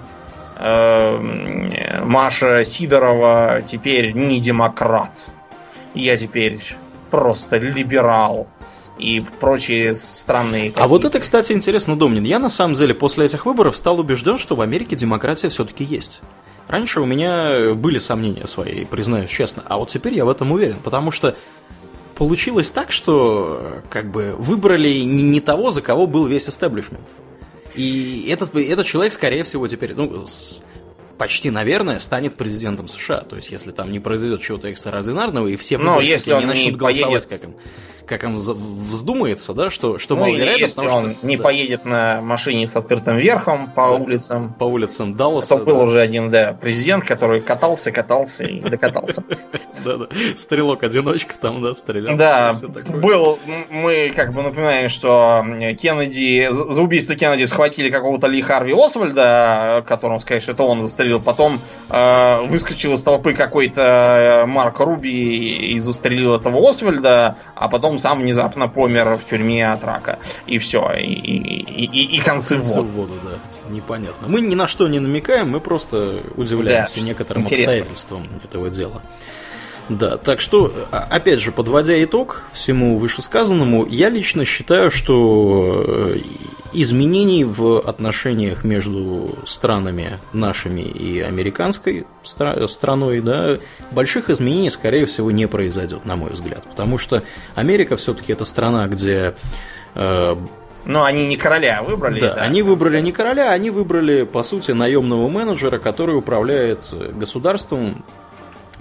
[0.58, 5.28] э, Маша Сидорова, теперь не демократ.
[5.94, 6.60] Я теперь
[7.10, 8.48] просто либерал
[8.98, 10.72] и прочие странные...
[10.76, 12.24] А вот это, кстати, интересно, Домнин.
[12.24, 16.22] Я, на самом деле, после этих выборов стал убежден, что в Америке демократия все-таки есть.
[16.68, 20.78] Раньше у меня были сомнения свои, признаюсь честно, а вот теперь я в этом уверен,
[20.84, 21.36] потому что
[22.16, 27.08] получилось так, что как бы выбрали не, того, за кого был весь истеблишмент.
[27.76, 30.26] И этот, этот человек, скорее всего, теперь, ну,
[31.18, 33.20] почти, наверное, станет президентом США.
[33.20, 36.78] То есть, если там не произойдет чего-то экстраординарного, и все Но если не начнут не
[36.78, 37.30] голосовать, поедет...
[37.30, 37.56] как им
[38.06, 40.62] как им вздумается, да, что, что ну, маловероятно.
[40.62, 41.44] Если потому, он что, не да.
[41.44, 44.54] поедет на машине с открытым верхом по да, улицам.
[44.54, 45.56] По улицам Далласа.
[45.56, 49.24] Это был уже один, да, президент, который катался, катался и докатался.
[49.86, 52.16] Да-да, стрелок-одиночка там, да, стрелял.
[52.16, 52.54] Да,
[53.02, 55.44] был, мы как бы напоминаем, что
[55.80, 61.20] Кеннеди, за убийство Кеннеди схватили какого-то Ли Харви Освальда, которому сказать, что это он застрелил,
[61.20, 61.60] потом
[61.90, 68.00] э, выскочил из толпы какой-то э, Марк Руби и застрелил этого Освальда, а потом потом
[68.00, 70.20] сам внезапно помер в тюрьме от рака.
[70.46, 70.92] И все.
[70.94, 73.14] И, и, и, и концы, концы в воду.
[73.24, 73.74] да.
[73.74, 74.28] Непонятно.
[74.28, 77.68] Мы ни на что не намекаем, мы просто удивляемся да, некоторым интересно.
[77.68, 79.02] обстоятельствам этого дела.
[79.90, 86.18] Да, так что, а, опять же, подводя итог всему вышесказанному, я лично считаю, что э,
[86.74, 93.60] изменений в отношениях между странами нашими и американской стра- страной, да,
[93.92, 96.64] больших изменений, скорее всего, не произойдет, на мой взгляд.
[96.64, 99.36] Потому что Америка все-таки это страна, где
[99.94, 100.36] э,
[100.86, 102.20] но они не короля выбрали.
[102.20, 108.06] Да, да, они выбрали не короля, они выбрали, по сути, наемного менеджера, который управляет государством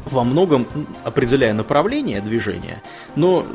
[0.04, 0.66] во многом
[1.04, 2.82] определяя направление движения,
[3.16, 3.46] но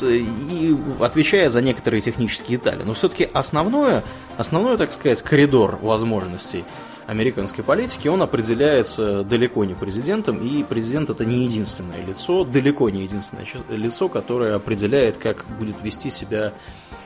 [0.00, 2.82] э, и отвечая за некоторые технические детали.
[2.82, 4.04] Но все-таки основное,
[4.36, 6.64] основное, так сказать, коридор возможностей
[7.08, 13.04] американской политики, он определяется далеко не президентом, и президент это не единственное лицо, далеко не
[13.04, 16.52] единственное лицо, которое определяет, как будет вести себя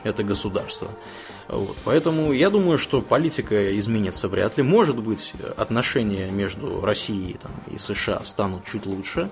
[0.03, 0.89] это государство.
[1.47, 1.75] Вот.
[1.83, 4.63] Поэтому я думаю, что политика изменится вряд ли.
[4.63, 9.29] Может быть, отношения между Россией там, и США станут чуть лучше,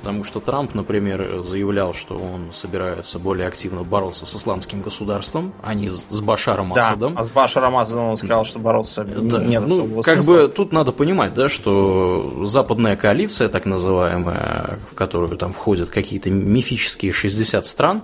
[0.00, 5.74] потому что Трамп, например, заявлял, что он собирается более активно бороться с исламским государством, а
[5.74, 7.14] не с Башаром Асадом.
[7.14, 9.38] Да, а с Башаром Асадом он сказал, что бороться да.
[9.42, 15.36] нет ну, Как бы тут надо понимать, да, что западная коалиция, так называемая, в которую
[15.36, 18.02] там входят какие-то мифические 60 стран,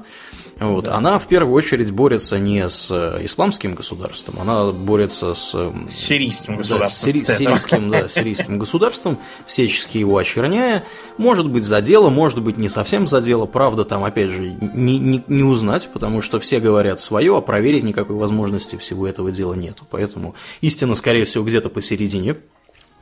[0.58, 0.86] вот.
[0.86, 0.94] Да.
[0.94, 2.90] Она в первую очередь борется не с
[3.22, 6.78] исламским государством, она борется с, с сирийским государством.
[6.78, 10.82] Да, с сири- сирийским, да, сирийским государством, всячески его очерняя.
[11.18, 13.46] Может быть за дело, может быть не совсем за дело.
[13.46, 17.84] Правда, там опять же не, не, не узнать, потому что все говорят свое, а проверить
[17.84, 19.84] никакой возможности всего этого дела нету.
[19.90, 22.36] Поэтому истина, скорее всего, где-то посередине.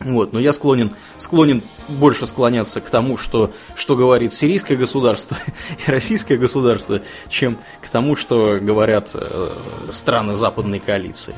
[0.01, 5.37] Вот, но я склонен, склонен больше склоняться к тому, что, что говорит сирийское государство
[5.87, 9.51] и российское государство, чем к тому, что говорят э,
[9.91, 11.35] страны западной коалиции.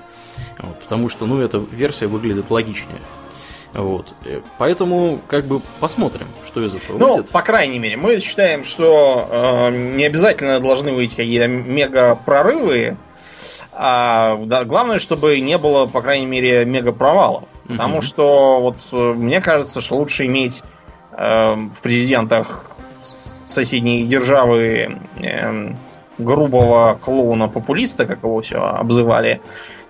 [0.58, 3.00] Вот, потому что, ну, эта версия выглядит логичнее.
[3.76, 4.14] Вот.
[4.24, 7.30] Э, поэтому, как бы, посмотрим, что из этого ну, выйдет.
[7.30, 12.96] по крайней мере, мы считаем, что э, не обязательно должны быть какие-то мега прорывы
[13.78, 17.44] а, да, главное, чтобы не было, по крайней мере, мега провалов.
[17.66, 17.74] Угу.
[17.74, 20.62] Потому что вот э, мне кажется, что лучше иметь
[21.12, 22.64] э, в президентах
[23.44, 25.74] соседней державы э,
[26.16, 29.42] грубого клоуна-популиста, как его все обзывали,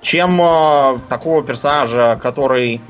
[0.02, 2.80] чем э, такого персонажа, который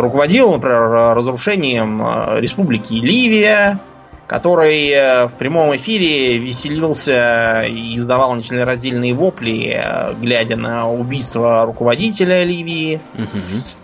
[0.00, 3.80] руководил, например, разрушением э, республики Ливия,
[4.30, 12.44] который э, в прямом эфире веселился и издавал нечленораздельные вопли, э, глядя на убийство руководителя
[12.44, 13.26] Ливии, угу.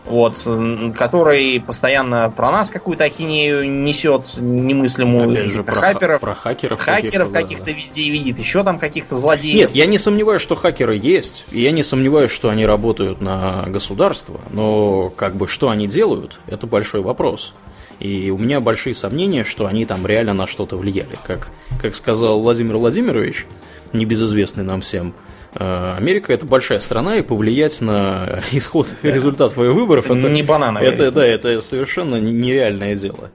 [0.05, 0.49] вот,
[0.97, 5.33] который постоянно про нас какую-то ахинею несет немыслимую.
[5.33, 9.57] Опять же, про хаперов, про хакеров, хакеров каких-то, каких везде видит, еще там каких-то злодеев.
[9.57, 13.65] Нет, я не сомневаюсь, что хакеры есть, и я не сомневаюсь, что они работают на
[13.67, 17.53] государство, но как бы что они делают, это большой вопрос.
[18.01, 21.17] И у меня большие сомнения, что они там реально на что-то влияли.
[21.27, 21.51] Как,
[21.81, 23.47] как сказал Владимир Владимирович,
[23.93, 25.15] небезызвестный нам всем,
[25.55, 29.11] э, Америка это большая страна, и повлиять на исход, да.
[29.11, 33.31] результат выборов это, не банана, это, да, это совершенно нереальное дело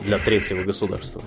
[0.00, 1.22] для третьего государства.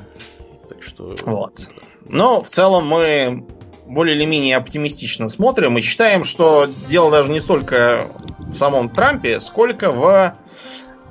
[0.67, 1.13] Так что.
[1.25, 1.69] Вот.
[2.05, 3.45] Но в целом мы
[3.85, 9.39] более или менее оптимистично смотрим и считаем, что дело даже не столько в самом Трампе,
[9.39, 10.35] сколько в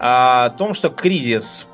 [0.03, 1.69] о том, что кризис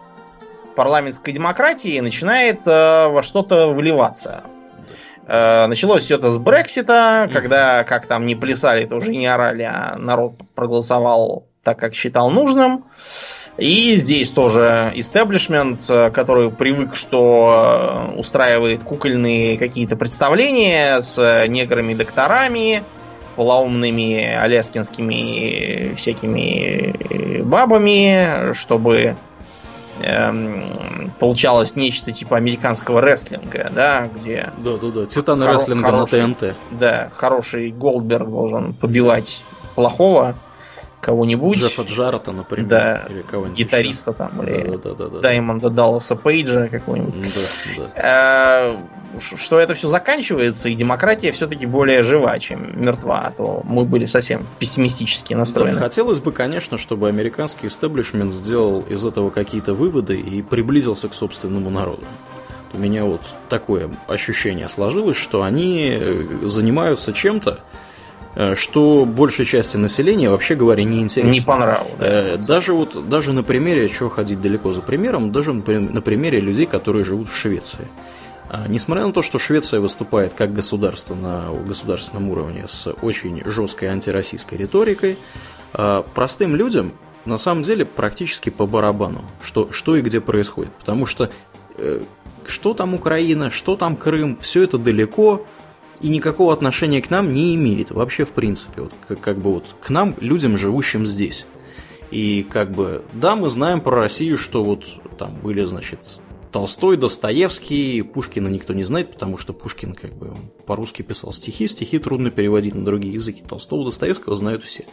[0.77, 4.45] парламентской демократии начинает э, во что-то выливаться.
[5.27, 9.97] Э, началось все это с Брексита, когда, как там не плясали, тоже не орали, а
[9.97, 12.85] народ проголосовал так, как считал нужным.
[13.57, 22.85] И здесь тоже истеблишмент, э, который привык, что устраивает кукольные какие-то представления с неграми-докторами,
[23.39, 29.15] полоумными аляскинскими всякими э, бабами, чтобы
[30.03, 34.53] эм, получалось нечто типа американского рестлинга, да, где...
[34.59, 36.57] Да, да, да, титаны хоро- рестлинга хороший, на ТНТ.
[36.73, 39.45] Да, хороший Голдберг должен побивать
[39.77, 40.35] плохого,
[41.01, 41.59] кого-нибудь.
[41.59, 42.69] Джеффа Джарта, например.
[42.69, 44.19] Да, или кого-нибудь гитариста еще.
[44.19, 47.23] там, или да, да, да, да, Даймонда Далласа Пейджа какого-нибудь.
[47.23, 47.93] Да, да.
[47.97, 48.87] А,
[49.19, 54.07] что это все заканчивается, и демократия все-таки более жива, чем мертва, а то мы были
[54.07, 55.75] совсем пессимистически настроены.
[55.75, 61.15] Да, хотелось бы, конечно, чтобы американский истеблишмент сделал из этого какие-то выводы и приблизился к
[61.15, 62.03] собственному народу.
[62.75, 67.61] У меня вот такое ощущение сложилось, что они э, занимаются чем-то,
[68.55, 71.33] что большей части населения, вообще говоря, не интересно.
[71.33, 71.93] Не понравилось.
[71.99, 72.07] Да.
[72.07, 76.67] Э, даже вот, даже на примере, чего ходить далеко за примером, даже на примере людей,
[76.67, 77.87] которые живут в Швеции.
[78.51, 83.89] А, несмотря на то, что Швеция выступает как государство на государственном уровне с очень жесткой
[83.89, 85.19] антироссийской риторикой,
[85.75, 86.93] а, простым людям
[87.25, 90.73] на самом деле практически по барабану, что, что и где происходит.
[90.73, 91.31] Потому что
[91.77, 92.01] э,
[92.47, 95.47] что там Украина, что там Крым, все это далеко,
[96.01, 99.77] и никакого отношения к нам не имеет вообще в принципе, вот, как, как бы вот
[99.81, 101.47] к нам, людям, живущим здесь.
[102.11, 104.85] И как бы, да, мы знаем про Россию, что вот
[105.19, 106.21] там были, значит,
[106.51, 110.35] Толстой, Достоевский, Пушкина никто не знает, потому что Пушкин как бы
[110.67, 113.43] по-русски писал стихи, стихи трудно переводить на другие языки.
[113.47, 114.85] Толстого, Достоевского знают все.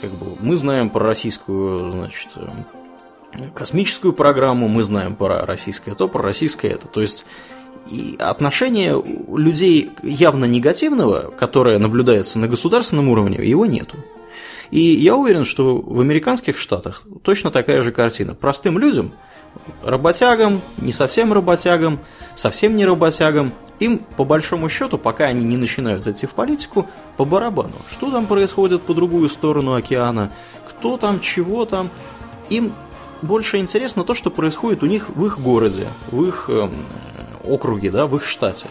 [0.00, 2.28] Как бы мы знаем про российскую, значит,
[3.54, 6.88] космическую программу, мы знаем про российское то, про российское это.
[6.88, 7.24] То есть
[7.90, 9.02] и отношение
[9.34, 13.96] людей явно негативного, которое наблюдается на государственном уровне, его нету.
[14.70, 18.34] И я уверен, что в американских штатах точно такая же картина.
[18.34, 19.12] Простым людям,
[19.84, 21.98] работягам, не совсем работягам,
[22.36, 26.86] совсем не работягам, им по большому счету, пока они не начинают идти в политику,
[27.16, 27.74] по барабану.
[27.90, 30.30] Что там происходит по другую сторону океана,
[30.68, 31.90] кто там, чего там,
[32.48, 32.72] им
[33.22, 36.72] больше интересно то, что происходит у них в их городе, в их эм,
[37.44, 38.66] округе, да, в их штате.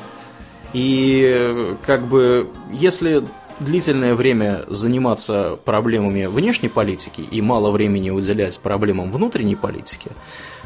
[0.74, 3.24] И как бы если
[3.60, 10.12] длительное время заниматься проблемами внешней политики и мало времени уделять проблемам внутренней политики,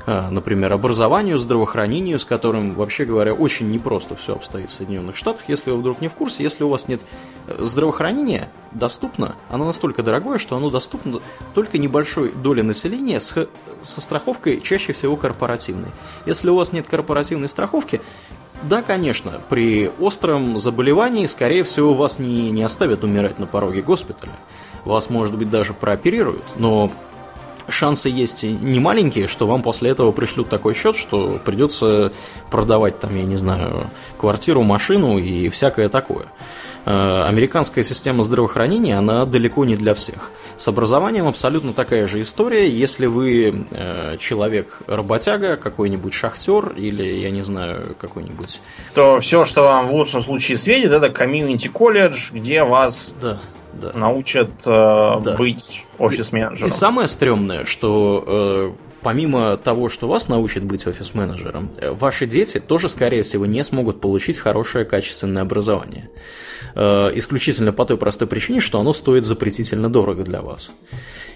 [0.05, 5.43] например, образованию, здравоохранению, с которым, вообще говоря, очень непросто все обстоит в Соединенных Штатах.
[5.47, 7.01] Если вы вдруг не в курсе, если у вас нет
[7.47, 11.21] э, здравоохранения, доступно, оно настолько дорогое, что оно доступно
[11.53, 13.47] только небольшой доле населения с,
[13.81, 15.91] со страховкой чаще всего корпоративной.
[16.25, 18.01] Если у вас нет корпоративной страховки,
[18.63, 24.33] да, конечно, при остром заболевании, скорее всего, вас не, не оставят умирать на пороге госпиталя.
[24.85, 26.91] Вас, может быть, даже прооперируют, но
[27.69, 32.11] шансы есть не маленькие, что вам после этого пришлют такой счет, что придется
[32.49, 36.25] продавать там, я не знаю, квартиру, машину и всякое такое.
[36.85, 40.31] Э, американская система здравоохранения, она далеко не для всех.
[40.57, 42.69] С образованием абсолютно такая же история.
[42.69, 48.61] Если вы э, человек работяга, какой-нибудь шахтер или, я не знаю, какой-нибудь...
[48.93, 53.39] То все, что вам в лучшем случае светит, это комьюнити колледж, где вас да
[53.79, 53.91] да.
[53.93, 55.35] научат э, да.
[55.37, 56.67] быть офис-менеджером.
[56.67, 58.71] И самое стрёмное, что э,
[59.03, 64.01] помимо того, что вас научат быть офис-менеджером, э, ваши дети тоже, скорее всего, не смогут
[64.01, 66.09] получить хорошее качественное образование.
[66.75, 70.71] Э, исключительно по той простой причине, что оно стоит запретительно дорого для вас.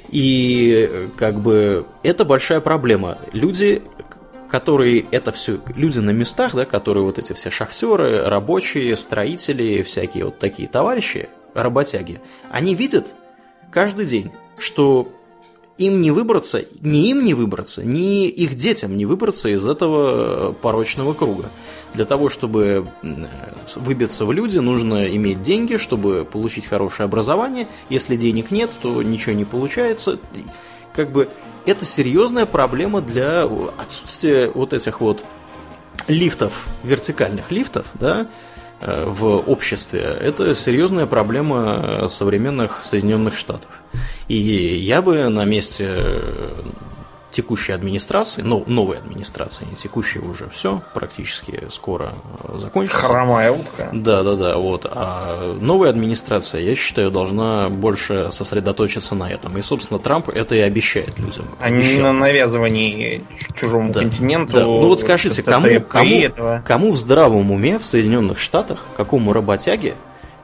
[0.10, 3.18] И э, как бы это большая проблема.
[3.34, 3.82] Люди,
[4.50, 10.26] которые это все, люди на местах, да, которые вот эти все шахтеры, рабочие, строители, всякие
[10.26, 13.16] вот такие товарищи, работяги, они видят
[13.72, 15.12] каждый день, что
[15.78, 21.14] им не выбраться, ни им не выбраться, ни их детям не выбраться из этого порочного
[21.14, 21.50] круга.
[21.94, 22.88] Для того, чтобы
[23.76, 27.68] выбиться в люди, нужно иметь деньги, чтобы получить хорошее образование.
[27.90, 30.20] Если денег нет, то ничего не получается.
[30.94, 31.30] Как бы
[31.66, 33.44] это серьезная проблема для
[33.78, 35.24] отсутствия вот этих вот
[36.08, 38.28] лифтов, вертикальных лифтов, да, э,
[38.82, 40.02] в обществе.
[40.02, 43.70] Это серьезная проблема современных Соединенных Штатов.
[44.28, 45.90] И я бы на месте
[47.32, 53.00] текущей администрации, ну, новой администрации, не текущей уже все, практически скоро э, закончится.
[53.00, 53.90] Хромая утка.
[53.94, 54.86] Да, да, да, вот.
[54.90, 59.58] А новая администрация, я считаю, должна больше сосредоточиться на этом.
[59.58, 61.46] И, собственно, Трамп это и обещает людям.
[61.60, 64.02] А не на навязывании чужому да.
[64.02, 64.54] континенту.
[64.54, 64.64] Да.
[64.64, 66.22] Ну вот скажите, кому, кому,
[66.66, 69.96] кому в здравом уме в Соединенных Штатах, какому работяге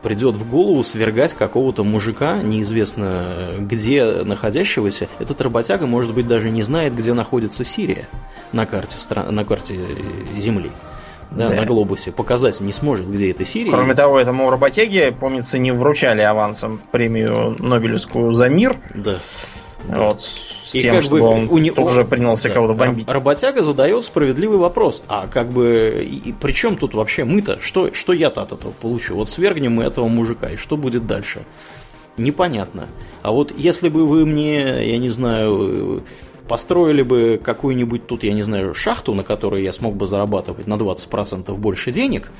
[0.03, 6.61] придет в голову свергать какого-то мужика, неизвестно где находящегося, этот работяга, может быть, даже не
[6.61, 8.07] знает, где находится Сирия
[8.51, 8.95] на карте,
[9.31, 9.79] на карте
[10.37, 10.71] Земли.
[11.31, 11.55] Да, да.
[11.55, 13.71] на глобусе показать не сможет, где это Сирия.
[13.71, 18.77] Кроме того, этому работяге, помнится, не вручали авансом премию Нобелевскую за мир.
[18.93, 19.15] Да.
[19.87, 21.71] Вот, с и тем, как чтобы бы он у не...
[21.71, 23.09] тоже принялся да, кого-то бомбить.
[23.09, 25.03] Работяга задает справедливый вопрос.
[25.07, 27.59] А как бы, и, и при чем тут вообще мы-то?
[27.59, 29.15] Что, что я-то от этого получу?
[29.15, 31.45] Вот свергнем мы этого мужика, и что будет дальше?
[32.17, 32.87] Непонятно.
[33.23, 36.03] А вот если бы вы мне, я не знаю,
[36.47, 40.75] построили бы какую-нибудь тут, я не знаю, шахту, на которой я смог бы зарабатывать на
[40.75, 42.31] 20% больше денег,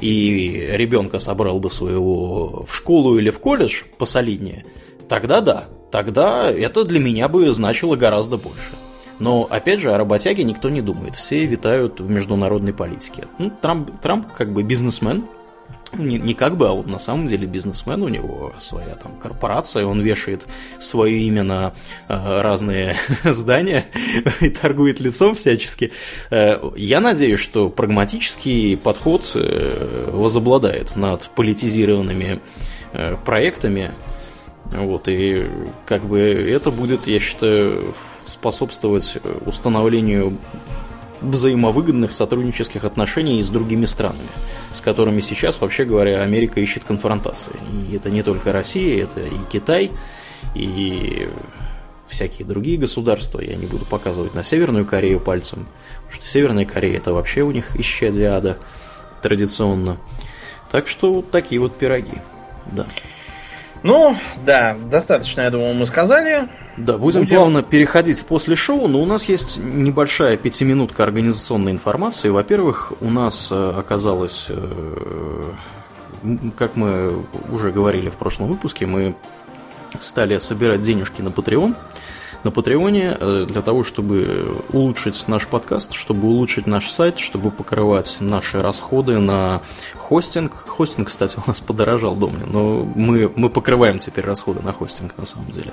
[0.00, 4.64] и ребенка собрал бы своего в школу или в колледж посолиднее,
[5.08, 8.72] тогда да, тогда это для меня бы значило гораздо больше.
[9.20, 11.14] Но, опять же, о работяге никто не думает.
[11.14, 13.26] Все витают в международной политике.
[13.38, 15.22] Ну, Трамп, Трамп как бы бизнесмен,
[15.96, 19.86] не, не как бы, а он на самом деле бизнесмен, у него своя там корпорация,
[19.86, 20.44] он вешает
[20.80, 21.74] свое имя на
[22.08, 23.86] э, разные здания
[24.40, 25.92] и торгует лицом всячески.
[26.30, 32.40] Э, я надеюсь, что прагматический подход э, возобладает над политизированными
[32.94, 33.94] э, проектами,
[34.72, 35.46] вот, и
[35.86, 40.36] как бы это будет, я считаю, способствовать установлению
[41.20, 44.28] взаимовыгодных сотруднических отношений с другими странами,
[44.72, 47.52] с которыми сейчас, вообще говоря, Америка ищет конфронтации.
[47.88, 49.90] И это не только Россия, это и Китай,
[50.54, 51.28] и
[52.06, 53.40] всякие другие государства.
[53.40, 55.66] Я не буду показывать на Северную Корею пальцем,
[55.96, 58.58] потому что Северная Корея это вообще у них исчадие ада
[59.22, 59.98] традиционно.
[60.70, 62.20] Так что вот такие вот пироги.
[62.72, 62.86] Да.
[63.84, 64.16] Ну,
[64.46, 66.48] да, достаточно, я думаю, мы сказали.
[66.78, 71.72] Да, будем, будем плавно переходить в после шоу, но у нас есть небольшая пятиминутка организационной
[71.72, 72.30] информации.
[72.30, 75.52] Во-первых, у нас э, оказалось, э,
[76.56, 79.14] как мы уже говорили в прошлом выпуске, мы
[79.98, 81.76] стали собирать денежки на Patreon
[82.44, 88.18] на Патреоне э, для того, чтобы улучшить наш подкаст, чтобы улучшить наш сайт, чтобы покрывать
[88.20, 89.62] наши расходы на
[89.96, 90.54] хостинг.
[90.54, 95.24] Хостинг, кстати, у нас подорожал, Домнин, но мы, мы покрываем теперь расходы на хостинг на
[95.24, 95.72] самом деле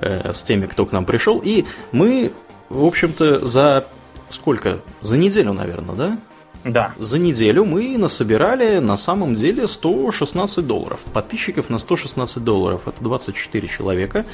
[0.00, 1.40] э, с теми, кто к нам пришел.
[1.42, 2.32] И мы,
[2.68, 3.86] в общем-то, за
[4.28, 4.80] сколько?
[5.00, 6.18] За неделю, наверное, да?
[6.64, 6.94] Да.
[6.98, 11.00] За неделю мы насобирали на самом деле 116 долларов.
[11.12, 12.88] Подписчиков на 116 долларов.
[12.88, 14.24] Это 24 человека.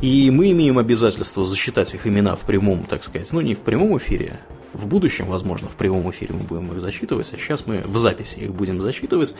[0.00, 3.96] И мы имеем обязательство засчитать их имена в прямом, так сказать, ну не в прямом
[3.98, 4.40] эфире,
[4.74, 8.40] в будущем, возможно, в прямом эфире мы будем их зачитывать, а сейчас мы в записи
[8.40, 9.34] их будем зачитывать.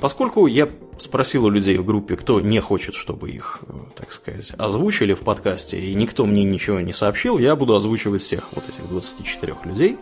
[0.00, 0.68] Поскольку я
[0.98, 3.60] спросил у людей в группе, кто не хочет, чтобы их,
[3.96, 8.48] так сказать, озвучили в подкасте, и никто мне ничего не сообщил, я буду озвучивать всех
[8.52, 9.96] вот этих 24 людей.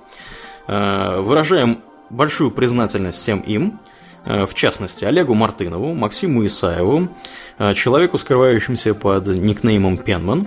[0.67, 3.81] Э, выражаем большую признательность всем им,
[4.25, 7.09] э, в частности, Олегу Мартынову, Максиму Исаеву,
[7.59, 10.47] э, человеку, скрывающемуся под никнеймом Пенман,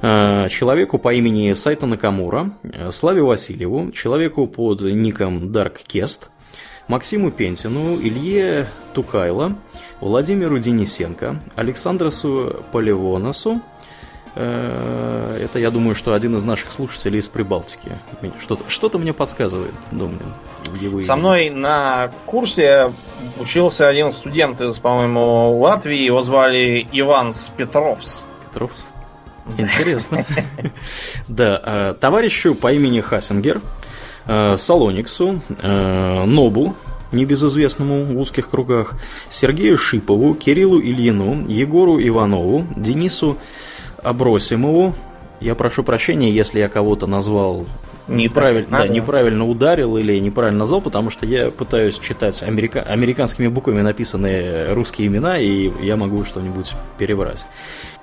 [0.00, 2.52] человеку по имени Сайта Накамура,
[2.90, 6.28] Славе Васильеву, человеку под ником Dark Kest,
[6.88, 9.58] Максиму Пентину, Илье Тукайло,
[10.00, 13.60] Владимиру Денисенко, Александросу Поливоносу,
[14.34, 17.98] это, я думаю, что один из наших слушателей из Прибалтики.
[18.38, 20.34] Что-то, что-то мне подсказывает, думаю.
[20.80, 22.92] Его Со мной на курсе
[23.38, 25.96] учился один студент из, по-моему, Латвии.
[25.96, 28.26] Его звали Иван Петровс.
[28.50, 28.88] Петровс?
[29.58, 30.24] Интересно.
[31.28, 33.62] Да, э, товарищу по имени Хассингер,
[34.26, 36.74] э, Салониксу, э, Нобу,
[37.12, 38.94] небезызвестному в узких кругах,
[39.28, 43.38] Сергею Шипову, Кириллу Ильину, Егору Иванову, Денису
[44.02, 44.94] Абросимову.
[45.40, 47.66] Я прошу прощения, если я кого-то назвал
[48.10, 52.82] неправильно, да, неправильно ударил или неправильно назвал, потому что я пытаюсь читать америка...
[52.82, 57.46] американскими буквами написанные русские имена, и я могу что-нибудь переврать.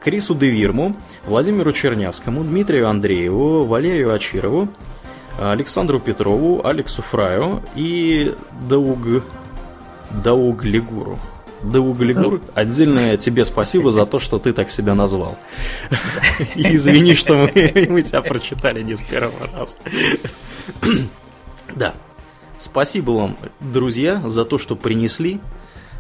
[0.03, 0.95] Крису Девирму,
[1.26, 4.69] Владимиру Чернявскому, Дмитрию Андрееву, Валерию Ачирову,
[5.40, 8.36] Александру Петрову, Алексу Фраю и
[8.68, 9.24] Дауг...
[10.10, 10.64] Дауг
[11.63, 11.71] Лигуру.
[11.71, 15.38] Дауг Лигур, отдельное тебе спасибо за то, что ты так себя назвал.
[16.55, 19.77] И извини, что мы, мы тебя прочитали не с первого раза.
[21.75, 21.93] Да.
[22.57, 25.39] Спасибо вам, друзья, за то, что принесли.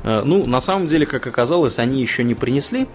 [0.03, 2.87] Э, ну, на самом деле, как оказалось, они еще не принесли,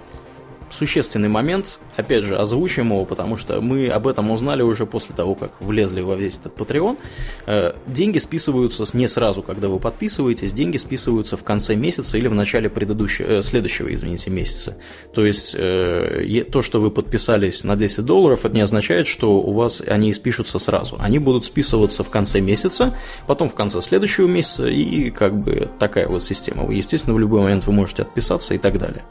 [0.72, 5.34] существенный момент, опять же, озвучим его, потому что мы об этом узнали уже после того,
[5.34, 6.98] как влезли во весь этот Patreon.
[7.46, 12.34] Э, деньги списываются не сразу, когда вы подписываетесь, деньги списываются в конце месяца или в
[12.34, 14.76] начале предыдущего, э, следующего, извините, месяца.
[15.14, 19.52] То есть, э, то, что вы подписались на 10 долларов, это не означает, что у
[19.52, 20.96] вас они спишутся сразу.
[21.00, 22.96] Они будут списываться в конце месяца,
[23.26, 26.72] потом в конце следующего месяца, и как бы такая вот система.
[26.72, 29.02] Естественно, в любой момент вы можете отписаться и так далее.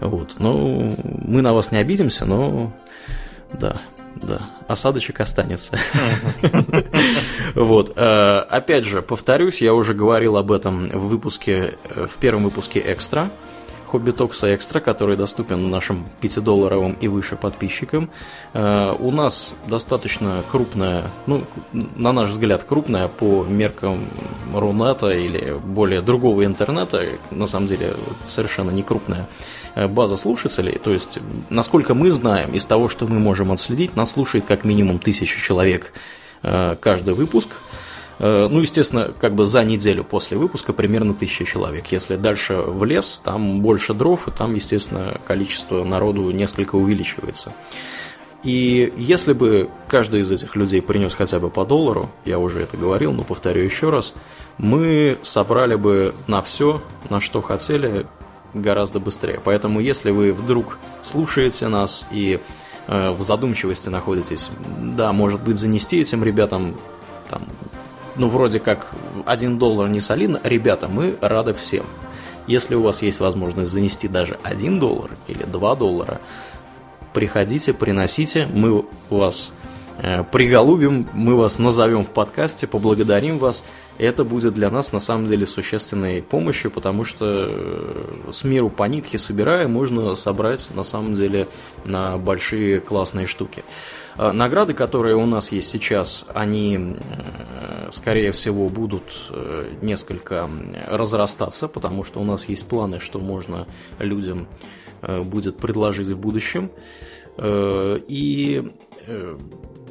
[0.00, 0.36] Вот.
[0.38, 0.87] Ну,
[1.26, 2.72] мы на вас не обидимся, но
[3.52, 3.80] да,
[4.16, 5.78] да, осадочек останется.
[7.54, 7.92] Вот.
[7.96, 12.82] Э, опять же, повторюсь, я уже говорил об этом в выпуске, э, в первом выпуске
[12.86, 13.30] экстра.
[13.86, 18.10] Хобби Токса Экстра, который доступен нашим 5-долларовым и выше подписчикам.
[18.52, 24.06] Э, у нас достаточно крупная, ну, на наш взгляд, крупная по меркам
[24.54, 27.94] Рунета или более другого интернета, на самом деле
[28.24, 29.26] совершенно не крупная
[29.74, 30.78] база слушателей.
[30.78, 31.18] То есть,
[31.50, 35.92] насколько мы знаем, из того, что мы можем отследить, нас слушает как минимум тысяча человек
[36.42, 37.50] э, каждый выпуск–
[38.18, 41.86] Э, ну, естественно, как бы за неделю после выпуска примерно тысяча человек.
[41.88, 47.52] Если дальше в лес, там больше дров, и там, естественно, количество народу несколько увеличивается.
[48.44, 52.76] И если бы каждый из этих людей принес хотя бы по доллару, я уже это
[52.76, 54.14] говорил, но повторю еще раз,
[54.58, 56.80] мы собрали бы на все,
[57.10, 58.06] на что хотели,
[58.54, 59.40] гораздо быстрее.
[59.42, 62.40] Поэтому, если вы вдруг слушаете нас и
[62.86, 64.50] э, в задумчивости находитесь,
[64.80, 66.76] да, может быть, занести этим ребятам
[67.30, 67.46] там,
[68.16, 68.92] ну, вроде как,
[69.26, 71.84] один доллар не солидно, ребята, мы рады всем.
[72.46, 76.20] Если у вас есть возможность занести даже 1 доллар или 2 доллара,
[77.12, 79.52] приходите, приносите, мы вас
[80.30, 83.64] приголубим, мы вас назовем в подкасте, поблагодарим вас.
[83.98, 88.84] Это будет для нас на самом деле существенной помощью, потому что э, с миру по
[88.84, 91.48] нитке собирая, можно собрать на самом деле
[91.84, 93.64] на большие классные штуки.
[94.18, 100.50] Э, награды, которые у нас есть сейчас, они, э, скорее всего, будут э, несколько
[100.88, 103.66] разрастаться, потому что у нас есть планы, что можно
[103.98, 104.48] людям
[105.00, 106.72] будет предложить в будущем.
[107.40, 108.72] И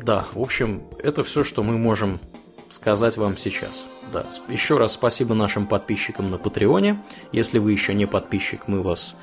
[0.08, 2.22] да, в общем, это все, что мы можем
[2.70, 3.86] сказать вам сейчас.
[4.14, 4.26] Да.
[4.48, 7.04] Еще раз спасибо нашим подписчикам на Патреоне.
[7.34, 9.16] Если вы еще не подписчик, мы вас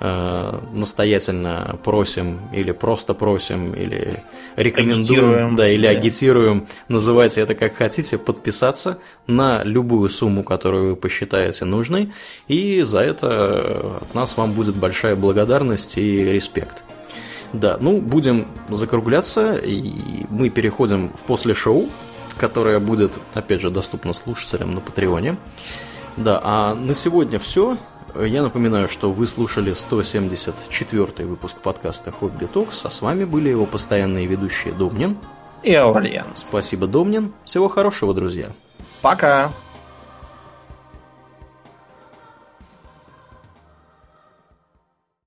[0.00, 4.22] Э, настоятельно просим или просто просим или
[4.54, 5.88] рекомендуем, агитируем, да, или да.
[5.88, 12.12] агитируем, называйте это как хотите, подписаться на любую сумму, которую вы посчитаете нужной,
[12.46, 16.84] и за это от нас вам будет большая благодарность и респект.
[17.52, 21.88] Да, ну, будем закругляться, и мы переходим в после шоу,
[22.36, 25.36] которое будет, опять же, доступно слушателям на Патреоне.
[26.16, 27.78] Да, а на сегодня все.
[28.14, 33.66] Я напоминаю, что вы слушали 174 выпуск подкаста «Хобби Токс», а с вами были его
[33.66, 35.18] постоянные ведущие Домнин
[35.62, 36.26] и Аурлиен.
[36.34, 37.32] Спасибо, Домнин.
[37.44, 38.48] Всего хорошего, друзья.
[39.02, 39.52] Пока.